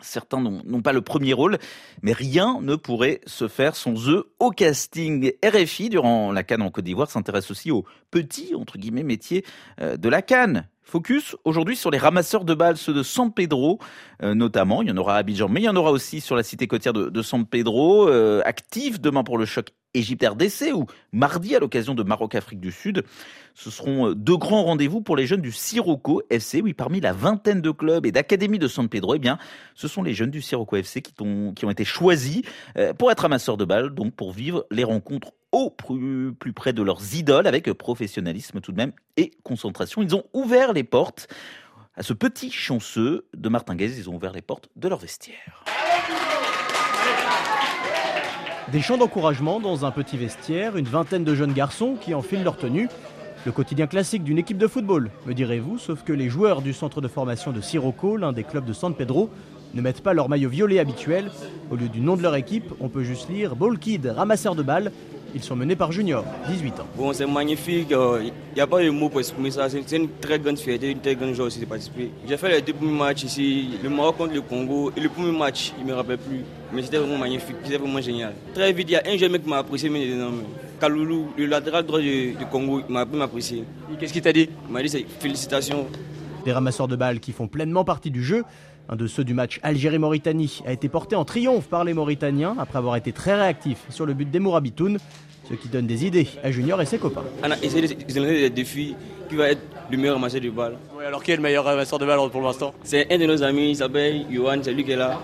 Certains 0.02 0.42
n'ont 0.42 0.82
pas 0.82 0.94
le 0.94 1.02
premier 1.02 1.34
rôle, 1.34 1.58
mais 2.02 2.14
rien 2.14 2.60
ne 2.62 2.76
pourrait 2.76 3.22
se 3.26 3.48
faire 3.48 3.76
sans 3.76 4.10
eux 4.10 4.32
au 4.40 4.52
casting. 4.52 5.34
RFI, 5.44 5.90
durant 5.90 6.32
la 6.32 6.44
Cannes 6.44 6.62
en 6.62 6.70
Côte 6.70 6.86
d'Ivoire, 6.86 7.10
s'intéresse 7.10 7.50
aussi 7.52 7.72
aux 7.72 7.86
petits, 8.12 8.54
entre 8.56 8.78
guillemets, 8.78 9.04
métiers 9.04 9.44
euh, 9.82 9.98
de 9.98 10.10
la 10.10 10.22
Cannes. 10.22 10.68
Focus 10.88 11.36
aujourd'hui 11.44 11.76
sur 11.76 11.92
les 11.92 11.98
ramasseurs 11.98 12.46
de 12.46 12.54
balles, 12.54 12.78
ceux 12.78 12.94
de 12.94 13.04
San 13.04 13.34
Pedro 13.34 13.80
euh, 14.24 14.34
notamment. 14.34 14.82
Il 14.82 14.88
y 14.88 14.92
en 14.92 14.96
aura 14.96 15.16
à 15.16 15.18
Abidjan, 15.18 15.50
mais 15.50 15.60
il 15.60 15.66
y 15.66 15.70
en 15.70 15.76
aura 15.76 15.92
aussi 15.92 16.22
sur 16.22 16.38
la 16.38 16.44
cité 16.44 16.66
côtière 16.66 16.94
de, 16.94 17.22
San 17.22 17.46
Pedro, 17.46 18.08
euh, 18.08 18.42
active 18.46 19.02
demain 19.02 19.26
pour 19.26 19.38
le 19.38 19.46
choc 19.46 19.74
Égypte-RDC 19.94 20.72
ou 20.74 20.86
mardi 21.12 21.58
à 21.58 21.60
l'occasion 21.60 21.94
de 21.94 22.04
Maroc-Afrique 22.04 22.62
du 22.62 22.72
Sud. 22.72 23.04
Ce 23.54 23.70
seront 23.70 24.12
euh, 24.12 24.16
deux 24.16 24.38
grands 24.38 24.64
rendez-vous 24.64 25.02
pour 25.02 25.18
les 25.18 25.28
jeunes 25.28 25.42
du 25.42 25.52
Sirocco 25.52 26.22
FC. 26.30 26.62
Oui, 26.62 26.74
parmi 26.74 27.02
la 27.02 27.12
vingtaine 27.12 27.60
de 27.60 27.72
clubs 27.72 28.06
et 28.06 28.14
d'académies 28.14 28.60
de 28.60 28.70
San 28.70 28.88
Pedro, 28.88 29.16
eh 29.16 29.20
bien, 29.20 29.38
ce 29.76 29.90
sont 29.90 30.04
les 30.04 30.14
jeunes 30.14 30.32
du 30.32 30.42
Sirocco 30.42 30.78
FC 30.78 31.02
qui 31.02 31.12
ont, 31.20 31.54
qui 31.54 31.66
ont 31.66 31.70
été 31.70 31.84
choisis 31.84 32.44
pour 32.98 33.12
être 33.12 33.20
ramasseurs 33.20 33.58
de 33.58 33.66
balles, 33.66 33.90
donc 33.90 34.14
pour 34.14 34.32
vivre 34.32 34.66
les 34.72 34.86
rencontres 34.86 35.32
au 35.52 35.70
plus, 35.70 36.34
près 36.54 36.74
de 36.74 36.82
leurs 36.82 37.16
idoles 37.16 37.48
avec 37.48 37.72
professionnalisme 37.74 38.62
tout 38.62 38.72
de 38.72 38.78
même 38.78 38.92
et 39.16 39.32
concentration. 39.44 40.02
Ils 40.02 40.16
ont 40.16 40.24
ouvert 40.34 40.74
les 40.74 40.84
portes 40.84 41.28
à 41.96 42.04
ce 42.04 42.14
petit 42.14 42.52
chanceux 42.52 43.26
de 43.36 43.50
Martinguez. 43.50 43.98
Ils 43.98 44.10
ont 44.10 44.16
ouvert 44.16 44.34
les 44.34 44.42
portes 44.42 44.70
de 44.76 44.88
leur 44.88 45.00
vestiaire. 45.00 45.64
Des 48.72 48.82
chants 48.82 48.98
d'encouragement 48.98 49.62
dans 49.62 49.86
un 49.86 49.92
petit 49.92 50.18
vestiaire, 50.18 50.76
une 50.76 50.88
vingtaine 50.88 51.24
de 51.24 51.34
jeunes 51.34 51.54
garçons 51.54 51.96
qui 51.96 52.14
enfilent 52.14 52.44
leur 52.44 52.58
tenue. 52.58 52.90
Le 53.46 53.54
quotidien 53.54 53.88
classique 53.88 54.26
d'une 54.26 54.38
équipe 54.38 54.58
de 54.58 54.68
football, 54.68 55.10
me 55.26 55.34
direz-vous, 55.34 55.78
sauf 55.78 56.04
que 56.04 56.12
les 56.12 56.28
joueurs 56.28 56.62
du 56.62 56.74
centre 56.74 57.00
de 57.00 57.08
formation 57.08 57.54
de 57.54 57.62
Sirocco, 57.62 58.18
l'un 58.18 58.34
des 58.34 58.44
clubs 58.44 58.66
de 58.66 58.74
San 58.74 58.94
Pedro, 58.94 59.30
ne 59.74 59.82
mettent 59.82 60.02
pas 60.02 60.14
leur 60.14 60.28
maillot 60.28 60.50
violet 60.50 60.80
habituel. 60.80 61.32
Au 61.72 61.76
lieu 61.76 61.88
du 61.88 62.02
nom 62.02 62.18
de 62.18 62.22
leur 62.22 62.36
équipe, 62.36 62.74
on 62.82 62.90
peut 62.90 63.04
juste 63.04 63.30
lire 63.30 63.56
Ball 63.56 63.80
Kid, 63.80 64.06
ramasseur 64.06 64.54
de 64.56 64.64
balles. 64.64 64.92
Ils 65.36 65.44
sont 65.44 65.56
menés 65.56 65.76
par 65.76 65.92
Junior, 65.92 66.24
18 66.48 66.80
ans. 66.80 66.88
Bon, 66.96 67.14
c'est 67.14 67.26
magnifique. 67.28 67.90
Il 67.92 68.32
n'y 68.56 68.62
a 68.62 68.68
pas 68.68 68.82
de 68.82 68.90
mots 68.90 69.10
pour 69.10 69.20
exprimer 69.20 69.52
ça. 69.52 69.70
C'est 69.70 69.96
une 69.96 70.10
très 70.20 70.40
grande 70.40 70.58
fierté, 70.58 70.92
une 70.92 71.00
très 71.00 71.16
grande 71.16 71.34
joie 71.34 71.46
aussi 71.46 71.60
de 71.60 71.66
participer. 71.66 72.10
J'ai 72.28 72.38
fait 72.38 72.50
les 72.50 72.62
deux 72.62 72.74
premiers 72.74 72.98
matchs 72.98 73.24
ici, 73.24 73.70
le 73.84 73.90
Maroc 73.90 74.18
contre 74.18 74.34
le 74.34 74.42
Congo. 74.42 74.92
Et 74.96 75.00
le 75.00 75.10
premier 75.10 75.38
match, 75.38 75.74
il 75.78 75.86
ne 75.86 75.92
me 75.92 75.96
rappelle 75.96 76.18
plus. 76.18 76.42
Mais 76.74 76.82
c'était 76.82 76.98
vraiment 76.98 77.18
magnifique, 77.18 77.58
c'était 77.64 77.78
vraiment 77.78 78.02
génial. 78.02 78.34
Très 78.54 78.72
vite, 78.74 78.88
il 78.90 78.94
y 78.94 78.96
a 78.96 79.04
un 79.06 79.18
jeune 79.18 79.32
mec 79.32 79.44
qui 79.44 79.50
m'a 79.50 79.58
apprécié, 79.60 79.90
mais 79.90 80.08
énorme. 80.08 80.44
Kaloulou, 80.80 81.30
le 81.38 81.46
latéral 81.46 81.86
droit 81.86 82.00
du, 82.00 82.34
du 82.34 82.46
Congo, 82.46 82.82
il 82.88 82.94
m'a 82.94 83.02
appris 83.02 83.18
m'apprécier. 83.18 83.64
Qu'est-ce 84.00 84.14
qu'il 84.14 84.22
t'a 84.22 84.34
dit? 84.34 84.50
Il 84.68 84.74
m'a 84.74 84.82
dit 84.82 84.90
c'est 84.90 85.06
félicitations. 85.20 85.88
Des 86.46 86.52
ramasseurs 86.54 86.88
de 86.88 86.96
balles 86.96 87.20
qui 87.20 87.32
font 87.34 87.48
pleinement 87.48 87.84
partie 87.84 88.12
du 88.12 88.24
jeu. 88.24 88.44
Un 88.90 88.96
de 88.96 89.06
ceux 89.08 89.26
du 89.26 89.34
match 89.34 89.60
Algérie-Mauritanie 89.64 90.62
a 90.66 90.72
été 90.72 90.88
porté 90.88 91.18
en 91.18 91.26
triomphe 91.26 91.68
par 91.68 91.84
les 91.84 91.94
Mauritaniens 91.94 92.56
après 92.58 92.78
avoir 92.78 92.96
été 92.96 93.12
très 93.12 93.36
réactifs 93.36 93.84
sur 93.90 94.06
le 94.06 94.14
but 94.14 94.32
des 94.32 94.40
Mourabitoun, 94.40 94.98
ce 95.50 95.56
qui 95.56 95.68
donne 95.68 95.88
des 95.88 96.06
idées 96.06 96.28
à 96.42 96.52
Junior 96.52 96.82
et 96.82 96.86
ses 96.86 96.98
copains. 96.98 97.24
On 97.44 97.52
a 97.52 97.58
essayé 97.58 97.82
de 97.86 97.94
des 98.14 98.50
défis 98.50 98.96
qui 99.28 99.36
va 99.36 99.50
être 99.50 99.62
le 99.92 99.98
meilleur 99.98 100.16
ramasseur 100.16 100.40
de 100.40 100.50
balles. 100.50 100.78
Oui, 100.98 101.04
alors 101.04 101.22
qui 101.22 101.32
est 101.32 101.36
le 101.36 101.42
meilleur 101.42 101.66
ramasseur 101.66 102.00
de 102.00 102.06
balles 102.06 102.30
pour 102.32 102.42
l'instant? 102.42 102.74
C'est 102.84 103.12
un 103.12 103.18
de 103.18 103.26
nos 103.26 103.44
amis, 103.44 103.72
il 103.72 103.76
s'appelle 103.76 104.26
Johan, 104.32 104.60
c'est 104.62 104.72
lui 104.72 104.86
qui 104.86 104.92
est 104.92 104.96
là. 104.96 105.20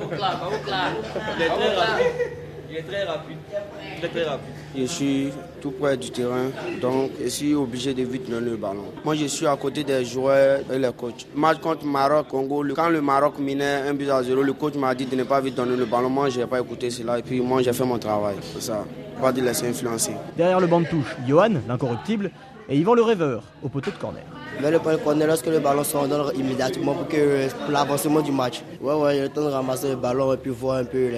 Il 2.73 2.79
est 2.79 2.81
très 2.81 3.03
rapide. 3.03 3.37
Il 3.51 3.53
est 3.53 3.59
très 3.59 3.59
rapide. 3.59 3.99
Très 3.99 4.09
très 4.09 4.23
rapide. 4.23 4.53
Je 4.75 4.85
suis 4.85 5.29
tout 5.61 5.69
près 5.69 5.95
du 5.95 6.09
terrain, 6.09 6.49
donc 6.81 7.11
je 7.21 7.27
suis 7.27 7.53
obligé 7.53 7.93
de 7.93 8.01
vite 8.01 8.27
donner 8.27 8.49
le 8.49 8.57
ballon. 8.57 8.85
Moi, 9.05 9.13
je 9.13 9.25
suis 9.25 9.45
à 9.45 9.55
côté 9.55 9.83
des 9.83 10.03
joueurs 10.03 10.61
et 10.73 10.79
les 10.79 10.91
coachs. 10.91 11.27
Match 11.35 11.59
contre 11.59 11.85
Maroc, 11.85 12.29
Congo, 12.29 12.65
quand 12.75 12.89
le 12.89 12.99
Maroc 12.99 13.37
minait 13.37 13.83
1 13.87 13.93
but 13.93 14.09
à 14.09 14.23
0, 14.23 14.41
le 14.41 14.53
coach 14.53 14.73
m'a 14.73 14.95
dit 14.95 15.05
de 15.05 15.15
ne 15.15 15.21
pas 15.23 15.39
vite 15.39 15.53
donner 15.53 15.75
le 15.75 15.85
ballon. 15.85 16.09
Moi, 16.09 16.29
je 16.29 16.39
n'ai 16.39 16.47
pas 16.47 16.59
écouté 16.59 16.89
cela 16.89 17.19
et 17.19 17.21
puis 17.21 17.41
moi, 17.41 17.61
j'ai 17.61 17.73
fait 17.73 17.85
mon 17.85 17.99
travail. 17.99 18.37
C'est 18.41 18.63
ça. 18.63 18.83
Pas 19.21 19.31
de 19.31 19.41
laisser 19.41 19.67
influencer. 19.67 20.13
Derrière 20.35 20.59
le 20.59 20.65
banc 20.65 20.81
de 20.81 20.87
touche, 20.87 21.15
Johan, 21.27 21.53
l'incorruptible, 21.67 22.31
et 22.67 22.75
Yvan 22.75 22.95
le 22.95 23.03
rêveur, 23.03 23.43
au 23.61 23.69
poteau 23.69 23.91
de 23.91 23.97
corner. 23.97 24.23
Le 24.71 24.79
point 24.79 24.93
de 24.93 24.97
corner, 24.97 25.27
lorsque 25.27 25.47
le 25.47 25.59
ballon 25.59 25.83
sort, 25.83 26.03
on 26.03 26.07
donne 26.07 26.31
immédiatement 26.35 26.93
pour, 26.93 27.07
que, 27.07 27.49
pour 27.51 27.71
l'avancement 27.71 28.21
du 28.21 28.31
match. 28.31 28.61
Ouais, 28.81 28.93
ouais, 28.93 29.17
il 29.17 29.23
le 29.23 29.29
temps 29.29 29.43
de 29.43 29.49
ramasser 29.49 29.89
le 29.89 29.97
ballon 29.97 30.33
et 30.33 30.37
puis 30.37 30.51
voir 30.51 30.77
un 30.77 30.85
peu 30.85 31.09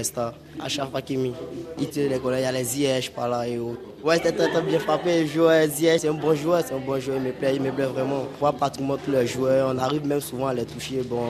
chaque 0.67 0.89
fois 0.89 1.01
qu'il 1.01 1.31
il 1.79 1.89
tire 1.89 2.09
les 2.09 2.17
corners, 2.19 2.39
il 2.39 2.43
y 2.43 2.45
a 2.45 2.51
les 2.51 2.81
IH 2.81 3.11
par 3.15 3.29
là 3.29 3.47
et 3.47 3.59
autres. 3.59 3.79
Ouais, 4.03 4.17
c'était 4.17 4.31
très, 4.31 4.49
très 4.49 4.61
bien 4.61 4.79
frappé. 4.79 5.21
Le 5.21 5.27
joueur 5.27 5.67
Zier, 5.67 5.97
c'est 5.97 6.07
un 6.07 6.13
bon 6.13 6.35
joueur, 6.35 6.61
c'est 6.65 6.73
un 6.73 6.79
bon 6.79 6.99
joueur, 6.99 7.17
il 7.17 7.23
me 7.23 7.31
plaît, 7.31 7.55
il 7.55 7.61
me 7.61 7.71
plaît 7.71 7.85
vraiment. 7.85 8.23
On 8.35 8.39
voit 8.39 8.53
pratiquement 8.53 8.97
tous 8.97 9.11
les 9.11 9.27
joueurs, 9.27 9.71
on 9.73 9.77
arrive 9.77 10.05
même 10.05 10.21
souvent 10.21 10.47
à 10.47 10.53
les 10.53 10.65
toucher. 10.65 11.01
Bon, 11.09 11.21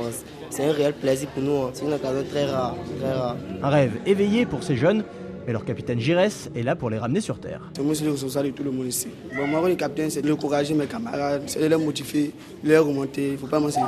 c'est 0.50 0.66
un 0.66 0.72
réel 0.72 0.94
plaisir 0.94 1.28
pour 1.30 1.44
nous, 1.44 1.64
hein. 1.64 1.72
c'est 1.74 1.86
une 1.86 1.94
occasion 1.94 2.24
très 2.30 2.46
rare, 2.46 2.76
très 3.00 3.14
rare. 3.14 3.36
Un 3.62 3.70
rêve 3.70 3.94
éveillé 4.06 4.46
pour 4.46 4.64
ces 4.64 4.76
jeunes, 4.76 5.04
mais 5.46 5.54
leur 5.54 5.66
capitaine 5.66 6.00
Giresse 6.00 6.50
est 6.56 6.64
là 6.64 6.76
pour 6.76 6.90
les 6.90 6.98
ramener 6.98 7.22
sur 7.22 7.40
terre. 7.40 7.62
C'est 7.76 7.84
moi, 7.84 7.96
c'est 7.96 8.04
le 8.06 8.12
responsable 8.12 8.48
de 8.48 8.54
tout 8.54 8.64
le 8.64 8.72
monde 8.72 8.88
ici. 8.88 9.08
Bon, 9.36 9.48
moi, 9.48 9.68
le 9.68 9.76
capitaine, 9.76 10.10
c'est 10.10 10.22
d'encourager 10.22 10.74
mes 10.74 10.88
camarades, 10.88 11.44
c'est 11.48 11.60
de 11.60 11.66
les 11.66 11.78
motiver, 11.78 12.32
de 12.64 12.70
les 12.70 12.78
remonter. 12.78 13.28
Il 13.28 13.32
ne 13.34 13.38
faut 13.38 13.48
pas 13.48 13.60
se 13.70 13.80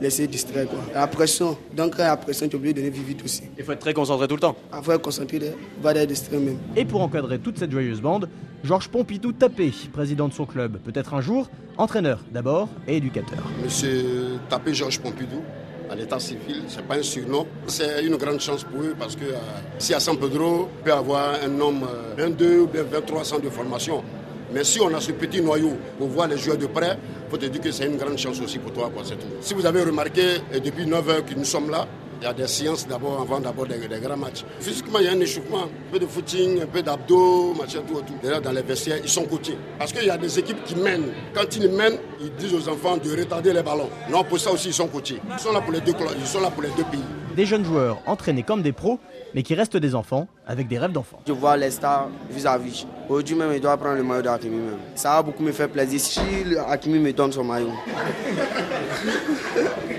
laisser 0.00 0.26
distraire. 0.26 0.66
Quoi. 0.68 0.78
La 0.94 1.06
pression, 1.06 1.56
donc 1.74 1.96
la 1.98 2.16
pression, 2.16 2.48
tu 2.48 2.52
es 2.52 2.58
obligé 2.58 2.74
de 2.74 2.80
donner 2.80 2.90
vite 2.90 3.24
aussi. 3.24 3.44
Il 3.58 3.64
faut 3.64 3.72
être 3.72 3.80
très 3.80 3.94
concentré 3.94 4.28
tout 4.28 4.34
le 4.34 4.40
temps. 4.40 4.56
Il 4.76 4.82
faut 4.82 4.92
être 4.92 5.02
concentré, 5.02 5.40
pas 5.82 5.94
d'être 5.94 6.08
distrait 6.08 6.38
même. 6.38 6.58
Et 6.76 6.84
pour 6.84 7.02
encadrer 7.02 7.38
toute 7.38 7.58
cette 7.58 7.70
joyeuse 7.70 8.00
bande, 8.00 8.28
Georges 8.64 8.88
Pompidou 8.88 9.32
Tapé, 9.32 9.72
président 9.92 10.28
de 10.28 10.32
son 10.32 10.44
club, 10.44 10.78
peut-être 10.84 11.14
un 11.14 11.20
jour 11.20 11.48
entraîneur 11.76 12.20
d'abord 12.32 12.68
et 12.88 12.96
éducateur. 12.96 13.38
Monsieur 13.62 14.38
Tapé 14.48 14.74
Georges 14.74 14.98
Pompidou, 14.98 15.42
à 15.90 15.94
l'état 15.94 16.18
civil, 16.18 16.64
c'est 16.68 16.86
pas 16.86 16.96
un 16.96 17.02
surnom. 17.02 17.46
C'est 17.66 18.04
une 18.04 18.16
grande 18.16 18.40
chance 18.40 18.64
pour 18.64 18.80
eux 18.82 18.94
parce 18.98 19.16
que 19.16 19.24
euh, 19.24 19.36
si 19.78 19.94
à 19.94 20.00
San 20.00 20.16
Pedro 20.18 20.68
peut 20.84 20.92
avoir 20.92 21.34
un 21.42 21.60
homme, 21.60 21.84
euh, 21.84 22.14
22 22.16 22.58
ou 22.60 22.66
bien 22.66 22.82
23 22.82 23.34
ans 23.34 23.38
de 23.38 23.48
formation, 23.50 24.02
mais 24.52 24.64
si 24.64 24.80
on 24.80 24.92
a 24.94 25.00
ce 25.00 25.12
petit 25.12 25.40
noyau 25.40 25.72
pour 25.98 26.08
voir 26.08 26.28
les 26.28 26.38
joueurs 26.38 26.56
de 26.56 26.66
près, 26.66 26.96
il 27.26 27.30
faut 27.30 27.36
te 27.36 27.46
dire 27.46 27.60
que 27.60 27.70
c'est 27.72 27.86
une 27.86 27.96
grande 27.96 28.18
chance 28.18 28.40
aussi 28.40 28.58
pour 28.58 28.72
toi. 28.72 28.90
Quoi, 28.94 29.02
tout. 29.02 29.16
Si 29.40 29.54
vous 29.54 29.66
avez 29.66 29.82
remarqué, 29.82 30.36
et 30.52 30.60
depuis 30.60 30.86
9 30.86 31.08
heures 31.08 31.24
que 31.24 31.34
nous 31.34 31.44
sommes 31.44 31.70
là, 31.70 31.86
il 32.20 32.24
y 32.24 32.26
a 32.26 32.32
des 32.32 32.46
séances 32.46 32.86
d'abord 32.86 33.20
avant 33.20 33.40
d'abord 33.40 33.66
des, 33.66 33.78
des, 33.86 33.98
grands 34.00 34.16
matchs. 34.16 34.44
Physiquement, 34.60 34.98
il 35.00 35.04
y 35.06 35.08
a 35.08 35.12
un 35.12 35.20
échauffement, 35.20 35.64
un 35.64 35.92
peu 35.92 35.98
de 35.98 36.06
footing, 36.06 36.62
un 36.62 36.66
peu 36.66 36.82
d'abdos, 36.82 37.54
machin, 37.54 37.80
tout, 37.86 38.00
tout. 38.00 38.14
D'ailleurs, 38.22 38.40
dans 38.40 38.52
les 38.52 38.62
vestiaires, 38.62 38.98
ils 39.02 39.08
sont 39.08 39.24
coachés. 39.24 39.58
Parce 39.78 39.92
qu'il 39.92 40.04
y 40.06 40.10
a 40.10 40.16
des 40.16 40.38
équipes 40.38 40.62
qui 40.64 40.76
mènent. 40.76 41.12
Quand 41.34 41.54
ils 41.56 41.68
mènent, 41.70 41.98
ils 42.20 42.32
disent 42.34 42.54
aux 42.54 42.68
enfants 42.68 42.96
de 42.96 43.10
retarder 43.10 43.52
les 43.52 43.62
ballons. 43.62 43.90
Non, 44.10 44.24
pour 44.24 44.38
ça 44.38 44.50
aussi, 44.50 44.68
ils 44.68 44.74
sont 44.74 44.88
coachés. 44.88 45.20
Ils 45.30 45.38
sont 45.38 45.52
là 45.52 45.60
pour 45.60 45.72
les 45.72 45.80
deux, 45.80 45.92
ils 46.18 46.26
sont 46.26 46.40
là 46.40 46.50
pour 46.50 46.62
les 46.62 46.70
deux 46.70 46.84
pays. 46.84 47.04
Des 47.36 47.44
jeunes 47.44 47.66
joueurs 47.66 47.98
entraînés 48.06 48.42
comme 48.42 48.62
des 48.62 48.72
pros, 48.72 48.98
mais 49.34 49.42
qui 49.42 49.54
restent 49.54 49.76
des 49.76 49.94
enfants 49.94 50.26
avec 50.46 50.68
des 50.68 50.78
rêves 50.78 50.92
d'enfants. 50.92 51.20
Je 51.26 51.32
vois 51.32 51.54
les 51.58 51.70
stars 51.70 52.08
vis-à-vis. 52.30 52.86
Aujourd'hui 53.10 53.34
même, 53.34 53.52
il 53.52 53.60
doit 53.60 53.76
prendre 53.76 53.96
le 53.96 54.02
maillot 54.02 54.22
d'Akimi 54.22 54.56
même. 54.56 54.78
Ça 54.94 55.10
va 55.10 55.22
beaucoup 55.22 55.42
me 55.42 55.52
faire 55.52 55.68
plaisir 55.68 56.00
si 56.00 56.20
Akimi 56.66 56.98
me 56.98 57.12
donne 57.12 57.32
son 57.32 57.44
maillot. 57.44 57.72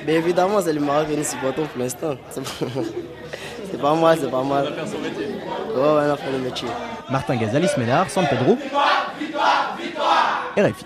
Mais 0.07 0.13
évidemment, 0.13 0.61
c'est 0.61 0.71
le 0.71 0.79
Maroc 0.79 1.09
que 1.09 1.15
nous 1.15 1.23
supportons 1.23 1.65
pour 1.65 1.79
l'instant. 1.79 2.15
C'est 2.31 2.41
pas 3.77 3.93
mal, 3.93 4.17
c'est 4.21 4.31
pas 4.31 4.41
mal. 4.41 4.67
On 4.67 4.69
va 4.69 4.75
faire 4.75 4.87
son 4.87 4.99
métier. 4.99 5.25
Ouais, 5.25 5.81
ouais, 5.81 5.83
on 5.83 6.07
va 6.07 6.15
faire 6.15 6.31
le 6.31 6.39
métier. 6.39 6.67
Martin 7.09 7.35
Gazalis 7.35 7.67
Ménard, 7.77 8.09
San 8.09 8.25
Pedro. 8.25 8.57
RFI. 10.55 10.85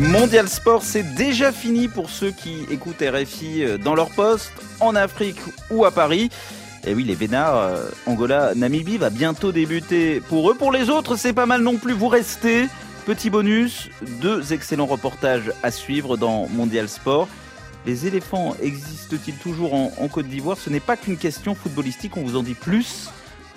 Mondial 0.00 0.48
Sport, 0.48 0.82
c'est 0.82 1.14
déjà 1.14 1.52
fini 1.52 1.88
pour 1.88 2.08
ceux 2.08 2.30
qui 2.30 2.60
écoutent 2.70 3.02
RFI 3.02 3.62
euh, 3.62 3.76
dans 3.76 3.94
leur 3.94 4.08
poste, 4.08 4.52
en 4.80 4.94
Afrique 4.94 5.36
ou 5.70 5.84
à 5.84 5.90
Paris. 5.90 6.30
Et 6.86 6.94
oui, 6.94 7.04
les 7.04 7.14
Vénards, 7.14 7.56
euh, 7.56 7.90
Angola, 8.06 8.54
Namibie 8.54 8.96
va 8.96 9.10
bientôt 9.10 9.52
débuter 9.52 10.20
pour 10.20 10.50
eux. 10.50 10.54
Pour 10.54 10.72
les 10.72 10.88
autres, 10.88 11.16
c'est 11.16 11.34
pas 11.34 11.44
mal 11.44 11.60
non 11.60 11.76
plus. 11.76 11.92
Vous 11.92 12.08
restez. 12.08 12.68
Petit 13.06 13.30
bonus, 13.30 13.88
deux 14.20 14.52
excellents 14.52 14.86
reportages 14.86 15.52
à 15.62 15.70
suivre 15.70 16.16
dans 16.16 16.48
Mondial 16.48 16.88
Sport. 16.88 17.28
Les 17.86 18.08
éléphants 18.08 18.56
existent-ils 18.60 19.36
toujours 19.36 19.74
en, 19.74 20.08
Côte 20.08 20.26
d'Ivoire? 20.26 20.58
Ce 20.58 20.70
n'est 20.70 20.80
pas 20.80 20.96
qu'une 20.96 21.16
question 21.16 21.54
footballistique, 21.54 22.16
on 22.16 22.24
vous 22.24 22.36
en 22.36 22.42
dit 22.42 22.54
plus 22.54 23.08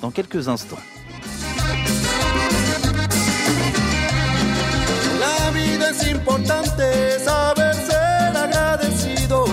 dans 0.01 0.11
quelques 0.11 0.49
instants. 0.49 0.77
La 5.19 5.47
importante, 6.11 6.79
agradecido, 8.35 9.45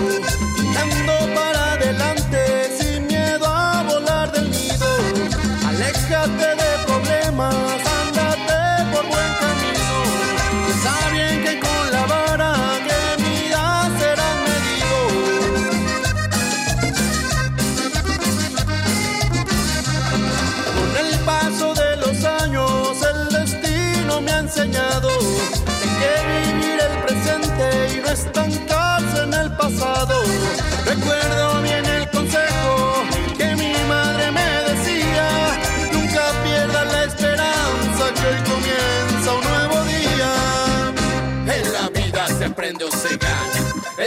adelante 1.73 2.27
sin 2.77 3.07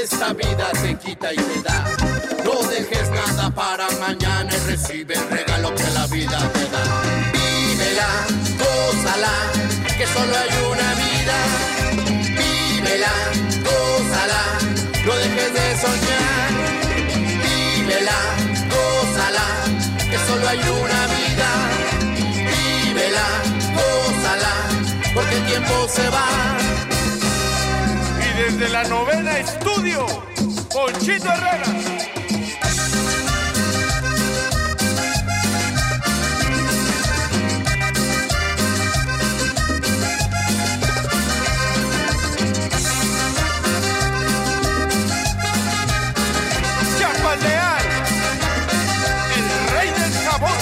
esta 0.03 0.32
vida 0.32 0.70
te 0.82 0.96
quita 0.96 1.32
y 1.32 1.36
te 1.36 1.62
da. 1.62 1.84
No 2.44 2.55
dejes 2.68 3.11
nada 3.11 3.51
para 3.51 3.88
mañana 3.98 4.51
y 4.55 4.70
recibe 4.70 5.14
el 5.14 5.28
regalo 5.30 5.74
que 5.74 5.90
la 5.90 6.07
vida 6.07 6.38
te 6.53 6.64
da. 6.70 6.84
Vívela, 7.32 8.09
gózala, 8.59 9.34
que 9.98 10.07
solo 10.07 10.36
hay 10.36 10.48
una 10.72 10.94
vida 10.94 11.11
vívela, 12.40 13.12
gózala, 13.68 14.42
no 15.05 15.14
dejes 15.16 15.53
de 15.53 15.66
soñar. 15.84 16.51
Vívela, 17.44 18.18
gózala, 18.74 19.46
que 20.11 20.18
solo 20.26 20.48
hay 20.48 20.59
una 20.59 21.01
vida. 21.16 21.48
Vívela, 22.51 23.26
gózala, 23.76 24.53
porque 25.14 25.36
el 25.36 25.46
tiempo 25.46 25.88
se 25.88 26.09
va. 26.09 26.89
Desde 28.41 28.70
la 28.70 28.84
novena 28.84 29.38
estudio, 29.38 30.07
Ponchito 30.72 31.28
Herrera. 31.28 31.66
Chapalear, 46.99 47.82
el 49.36 49.47
rey 49.74 49.91
del 49.91 50.12
jabón. 50.24 50.61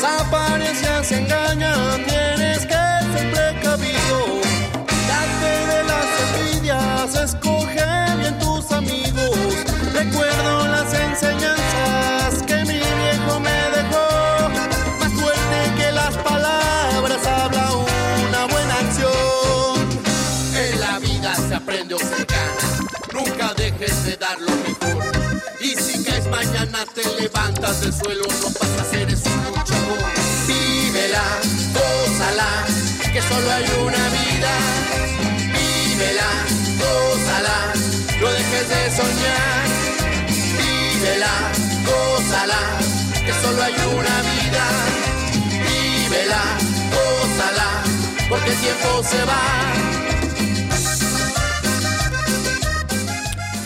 Las 0.00 1.45
la 20.96 21.00
vida 21.00 21.34
se 21.34 21.54
aprende 21.54 21.94
o 21.94 21.98
se 21.98 22.24
gana, 22.24 22.68
nunca 23.12 23.52
dejes 23.54 24.04
de 24.06 24.16
dar 24.16 24.40
lo 24.40 24.50
mejor. 24.66 25.04
Y 25.60 25.74
si 25.74 26.02
caes 26.02 26.26
mañana 26.28 26.86
te 26.94 27.02
levantas 27.20 27.82
del 27.82 27.92
suelo, 27.92 28.24
no 28.40 28.48
pasas, 28.58 28.92
eres 28.94 29.22
un 29.26 29.44
luchador. 29.44 30.10
Vívela, 30.48 31.24
gózala, 31.76 32.48
que 33.12 33.20
solo 33.20 33.50
hay 33.56 33.66
una 33.86 34.04
vida. 34.18 34.52
Vívela, 35.56 36.30
gózala, 36.80 37.58
no 38.20 38.28
dejes 38.38 38.68
de 38.72 38.82
soñar. 38.96 39.66
Vívela, 40.58 41.34
gózala, 41.90 42.60
que 43.26 43.32
solo 43.42 43.62
hay 43.62 43.74
una 44.00 44.16
vida. 44.32 44.64
Vívela, 45.66 46.42
gózala, 46.96 47.68
porque 48.30 48.50
el 48.50 48.58
tiempo 48.60 49.02
se 49.02 49.24
va. 49.26 49.95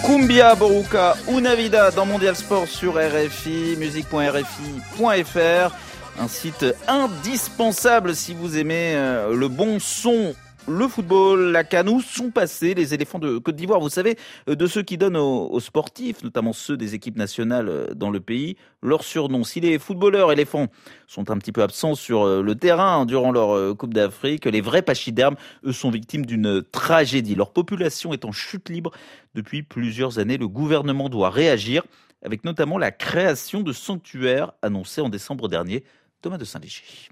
Kumbia 0.04 0.54
Boruka 0.54 1.16
Una 1.28 1.54
Vida 1.54 1.90
dans 1.90 2.06
Mondial 2.06 2.34
Sport 2.34 2.66
sur 2.66 2.94
RFI, 2.94 3.76
musique.rfi.fr, 3.78 5.74
un 6.20 6.28
site 6.28 6.66
indispensable 6.88 8.14
si 8.14 8.34
vous 8.34 8.56
aimez 8.56 8.94
euh, 8.94 9.34
le 9.34 9.48
bon 9.48 9.78
son 9.78 10.34
le 10.68 10.88
football, 10.88 11.52
la 11.52 11.64
canou 11.64 12.00
sont 12.00 12.30
passés 12.30 12.74
les 12.74 12.94
éléphants 12.94 13.18
de 13.18 13.38
Côte 13.38 13.56
d'Ivoire. 13.56 13.80
Vous 13.80 13.88
savez, 13.88 14.16
euh, 14.48 14.54
de 14.54 14.66
ceux 14.66 14.82
qui 14.82 14.98
donnent 14.98 15.16
aux, 15.16 15.60
sportifs, 15.60 16.22
notamment 16.22 16.52
ceux 16.52 16.76
des 16.76 16.94
équipes 16.94 17.16
nationales 17.16 17.68
euh, 17.68 17.94
dans 17.94 18.10
le 18.10 18.20
pays, 18.20 18.56
leur 18.82 19.02
surnom. 19.02 19.42
Si 19.42 19.60
les 19.60 19.78
footballeurs 19.78 20.32
éléphants 20.32 20.68
sont 21.06 21.30
un 21.30 21.38
petit 21.38 21.52
peu 21.52 21.62
absents 21.62 21.94
sur 21.94 22.24
euh, 22.24 22.42
le 22.42 22.54
terrain 22.54 23.06
durant 23.06 23.32
leur 23.32 23.76
Coupe 23.76 23.94
d'Afrique, 23.94 24.46
les 24.46 24.60
vrais 24.60 24.82
pachydermes, 24.82 25.36
eux, 25.64 25.72
sont 25.72 25.90
victimes 25.90 26.26
d'une 26.26 26.62
tragédie. 26.62 27.34
Leur 27.34 27.52
population 27.52 28.12
est 28.12 28.24
en 28.24 28.32
chute 28.32 28.68
libre 28.68 28.92
depuis 29.34 29.62
plusieurs 29.62 30.18
années. 30.18 30.36
Le 30.36 30.48
gouvernement 30.48 31.08
doit 31.08 31.30
réagir 31.30 31.82
avec 32.22 32.44
notamment 32.44 32.78
la 32.78 32.90
création 32.90 33.62
de 33.62 33.72
sanctuaires 33.72 34.52
annoncés 34.62 35.00
en 35.00 35.08
décembre 35.08 35.48
dernier. 35.48 35.84
Thomas 36.22 36.36
de 36.36 36.44
Saint-Léger. 36.44 37.10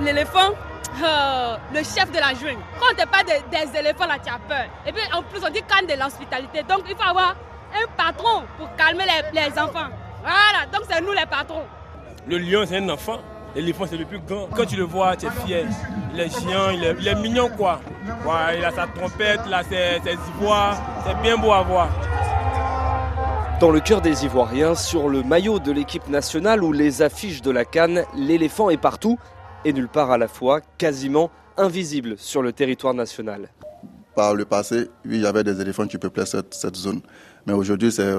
L'éléphant, 0.00 0.50
euh, 1.02 1.56
le 1.72 1.78
chef 1.78 2.10
de 2.10 2.18
la 2.18 2.34
jungle. 2.34 2.62
Quand 2.78 2.86
on 2.92 2.94
te 2.94 3.08
parle 3.08 3.26
des 3.26 3.78
éléphants, 3.78 4.06
là, 4.06 4.16
tu 4.22 4.30
as 4.30 4.38
peur. 4.48 4.66
Et 4.86 4.92
puis 4.92 5.02
en 5.12 5.22
plus, 5.22 5.40
on 5.44 5.50
dit 5.50 5.62
quand 5.68 5.86
de 5.86 5.98
l'hospitalité. 6.00 6.62
Donc 6.62 6.82
il 6.88 6.96
faut 6.96 7.08
avoir 7.08 7.34
un 7.74 7.86
patron 7.96 8.44
pour 8.56 8.74
calmer 8.76 9.04
les, 9.04 9.40
les 9.40 9.58
enfants. 9.58 9.88
Voilà, 10.20 10.66
donc 10.72 10.82
c'est 10.90 11.00
nous 11.00 11.12
les 11.12 11.26
patrons. 11.26 11.64
Le 12.26 12.38
lion, 12.38 12.64
c'est 12.66 12.78
un 12.78 12.88
enfant. 12.88 13.18
L'éléphant, 13.54 13.84
c'est 13.88 13.96
le 13.96 14.04
plus 14.04 14.18
grand. 14.20 14.48
Quand 14.54 14.66
tu 14.66 14.76
le 14.76 14.84
vois, 14.84 15.16
tu 15.16 15.26
es 15.26 15.30
fier. 15.30 15.66
Il 16.12 16.20
est 16.20 16.28
géant, 16.28 16.70
il 16.70 16.84
est, 16.84 17.14
mignon, 17.14 17.48
quoi. 17.56 17.80
il 18.56 18.64
a 18.64 18.70
sa 18.70 18.86
trompette, 18.86 19.46
là, 19.46 19.62
ses, 19.62 20.00
ses 20.04 20.18
ivoires. 20.36 20.76
C'est 21.06 21.20
bien 21.22 21.36
beau 21.36 21.52
à 21.52 21.62
voir. 21.62 21.88
Dans 23.60 23.70
le 23.70 23.80
cœur 23.80 24.00
des 24.00 24.24
Ivoiriens, 24.24 24.76
sur 24.76 25.08
le 25.08 25.24
maillot 25.24 25.58
de 25.58 25.72
l'équipe 25.72 26.06
nationale 26.08 26.62
ou 26.62 26.72
les 26.72 27.02
affiches 27.02 27.42
de 27.42 27.50
la 27.50 27.64
Cannes, 27.64 28.04
l'éléphant 28.14 28.70
est 28.70 28.76
partout 28.76 29.18
et 29.64 29.72
nulle 29.72 29.88
part 29.88 30.10
à 30.10 30.18
la 30.18 30.28
fois, 30.28 30.60
quasiment 30.78 31.30
invisible 31.56 32.16
sur 32.18 32.42
le 32.42 32.52
territoire 32.52 32.94
national. 32.94 33.50
Par 34.14 34.34
le 34.34 34.44
passé, 34.44 34.88
oui, 35.04 35.16
il 35.16 35.20
y 35.22 35.26
avait 35.26 35.44
des 35.44 35.60
éléphants 35.60 35.86
qui 35.86 35.98
peuplaient 35.98 36.26
cette, 36.26 36.76
zone. 36.76 37.00
Mais 37.46 37.52
aujourd'hui, 37.52 37.92
c'est 37.92 38.12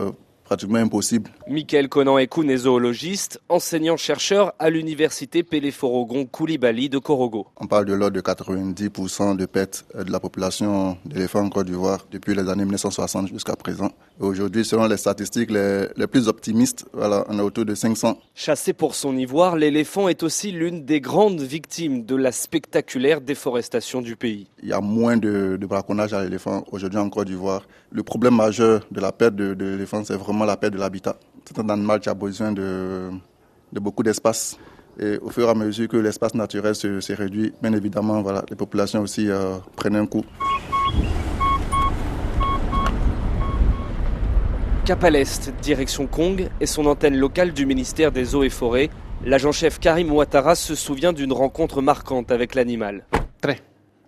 pratiquement 0.50 0.80
impossible. 0.80 1.30
Michael 1.48 1.90
Conan 1.90 2.18
Ekoun 2.18 2.50
est 2.50 2.58
zoologiste, 2.58 3.40
enseignant-chercheur 3.50 4.52
à 4.58 4.72
l'université 4.72 5.44
Pélé-Forogon 5.44 6.26
Koulibaly 6.26 6.90
de 6.90 6.98
Korogo. 6.98 7.46
On 7.58 7.68
parle 7.68 7.86
de 7.86 7.94
l'ordre 7.94 8.16
de 8.16 8.22
90% 8.22 9.38
de 9.38 9.46
pertes 9.46 9.86
de 9.94 10.12
la 10.12 10.20
population 10.20 10.98
d'éléphants 11.06 11.46
en 11.46 11.50
Côte 11.50 11.68
d'Ivoire 11.68 12.08
depuis 12.12 12.34
les 12.34 12.50
années 12.50 12.66
1960 12.66 13.28
jusqu'à 13.28 13.56
présent. 13.56 13.92
Aujourd'hui, 14.20 14.66
selon 14.66 14.88
les 14.88 14.98
statistiques 14.98 15.52
les, 15.52 15.86
les, 15.96 16.08
plus 16.08 16.28
optimistes, 16.28 16.88
voilà, 16.94 17.24
on 17.30 17.38
est 17.38 17.44
autour 17.44 17.66
de 17.66 17.76
500. 17.76 18.18
Chassé 18.34 18.74
pour 18.74 18.96
son 18.96 19.16
ivoire, 19.16 19.56
l'éléphant 19.56 20.10
est 20.10 20.24
aussi 20.24 20.52
l'une 20.52 20.84
des 20.84 21.00
grandes 21.00 21.42
victimes 21.42 22.06
de 22.06 22.16
la 22.16 22.32
spectaculaire 22.32 23.22
déforestation 23.22 24.02
du 24.02 24.16
pays. 24.16 24.48
Il 24.64 24.70
y 24.70 24.74
a 24.74 24.82
moins 24.82 25.16
de, 25.16 25.58
de 25.62 25.66
braconnage 25.68 26.14
à 26.14 26.24
l'éléphant 26.24 26.64
aujourd'hui 26.72 26.98
en 26.98 27.10
Côte 27.12 27.28
d'Ivoire. 27.28 27.68
Le 27.92 28.02
problème 28.02 28.36
majeur 28.36 28.82
de 28.90 29.00
la 29.00 29.12
perte 29.12 29.36
de, 29.36 29.54
de 29.54 29.66
l'éléphant, 29.66 30.04
c'est 30.04 30.16
vraiment 30.16 30.39
la 30.46 30.58
perte 30.58 30.74
de 30.74 30.80
l'habitat. 30.80 31.16
C'est 31.46 31.60
un 31.60 31.70
animal 31.70 32.00
qui 32.00 32.10
a 32.10 32.14
besoin 32.14 32.52
de, 32.52 33.10
de 33.72 33.80
beaucoup 33.80 34.04
d'espace. 34.04 34.58
Et 35.00 35.18
au 35.20 35.30
fur 35.30 35.48
et 35.48 35.50
à 35.50 35.54
mesure 35.54 35.88
que 35.88 35.98
l'espace 35.98 36.36
naturel 36.36 36.76
se, 36.76 37.00
se, 37.00 37.14
réduit, 37.14 37.54
bien 37.62 37.72
évidemment, 37.74 38.22
voilà, 38.22 38.44
les 38.50 38.56
populations 38.56 39.02
aussi 39.02 39.30
euh, 39.30 39.56
prennent 39.76 39.96
un 39.96 40.06
coup. 40.06 40.26
Cap 44.86 45.04
à 45.04 45.10
l'Est, 45.10 45.54
direction 45.62 46.08
Kong 46.08 46.50
et 46.60 46.66
son 46.66 46.86
antenne 46.86 47.16
locale 47.16 47.54
du 47.54 47.66
ministère 47.66 48.12
des 48.12 48.36
Eaux 48.36 48.44
et 48.44 48.50
Forêts. 48.50 48.90
L'agent-chef 49.24 49.80
Karim 49.80 50.12
Ouattara 50.12 50.56
se 50.56 50.76
souvient 50.76 51.14
d'une 51.14 51.32
rencontre 51.32 51.82
marquante 51.82 52.32
avec 52.32 52.56
l'animal. 52.56 53.06
Très, 53.42 53.60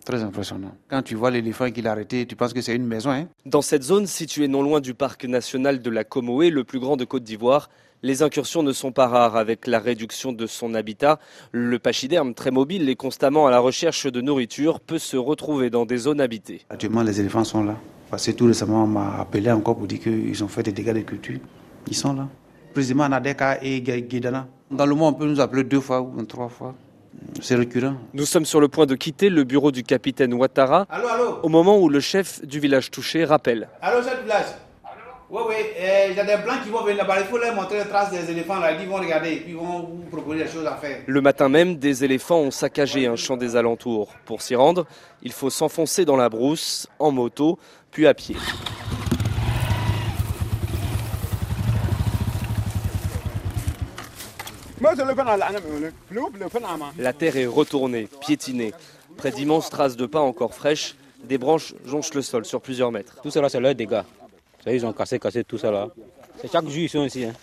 très 0.04 0.24
impressionnant. 0.24 0.76
Quand 0.90 1.02
tu 1.02 1.16
vois 1.16 1.32
l'éléphant 1.32 1.70
qu'il 1.72 1.88
a 1.88 1.92
arrêté, 1.92 2.26
tu 2.26 2.36
penses 2.36 2.54
que 2.54 2.62
c'est 2.62 2.76
une 2.76 2.86
maison. 2.86 3.12
Hein? 3.12 3.28
Dans 3.46 3.62
cette 3.62 3.84
zone 3.84 4.08
située 4.08 4.48
non 4.48 4.64
loin 4.64 4.80
du 4.80 4.94
parc 4.94 5.26
national 5.26 5.82
de 5.82 5.90
la 5.90 6.04
Comoé, 6.04 6.50
le 6.50 6.64
plus 6.64 6.80
grand 6.80 6.98
de 6.98 7.06
Côte 7.06 7.24
d'Ivoire, 7.24 7.70
les 8.04 8.24
incursions 8.24 8.64
ne 8.64 8.72
sont 8.72 8.92
pas 8.92 9.08
rares 9.08 9.36
avec 9.36 9.68
la 9.68 9.80
réduction 9.80 10.34
de 10.34 10.48
son 10.48 10.74
habitat. 10.74 11.20
Le 11.52 11.78
pachyderme, 11.78 12.34
très 12.34 12.50
mobile 12.50 12.90
et 12.90 12.96
constamment 12.96 13.46
à 13.46 13.52
la 13.52 13.60
recherche 13.60 14.08
de 14.08 14.22
nourriture, 14.22 14.80
peut 14.80 14.98
se 14.98 15.18
retrouver 15.18 15.70
dans 15.70 15.86
des 15.86 15.98
zones 15.98 16.20
habitées. 16.20 16.62
Actuellement, 16.70 17.04
les 17.04 17.20
éléphants 17.20 17.44
sont 17.44 17.64
là. 17.64 17.76
Parce 18.10 18.26
que 18.26 18.32
tout 18.32 18.46
récemment, 18.46 18.84
on 18.84 18.88
m'a 18.88 19.20
appelé 19.20 19.52
encore 19.52 19.78
pour 19.78 19.88
dire 19.88 20.00
qu'ils 20.00 20.44
ont 20.44 20.48
fait 20.48 20.64
des 20.64 20.72
dégâts 20.72 20.94
de 20.94 21.02
culture. 21.02 21.40
Ils 21.88 21.96
sont 21.96 22.14
là. 22.14 22.28
Précisément 22.74 23.08
Nadeka 23.08 23.60
et 23.62 23.82
Guédana. 23.82 24.48
Dans 24.72 24.86
le 24.86 24.96
monde, 24.96 25.16
on 25.16 25.20
peut 25.20 25.28
nous 25.28 25.40
appeler 25.40 25.64
deux 25.64 25.80
fois 25.80 26.02
ou 26.02 26.22
trois 26.24 26.50
fois. 26.50 26.74
C'est 27.42 27.56
récurrent. 27.56 27.96
Nous 28.14 28.26
sommes 28.26 28.46
sur 28.46 28.62
le 28.62 28.68
point 28.68 28.86
de 28.86 28.96
quitter 28.96 29.30
le 29.30 29.44
bureau 29.44 29.72
du 29.72 29.84
capitaine 29.84 30.34
Ouattara 30.34 30.86
allô, 30.90 31.08
allô 31.08 31.40
au 31.44 31.50
moment 31.50 31.78
où 31.80 31.90
le 31.90 32.00
chef 32.00 32.46
du 32.46 32.60
village 32.60 32.92
touché 32.92 33.26
rappelle. 33.26 33.70
Allô, 33.82 34.02
chef 34.04 34.18
du 34.18 34.24
village 34.24 34.46
oui, 35.34 35.42
oui, 35.48 35.56
il 36.10 36.14
y 36.18 36.20
a 36.20 36.26
des 36.26 36.44
blancs 36.44 36.62
qui 36.62 36.70
vont 36.70 36.84
venir 36.84 36.98
là-bas. 36.98 37.22
Il 37.22 37.26
faut 37.28 37.38
leur 37.38 37.56
montrer 37.56 37.78
les 37.78 37.86
traces 37.86 38.12
des 38.12 38.30
éléphants. 38.30 38.60
Là. 38.60 38.74
Ils 38.74 38.86
vont 38.86 38.98
regarder 38.98 39.46
ils 39.48 39.56
vont 39.56 39.80
vous 39.84 40.10
proposer 40.12 40.44
des 40.44 40.50
choses 40.50 40.66
à 40.66 40.76
faire. 40.76 41.04
Le 41.08 41.22
matin 41.22 41.48
même, 41.48 41.78
des 41.78 42.04
éléphants 42.04 42.40
ont 42.40 42.52
saccagé 42.52 43.08
un 43.08 43.16
champ 43.16 43.38
des 43.38 43.56
alentours. 43.56 44.14
Pour 44.26 44.42
s'y 44.42 44.56
rendre, 44.56 44.86
il 45.24 45.32
faut 45.32 45.50
s'enfoncer 45.50 46.04
dans 46.04 46.18
la 46.18 46.28
brousse, 46.28 46.86
en 47.00 47.12
moto, 47.12 47.58
puis 47.92 48.08
à 48.08 48.14
pied. 48.14 48.36
La 56.98 57.14
terre 57.14 57.38
est 57.38 57.46
retournée, 57.46 58.08
piétinée. 58.20 58.74
Près 59.16 59.32
d'immenses 59.32 59.70
traces 59.70 59.96
de 59.96 60.08
pas 60.08 60.22
encore 60.22 60.56
fraîches, 60.56 60.96
des 61.24 61.38
branches 61.38 61.76
jonchent 61.86 62.16
le 62.16 62.24
sol 62.24 62.46
sur 62.46 62.62
plusieurs 62.62 62.92
mètres. 62.92 63.22
Tout 63.22 63.30
cela, 63.30 63.48
c'est 63.48 63.60
leur 63.60 63.76
dégâts. 63.76 64.02
Ils 64.66 64.86
ont 64.86 64.94
cassé, 64.94 65.20
cassé 65.20 65.44
tout 65.44 65.60
ça 65.60 65.70
là. 65.72 65.90
C'est 66.42 66.52
chaque 66.52 66.68
jour 66.68 66.78
ils 66.78 66.90
sont 66.90 67.06
ici. 67.06 67.26
Hein. 67.26 67.34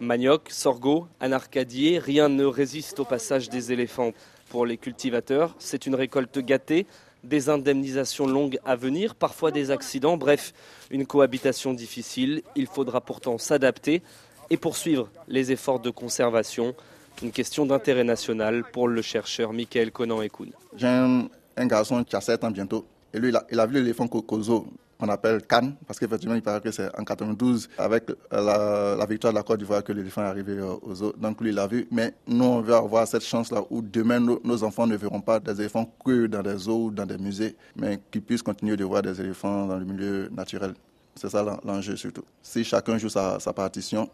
Manioc, 0.00 0.48
sorgho, 0.50 1.06
anarcadier, 1.20 1.98
rien 1.98 2.30
ne 2.30 2.44
résiste 2.44 2.98
au 3.00 3.04
passage 3.04 3.50
des 3.50 3.72
éléphants. 3.72 4.12
Pour 4.48 4.64
les 4.64 4.78
cultivateurs, 4.78 5.54
c'est 5.58 5.86
une 5.86 5.94
récolte 5.94 6.38
gâtée, 6.38 6.86
des 7.24 7.50
indemnisations 7.50 8.26
longues 8.26 8.58
à 8.64 8.76
venir, 8.76 9.14
parfois 9.14 9.50
des 9.50 9.70
accidents, 9.70 10.16
bref, 10.16 10.54
une 10.90 11.06
cohabitation 11.06 11.74
difficile. 11.74 12.42
Il 12.54 12.66
faudra 12.66 13.00
pourtant 13.00 13.36
s'adapter 13.36 14.02
et 14.50 14.56
poursuivre 14.56 15.08
les 15.28 15.52
efforts 15.52 15.80
de 15.80 15.90
conservation. 15.90 16.74
Une 17.22 17.30
question 17.30 17.64
d'intérêt 17.64 18.04
national 18.04 18.62
pour 18.72 18.88
le 18.88 19.00
chercheur 19.00 19.52
Michael 19.52 19.90
Conan 19.90 20.20
Ekoun. 20.20 20.50
J'ai 20.76 20.86
un, 20.86 21.28
garçon 21.60 22.04
qui 22.04 22.14
a 22.14 22.20
7 22.20 22.44
ans 22.44 22.50
bientôt. 22.50 22.84
Et 23.14 23.18
lui, 23.18 23.32
il 23.50 23.58
a, 23.60 23.66
vu 23.66 23.74
l'éléphant 23.76 24.06
Kokozo 24.06 24.66
qu'on 24.98 25.08
appelle 25.08 25.42
Cannes, 25.42 25.74
parce 25.86 25.98
qu'effectivement, 25.98 26.34
il 26.34 26.42
paraît 26.42 26.60
que 26.60 26.70
c'est 26.70 26.88
en 26.98 27.04
92, 27.04 27.68
avec 27.78 28.10
la, 28.30 29.06
victoire 29.08 29.32
de 29.32 29.38
la 29.38 29.42
Côte 29.42 29.58
d'Ivoire, 29.58 29.82
que 29.84 29.92
l'éléphant 29.92 30.22
est 30.22 30.26
arrivé 30.26 30.54
euh, 30.54 30.74
aux 30.82 31.02
eaux. 31.02 31.12
Donc 31.18 31.40
lui, 31.40 31.50
il 31.50 31.54
l'a 31.54 31.66
vu. 31.66 31.86
Mais 31.90 32.14
nous, 32.26 32.44
on 32.44 32.60
veut 32.60 32.74
avoir 32.74 33.06
cette 33.06 33.24
chance-là 33.24 33.62
où 33.70 33.82
demain, 33.82 34.20
nos, 34.20 34.64
enfants 34.64 34.86
ne 34.86 34.96
verront 34.96 35.20
pas 35.20 35.40
des 35.40 35.58
éléphants 35.60 35.90
que 36.04 36.26
dans 36.26 36.42
des 36.42 36.56
zoos 36.56 36.86
ou 36.86 36.90
dans 36.90 37.06
des 37.06 37.18
musées, 37.18 37.56
mais 37.76 38.00
qu'ils 38.10 38.22
puissent 38.22 38.42
continuer 38.42 38.76
de 38.76 38.84
voir 38.84 39.02
des 39.02 39.18
éléphants 39.20 39.66
dans 39.66 39.78
le 39.78 39.84
milieu 39.84 40.28
naturel. 40.30 40.74
C'est 41.14 41.30
ça 41.30 41.42
l'enjeu 41.64 41.96
surtout. 41.96 42.24
Si 42.42 42.62
chacun 42.62 42.98
joue 42.98 43.08
sa 43.08 43.38
partition, 43.54 44.10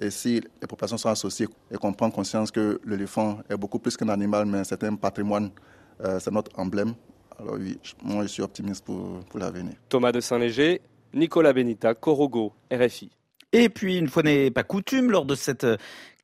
et 0.00 0.10
si 0.10 0.40
les 0.60 0.66
populations 0.66 0.98
sont 0.98 1.08
associées 1.08 1.48
et 1.70 1.76
qu'on 1.76 1.92
prend 1.92 2.10
conscience 2.10 2.50
que 2.50 2.80
l'éléphant 2.84 3.38
est 3.48 3.56
beaucoup 3.56 3.78
plus 3.78 3.96
qu'un 3.96 4.08
animal, 4.08 4.46
mais 4.46 4.64
c'est 4.64 4.82
un 4.84 4.96
patrimoine, 4.96 5.50
euh, 6.02 6.18
c'est 6.20 6.32
notre 6.32 6.58
emblème, 6.58 6.94
alors 7.38 7.54
oui, 7.54 7.78
moi 8.02 8.22
je 8.22 8.28
suis 8.28 8.42
optimiste 8.42 8.84
pour, 8.84 9.20
pour 9.28 9.38
l'avenir. 9.40 9.74
Thomas 9.88 10.12
de 10.12 10.20
Saint-Léger, 10.20 10.80
Nicolas 11.12 11.52
Benita, 11.52 11.94
Corogo, 11.94 12.52
RFI. 12.72 13.10
Et 13.52 13.68
puis, 13.68 13.98
une 13.98 14.08
fois 14.08 14.24
n'est 14.24 14.50
pas 14.50 14.64
coutume, 14.64 15.12
lors 15.12 15.24
de 15.24 15.36
cette 15.36 15.64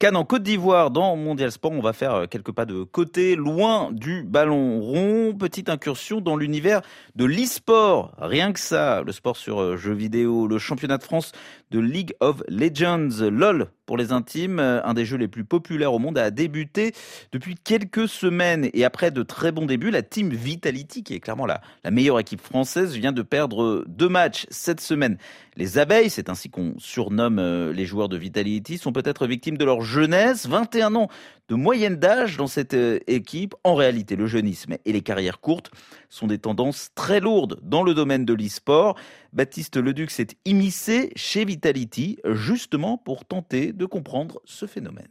Cannes 0.00 0.16
en 0.16 0.24
Côte 0.24 0.44
d'Ivoire 0.44 0.90
dans 0.90 1.14
Mondial 1.14 1.52
Sport, 1.52 1.72
on 1.72 1.82
va 1.82 1.92
faire 1.92 2.14
euh, 2.14 2.26
quelques 2.26 2.52
pas 2.52 2.64
de 2.64 2.84
côté, 2.84 3.36
loin 3.36 3.92
du 3.92 4.22
ballon 4.22 4.80
rond. 4.80 5.34
Petite 5.38 5.68
incursion 5.68 6.22
dans 6.22 6.38
l'univers 6.38 6.80
de 7.16 7.26
l'e-sport. 7.26 8.14
Rien 8.16 8.54
que 8.54 8.60
ça, 8.60 9.02
le 9.04 9.12
sport 9.12 9.36
sur 9.36 9.60
euh, 9.60 9.76
jeux 9.76 9.92
vidéo, 9.92 10.46
le 10.46 10.56
championnat 10.56 10.96
de 10.96 11.02
France 11.02 11.32
de 11.70 11.80
League 11.80 12.14
of 12.20 12.42
Legends, 12.48 13.28
LOL 13.30 13.66
pour 13.84 13.98
les 13.98 14.12
intimes, 14.12 14.58
euh, 14.58 14.82
un 14.84 14.94
des 14.94 15.04
jeux 15.04 15.18
les 15.18 15.28
plus 15.28 15.44
populaires 15.44 15.92
au 15.92 15.98
monde, 15.98 16.16
a 16.16 16.30
débuté 16.30 16.94
depuis 17.32 17.56
quelques 17.56 18.08
semaines. 18.08 18.70
Et 18.72 18.86
après 18.86 19.10
de 19.10 19.22
très 19.22 19.52
bons 19.52 19.66
débuts, 19.66 19.90
la 19.90 20.02
team 20.02 20.30
Vitality, 20.30 21.02
qui 21.02 21.12
est 21.12 21.20
clairement 21.20 21.44
la, 21.44 21.60
la 21.84 21.90
meilleure 21.90 22.18
équipe 22.18 22.40
française, 22.40 22.94
vient 22.94 23.12
de 23.12 23.20
perdre 23.20 23.84
deux 23.86 24.08
matchs 24.08 24.46
cette 24.48 24.80
semaine. 24.80 25.18
Les 25.56 25.76
abeilles, 25.76 26.08
c'est 26.08 26.30
ainsi 26.30 26.48
qu'on 26.48 26.72
surnomme 26.78 27.38
les 27.72 27.84
joueurs 27.84 28.08
de 28.08 28.16
Vitality, 28.16 28.78
sont 28.78 28.92
peut-être 28.92 29.26
victimes 29.26 29.58
de 29.58 29.64
leur 29.64 29.82
jeunesse, 29.90 30.46
21 30.46 30.94
ans 30.94 31.08
de 31.48 31.56
moyenne 31.56 31.96
d'âge 31.96 32.36
dans 32.36 32.46
cette 32.46 32.74
euh, 32.74 33.00
équipe. 33.08 33.54
En 33.64 33.74
réalité, 33.74 34.16
le 34.16 34.26
jeunisme 34.26 34.76
et 34.84 34.92
les 34.92 35.02
carrières 35.02 35.40
courtes 35.40 35.70
sont 36.08 36.28
des 36.28 36.38
tendances 36.38 36.90
très 36.94 37.20
lourdes 37.20 37.58
dans 37.62 37.82
le 37.82 37.92
domaine 37.92 38.24
de 38.24 38.32
l'e-sport. 38.32 38.96
Baptiste 39.32 39.76
Leduc 39.76 40.10
s'est 40.10 40.28
immiscé 40.44 41.12
chez 41.16 41.44
Vitality 41.44 42.18
justement 42.24 42.96
pour 42.96 43.24
tenter 43.24 43.72
de 43.72 43.84
comprendre 43.84 44.40
ce 44.44 44.66
phénomène. 44.66 45.08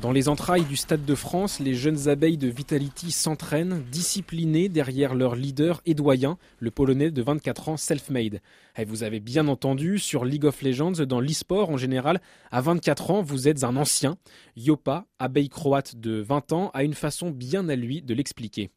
Dans 0.00 0.12
les 0.12 0.28
entrailles 0.28 0.64
du 0.64 0.76
Stade 0.76 1.06
de 1.06 1.14
France, 1.14 1.58
les 1.58 1.74
jeunes 1.74 2.08
abeilles 2.08 2.36
de 2.36 2.48
Vitality 2.48 3.10
s'entraînent, 3.10 3.82
disciplinées 3.90 4.68
derrière 4.68 5.14
leur 5.14 5.34
leader 5.34 5.80
et 5.86 5.94
doyen, 5.94 6.36
le 6.60 6.70
Polonais 6.70 7.10
de 7.10 7.22
24 7.22 7.70
ans 7.70 7.76
self-made. 7.78 8.40
Et 8.78 8.84
vous 8.84 9.02
avez 9.02 9.20
bien 9.20 9.48
entendu, 9.48 9.98
sur 9.98 10.24
League 10.24 10.44
of 10.44 10.60
Legends, 10.60 10.92
dans 11.06 11.20
l'e-sport 11.20 11.70
en 11.70 11.78
général, 11.78 12.20
à 12.50 12.60
24 12.60 13.10
ans, 13.10 13.22
vous 13.22 13.48
êtes 13.48 13.64
un 13.64 13.74
ancien. 13.76 14.18
Yopa, 14.56 15.06
abeille 15.18 15.48
croate 15.48 15.96
de 15.96 16.20
20 16.20 16.52
ans, 16.52 16.70
a 16.74 16.84
une 16.84 16.92
façon 16.92 17.30
bien 17.30 17.68
à 17.70 17.76
lui 17.76 18.02
de 18.02 18.12
l'expliquer. 18.12 18.70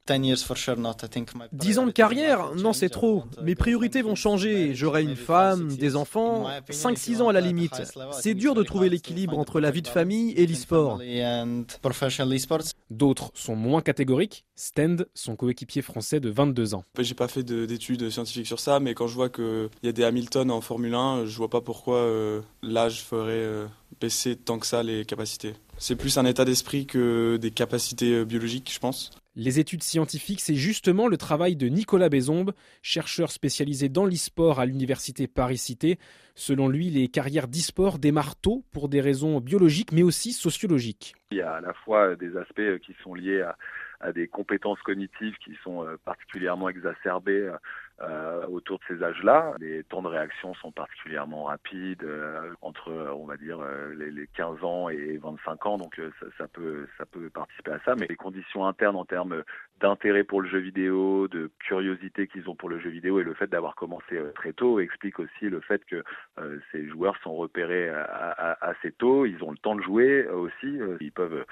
10 1.52 1.80
ans 1.80 1.86
de 1.86 1.92
carrière 1.92 2.56
Non, 2.56 2.72
c'est 2.72 2.90
trop. 2.90 3.26
Mes 3.44 3.56
priorités 3.56 4.02
vont 4.02 4.16
changer. 4.16 4.74
J'aurai 4.74 5.04
une 5.04 5.18
femme, 5.18 5.76
des 5.76 5.96
enfants, 5.98 6.48
5-6 6.70 7.22
ans 7.22 7.28
à 7.30 7.34
la 7.34 7.42
limite. 7.42 7.82
C'est 8.14 8.34
dur 8.34 8.56
de 8.56 8.64
trouver 8.64 8.90
l'équilibre 8.90 9.38
entre 9.38 9.60
la 9.60 9.72
vie 9.72 9.82
de 9.82 9.88
famille 9.88 10.32
et 10.32 10.48
l'e-sport. 10.48 11.02
D'autres 12.90 13.32
sont 13.34 13.56
moins 13.56 13.82
catégoriques. 13.82 14.46
Stend, 14.56 14.98
son 15.14 15.36
coéquipier 15.36 15.82
français 15.82 16.20
de 16.20 16.30
22 16.30 16.74
ans. 16.74 16.84
J'ai 17.00 17.16
pas 17.16 17.28
fait 17.30 17.44
d'études 17.44 18.10
scientifiques 18.10 18.48
sur 18.48 18.60
ça, 18.60 18.80
mais 18.80 18.94
quand 18.94 19.08
je 19.08 19.16
vois 19.16 19.30
qu'il 19.30 19.70
y 19.84 19.88
a 19.88 19.89
des 19.94 20.04
Hamilton 20.04 20.52
en 20.52 20.62
Formule 20.62 20.94
1, 20.94 21.26
je 21.26 21.38
vois 21.38 21.50
pas 21.50 21.62
pourquoi 21.62 21.98
euh, 21.98 22.42
l'âge 22.62 23.04
ferait 23.04 23.34
euh, 23.34 23.68
baisser 24.02 24.36
tant 24.36 24.60
que 24.60 24.66
ça 24.66 24.84
les 24.84 25.06
capacités. 25.06 25.54
C'est 25.78 25.96
plus 25.96 26.18
un 26.18 26.26
état 26.26 26.46
d'esprit 26.46 26.86
que 26.86 27.38
des 27.38 27.52
capacités 27.52 28.14
euh, 28.14 28.26
biologiques, 28.26 28.72
je 28.74 28.80
pense. 28.80 29.12
Les 29.36 29.60
études 29.60 29.84
scientifiques, 29.84 30.42
c'est 30.42 30.56
justement 30.56 31.08
le 31.08 31.18
travail 31.18 31.56
de 31.56 31.68
Nicolas 31.68 32.10
Bézombe, 32.10 32.54
chercheur 32.82 33.32
spécialisé 33.32 33.88
dans 33.88 34.06
l'e-sport 34.06 34.60
à 34.60 34.66
l'université 34.66 35.28
Paris-Cité. 35.28 35.98
Selon 36.36 36.68
lui, 36.68 36.90
les 36.90 37.08
carrières 37.08 37.48
d'e-sport 37.48 38.00
démarrent 38.00 38.36
tôt 38.36 38.64
pour 38.72 38.90
des 38.90 39.02
raisons 39.02 39.40
biologiques 39.40 39.92
mais 39.92 40.04
aussi 40.04 40.34
sociologiques. 40.34 41.16
Il 41.32 41.38
y 41.38 41.42
a 41.42 41.54
à 41.54 41.62
la 41.62 41.74
fois 41.74 42.16
des 42.16 42.36
aspects 42.36 42.80
qui 42.86 42.96
sont 43.04 43.14
liés 43.14 43.42
à, 43.42 43.58
à 44.02 44.12
des 44.12 44.28
compétences 44.28 44.82
cognitives 44.82 45.36
qui 45.44 45.56
sont 45.64 45.86
particulièrement 46.04 46.70
exacerbées 46.70 47.50
euh, 48.02 48.46
autour 48.48 48.80
de 48.80 48.84
ces 48.88 49.04
âges-là. 49.04 49.54
Les 49.60 49.84
temps 49.84 50.02
de 50.02 50.08
réaction 50.08 50.54
sont 50.56 50.72
particulièrement 50.72 51.46
rapides, 51.46 52.04
euh, 52.04 52.54
entre, 52.62 52.92
on 52.92 53.26
va 53.26 53.36
dire, 53.38 53.60
euh, 53.60 53.94
les, 53.96 54.12
les, 54.12 54.28
15 54.28 54.64
ans 54.64 54.90
et 54.90 55.18
25 55.18 55.66
ans, 55.66 55.78
donc 55.78 56.00
ça, 56.20 56.26
ça, 56.38 56.48
peut, 56.48 56.88
ça 56.98 57.06
peut 57.06 57.30
participer 57.30 57.72
à 57.72 57.80
ça. 57.84 57.96
Mais 57.96 58.08
les 58.08 58.16
conditions 58.16 58.66
internes 58.66 58.96
en 58.96 59.06
termes 59.06 59.44
d'intérêt 59.80 60.24
pour 60.24 60.42
le 60.42 60.50
jeu 60.50 60.60
vidéo, 60.60 61.28
de 61.28 61.52
curiosité 61.60 62.28
qu'ils 62.28 62.50
ont 62.50 62.56
pour 62.56 62.70
le 62.70 62.80
jeu 62.80 62.90
vidéo 62.90 63.20
et 63.20 63.24
le 63.24 63.34
fait 63.34 63.48
d'avoir 63.48 63.76
commencé 63.76 64.20
très 64.36 64.54
tôt 64.54 64.80
explique 64.80 65.20
aussi 65.20 65.50
le 65.50 65.60
fait 65.62 65.84
que 65.86 66.04
ces 66.72 66.88
joueurs 66.88 67.16
sont 67.24 67.36
repérés 67.36 67.90
assez 68.62 68.92
tôt, 68.92 69.26
ils 69.26 69.44
ont 69.44 69.52
le 69.52 69.58
temps 69.58 69.76
de 69.76 69.82
jouer 69.82 70.28
aussi, 70.28 70.80
ils 71.00 71.12
peuvent 71.12 71.46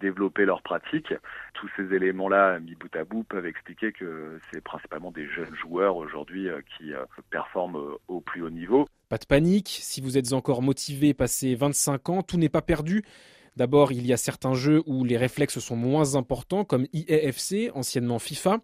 développer 0.00 0.44
leur 0.44 0.62
pratique. 0.62 1.14
Tous 1.54 1.70
ces 1.76 1.94
éléments-là, 1.94 2.60
mis 2.60 2.74
bout 2.74 2.94
à 2.96 3.04
bout, 3.04 3.24
peuvent 3.24 3.46
expliquer 3.46 3.92
que 3.92 4.38
c'est 4.52 4.62
principalement 4.62 5.10
des 5.10 5.26
jeunes 5.28 5.54
joueurs 5.54 5.96
aujourd'hui 5.96 6.48
euh, 6.48 6.60
qui 6.76 6.92
euh, 6.92 7.04
performent 7.30 7.76
euh, 7.76 7.98
au 8.08 8.20
plus 8.20 8.42
haut 8.42 8.50
niveau. 8.50 8.86
Pas 9.08 9.18
de 9.18 9.26
panique, 9.26 9.78
si 9.80 10.00
vous 10.00 10.18
êtes 10.18 10.32
encore 10.32 10.62
motivé 10.62 11.14
passé 11.14 11.54
25 11.54 12.08
ans, 12.08 12.22
tout 12.22 12.36
n'est 12.36 12.48
pas 12.48 12.62
perdu. 12.62 13.04
D'abord, 13.56 13.92
il 13.92 14.06
y 14.06 14.12
a 14.12 14.16
certains 14.16 14.54
jeux 14.54 14.82
où 14.86 15.04
les 15.04 15.16
réflexes 15.16 15.60
sont 15.60 15.76
moins 15.76 16.16
importants, 16.16 16.64
comme 16.64 16.86
IAFC, 16.92 17.70
anciennement 17.74 18.18
FIFA. 18.18 18.60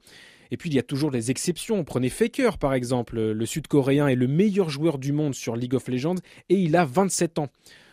Et 0.50 0.56
puis 0.56 0.68
il 0.68 0.74
y 0.74 0.78
a 0.78 0.82
toujours 0.82 1.10
des 1.10 1.30
exceptions. 1.30 1.84
Prenez 1.84 2.08
Faker 2.08 2.58
par 2.58 2.74
exemple. 2.74 3.20
Le 3.20 3.46
Sud-Coréen 3.46 4.08
est 4.08 4.16
le 4.16 4.26
meilleur 4.26 4.68
joueur 4.68 4.98
du 4.98 5.12
monde 5.12 5.34
sur 5.34 5.54
League 5.54 5.74
of 5.74 5.86
Legends 5.88 6.16
et 6.48 6.56
il 6.56 6.74
a 6.76 6.84
27 6.84 7.38
ans. 7.38 7.48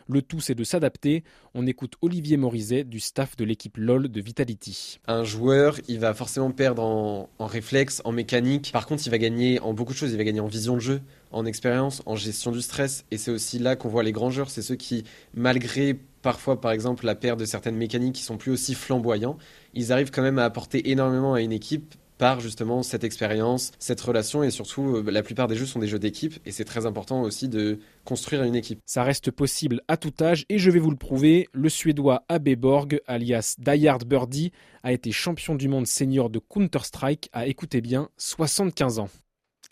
Le 0.10 0.22
tout, 0.22 0.40
c'est 0.40 0.56
de 0.56 0.64
s'adapter. 0.64 1.24
On 1.54 1.68
écoute 1.68 1.96
Olivier 2.02 2.38
Morizet 2.38 2.86
du 2.86 3.02
staff 3.02 3.36
de 3.36 3.44
l'équipe 3.44 3.76
LOL 3.76 4.08
de 4.08 4.22
Vitality. 4.22 5.00
Un 5.06 5.26
joueur, 5.26 5.80
il 5.90 6.00
va 6.00 6.14
forcément 6.14 6.52
perdre 6.52 6.82
en, 6.82 7.30
en, 7.40 7.46
réflexe, 7.46 8.02
en 8.06 8.14
mécanique. 8.14 8.70
Par 8.72 8.88
contre, 8.88 9.06
il 9.06 9.10
va 9.10 9.18
gagner 9.18 9.60
en 9.60 9.74
beaucoup 9.74 9.92
de 9.92 9.98
choses. 9.98 10.12
Il 10.14 10.18
va 10.18 10.24
gagner 10.24 10.40
en 10.40 10.48
vision 10.48 10.76
de 10.76 10.80
jeu, 10.80 11.02
en 11.32 11.46
expérience, 11.46 12.04
en 12.06 12.16
gestion 12.16 12.52
du 12.52 12.62
stress. 12.62 13.04
Et 13.12 13.18
c'est 13.18 13.32
aussi 13.32 13.60
là 13.60 13.76
qu'on 13.76 13.90
voit 13.90 14.04
les 14.04 14.14
grands 14.14 14.30
joueurs. 14.30 14.50
C'est 14.50 14.62
ceux 14.62 14.76
qui, 14.76 15.04
malgré 15.34 16.00
parfois, 16.28 16.60
par 16.60 16.72
exemple, 16.72 17.06
la 17.06 17.16
perte 17.16 17.40
de 17.40 17.46
certaines 17.46 17.78
mécaniques 17.78 18.16
qui 18.16 18.22
sont 18.22 18.36
plus 18.36 18.52
aussi 18.52 18.76
flamboyants, 18.76 19.38
ils 19.74 19.94
arrivent 19.94 20.12
quand 20.12 20.22
même 20.22 20.40
à 20.40 20.44
apporter 20.44 20.92
énormément 20.92 21.36
à 21.36 21.40
une 21.40 21.54
équipe 21.54 21.96
par 22.18 22.42
justement 22.42 22.84
cette 22.84 23.06
expérience, 23.06 23.72
cette 23.80 24.02
relation 24.02 24.44
et 24.44 24.52
surtout 24.52 25.02
la 25.04 25.24
plupart 25.24 25.48
des 25.48 25.56
jeux 25.56 25.66
sont 25.66 25.80
des 25.80 25.88
jeux 25.88 26.00
d'équipe 26.00 26.38
et 26.46 26.52
c'est 26.52 26.66
très 26.66 26.86
important 26.86 27.22
aussi 27.22 27.48
de 27.48 27.80
construire 28.04 28.44
une 28.44 28.56
équipe. 28.56 28.82
Ça 28.86 29.04
reste 29.04 29.32
possible 29.32 29.80
à 29.88 29.96
tout 29.96 30.12
âge 30.20 30.44
et 30.50 30.58
je 30.58 30.70
vais 30.70 30.80
vous 30.80 30.92
le 30.92 30.98
prouver, 30.98 31.48
le 31.54 31.70
Suédois 31.70 32.26
Abe 32.28 32.56
Borg, 32.56 33.00
alias 33.08 33.56
Dayard 33.58 34.00
Birdie, 34.00 34.52
a 34.84 34.92
été 34.92 35.14
champion 35.14 35.56
du 35.56 35.70
monde 35.70 35.88
senior 35.88 36.30
de 36.30 36.40
Counter-Strike 36.40 37.30
à, 37.32 37.48
écoutez 37.48 37.80
bien, 37.80 38.10
75 38.18 39.00
ans. 39.00 39.10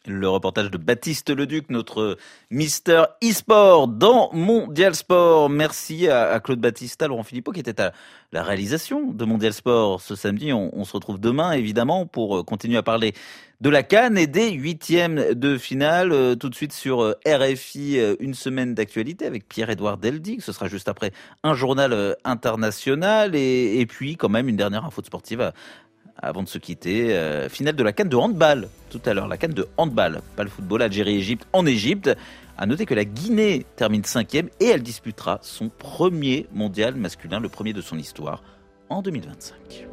Le 0.07 0.29
reportage 0.29 0.69
de 0.69 0.77
Baptiste 0.77 1.31
Leduc, 1.31 1.69
notre 1.69 2.17
Mister 2.51 3.05
e-sport 3.23 3.87
dans 3.87 4.29
Mondial 4.33 4.93
Sport. 4.93 5.49
Merci 5.49 6.07
à, 6.07 6.39
Claude 6.39 6.59
Baptiste, 6.59 7.01
Laurent 7.01 7.23
Philippot 7.23 7.51
qui 7.51 7.59
était 7.59 7.81
à 7.81 7.91
la 8.31 8.43
réalisation 8.43 9.11
de 9.11 9.25
Mondial 9.25 9.53
Sport 9.53 10.01
ce 10.01 10.15
samedi. 10.15 10.53
On, 10.53 10.83
se 10.83 10.93
retrouve 10.93 11.19
demain 11.19 11.53
évidemment 11.53 12.05
pour 12.05 12.45
continuer 12.45 12.77
à 12.77 12.83
parler 12.83 13.13
de 13.61 13.69
la 13.69 13.83
Cannes 13.83 14.17
et 14.17 14.27
des 14.27 14.51
huitièmes 14.51 15.33
de 15.33 15.57
finale. 15.57 16.11
Euh, 16.11 16.35
tout 16.35 16.49
de 16.49 16.55
suite 16.55 16.73
sur 16.73 17.01
euh, 17.01 17.13
RFI, 17.25 17.99
euh, 17.99 18.15
une 18.19 18.33
semaine 18.33 18.75
d'actualité 18.75 19.25
avec 19.25 19.47
Pierre-Édouard 19.47 19.97
Deldig. 19.97 20.41
Ce 20.41 20.51
sera 20.51 20.67
juste 20.67 20.87
après 20.87 21.11
un 21.43 21.53
journal 21.55 22.15
international 22.25 23.35
et, 23.35 23.79
et 23.79 23.85
puis 23.85 24.17
quand 24.17 24.29
même 24.29 24.49
une 24.49 24.57
dernière 24.57 24.85
info 24.85 25.01
sportive 25.03 25.51
avant 26.17 26.43
de 26.43 26.47
se 26.47 26.57
quitter. 26.57 27.15
Euh, 27.15 27.49
finale 27.49 27.75
de 27.75 27.83
la 27.83 27.93
canne 27.93 28.09
de 28.09 28.15
handball 28.15 28.67
tout 28.89 29.01
à 29.05 29.13
l'heure, 29.13 29.27
la 29.27 29.37
canne 29.37 29.53
de 29.53 29.67
handball, 29.77 30.21
pas 30.35 30.43
le 30.43 30.49
football, 30.49 30.81
Algérie-Égypte 30.81 31.45
en 31.53 31.65
Égypte. 31.65 32.15
À 32.57 32.65
noter 32.65 32.85
que 32.85 32.93
la 32.93 33.03
Guinée 33.03 33.65
termine 33.75 34.05
cinquième 34.05 34.49
et 34.61 34.67
elle 34.67 34.81
disputera 34.81 35.39
son 35.41 35.67
premier 35.67 36.47
mondial 36.53 36.95
masculin, 36.95 37.41
le 37.41 37.49
premier 37.49 37.73
de 37.73 37.81
son 37.81 37.97
histoire, 37.97 38.41
en 38.89 39.01
2025. 39.01 39.85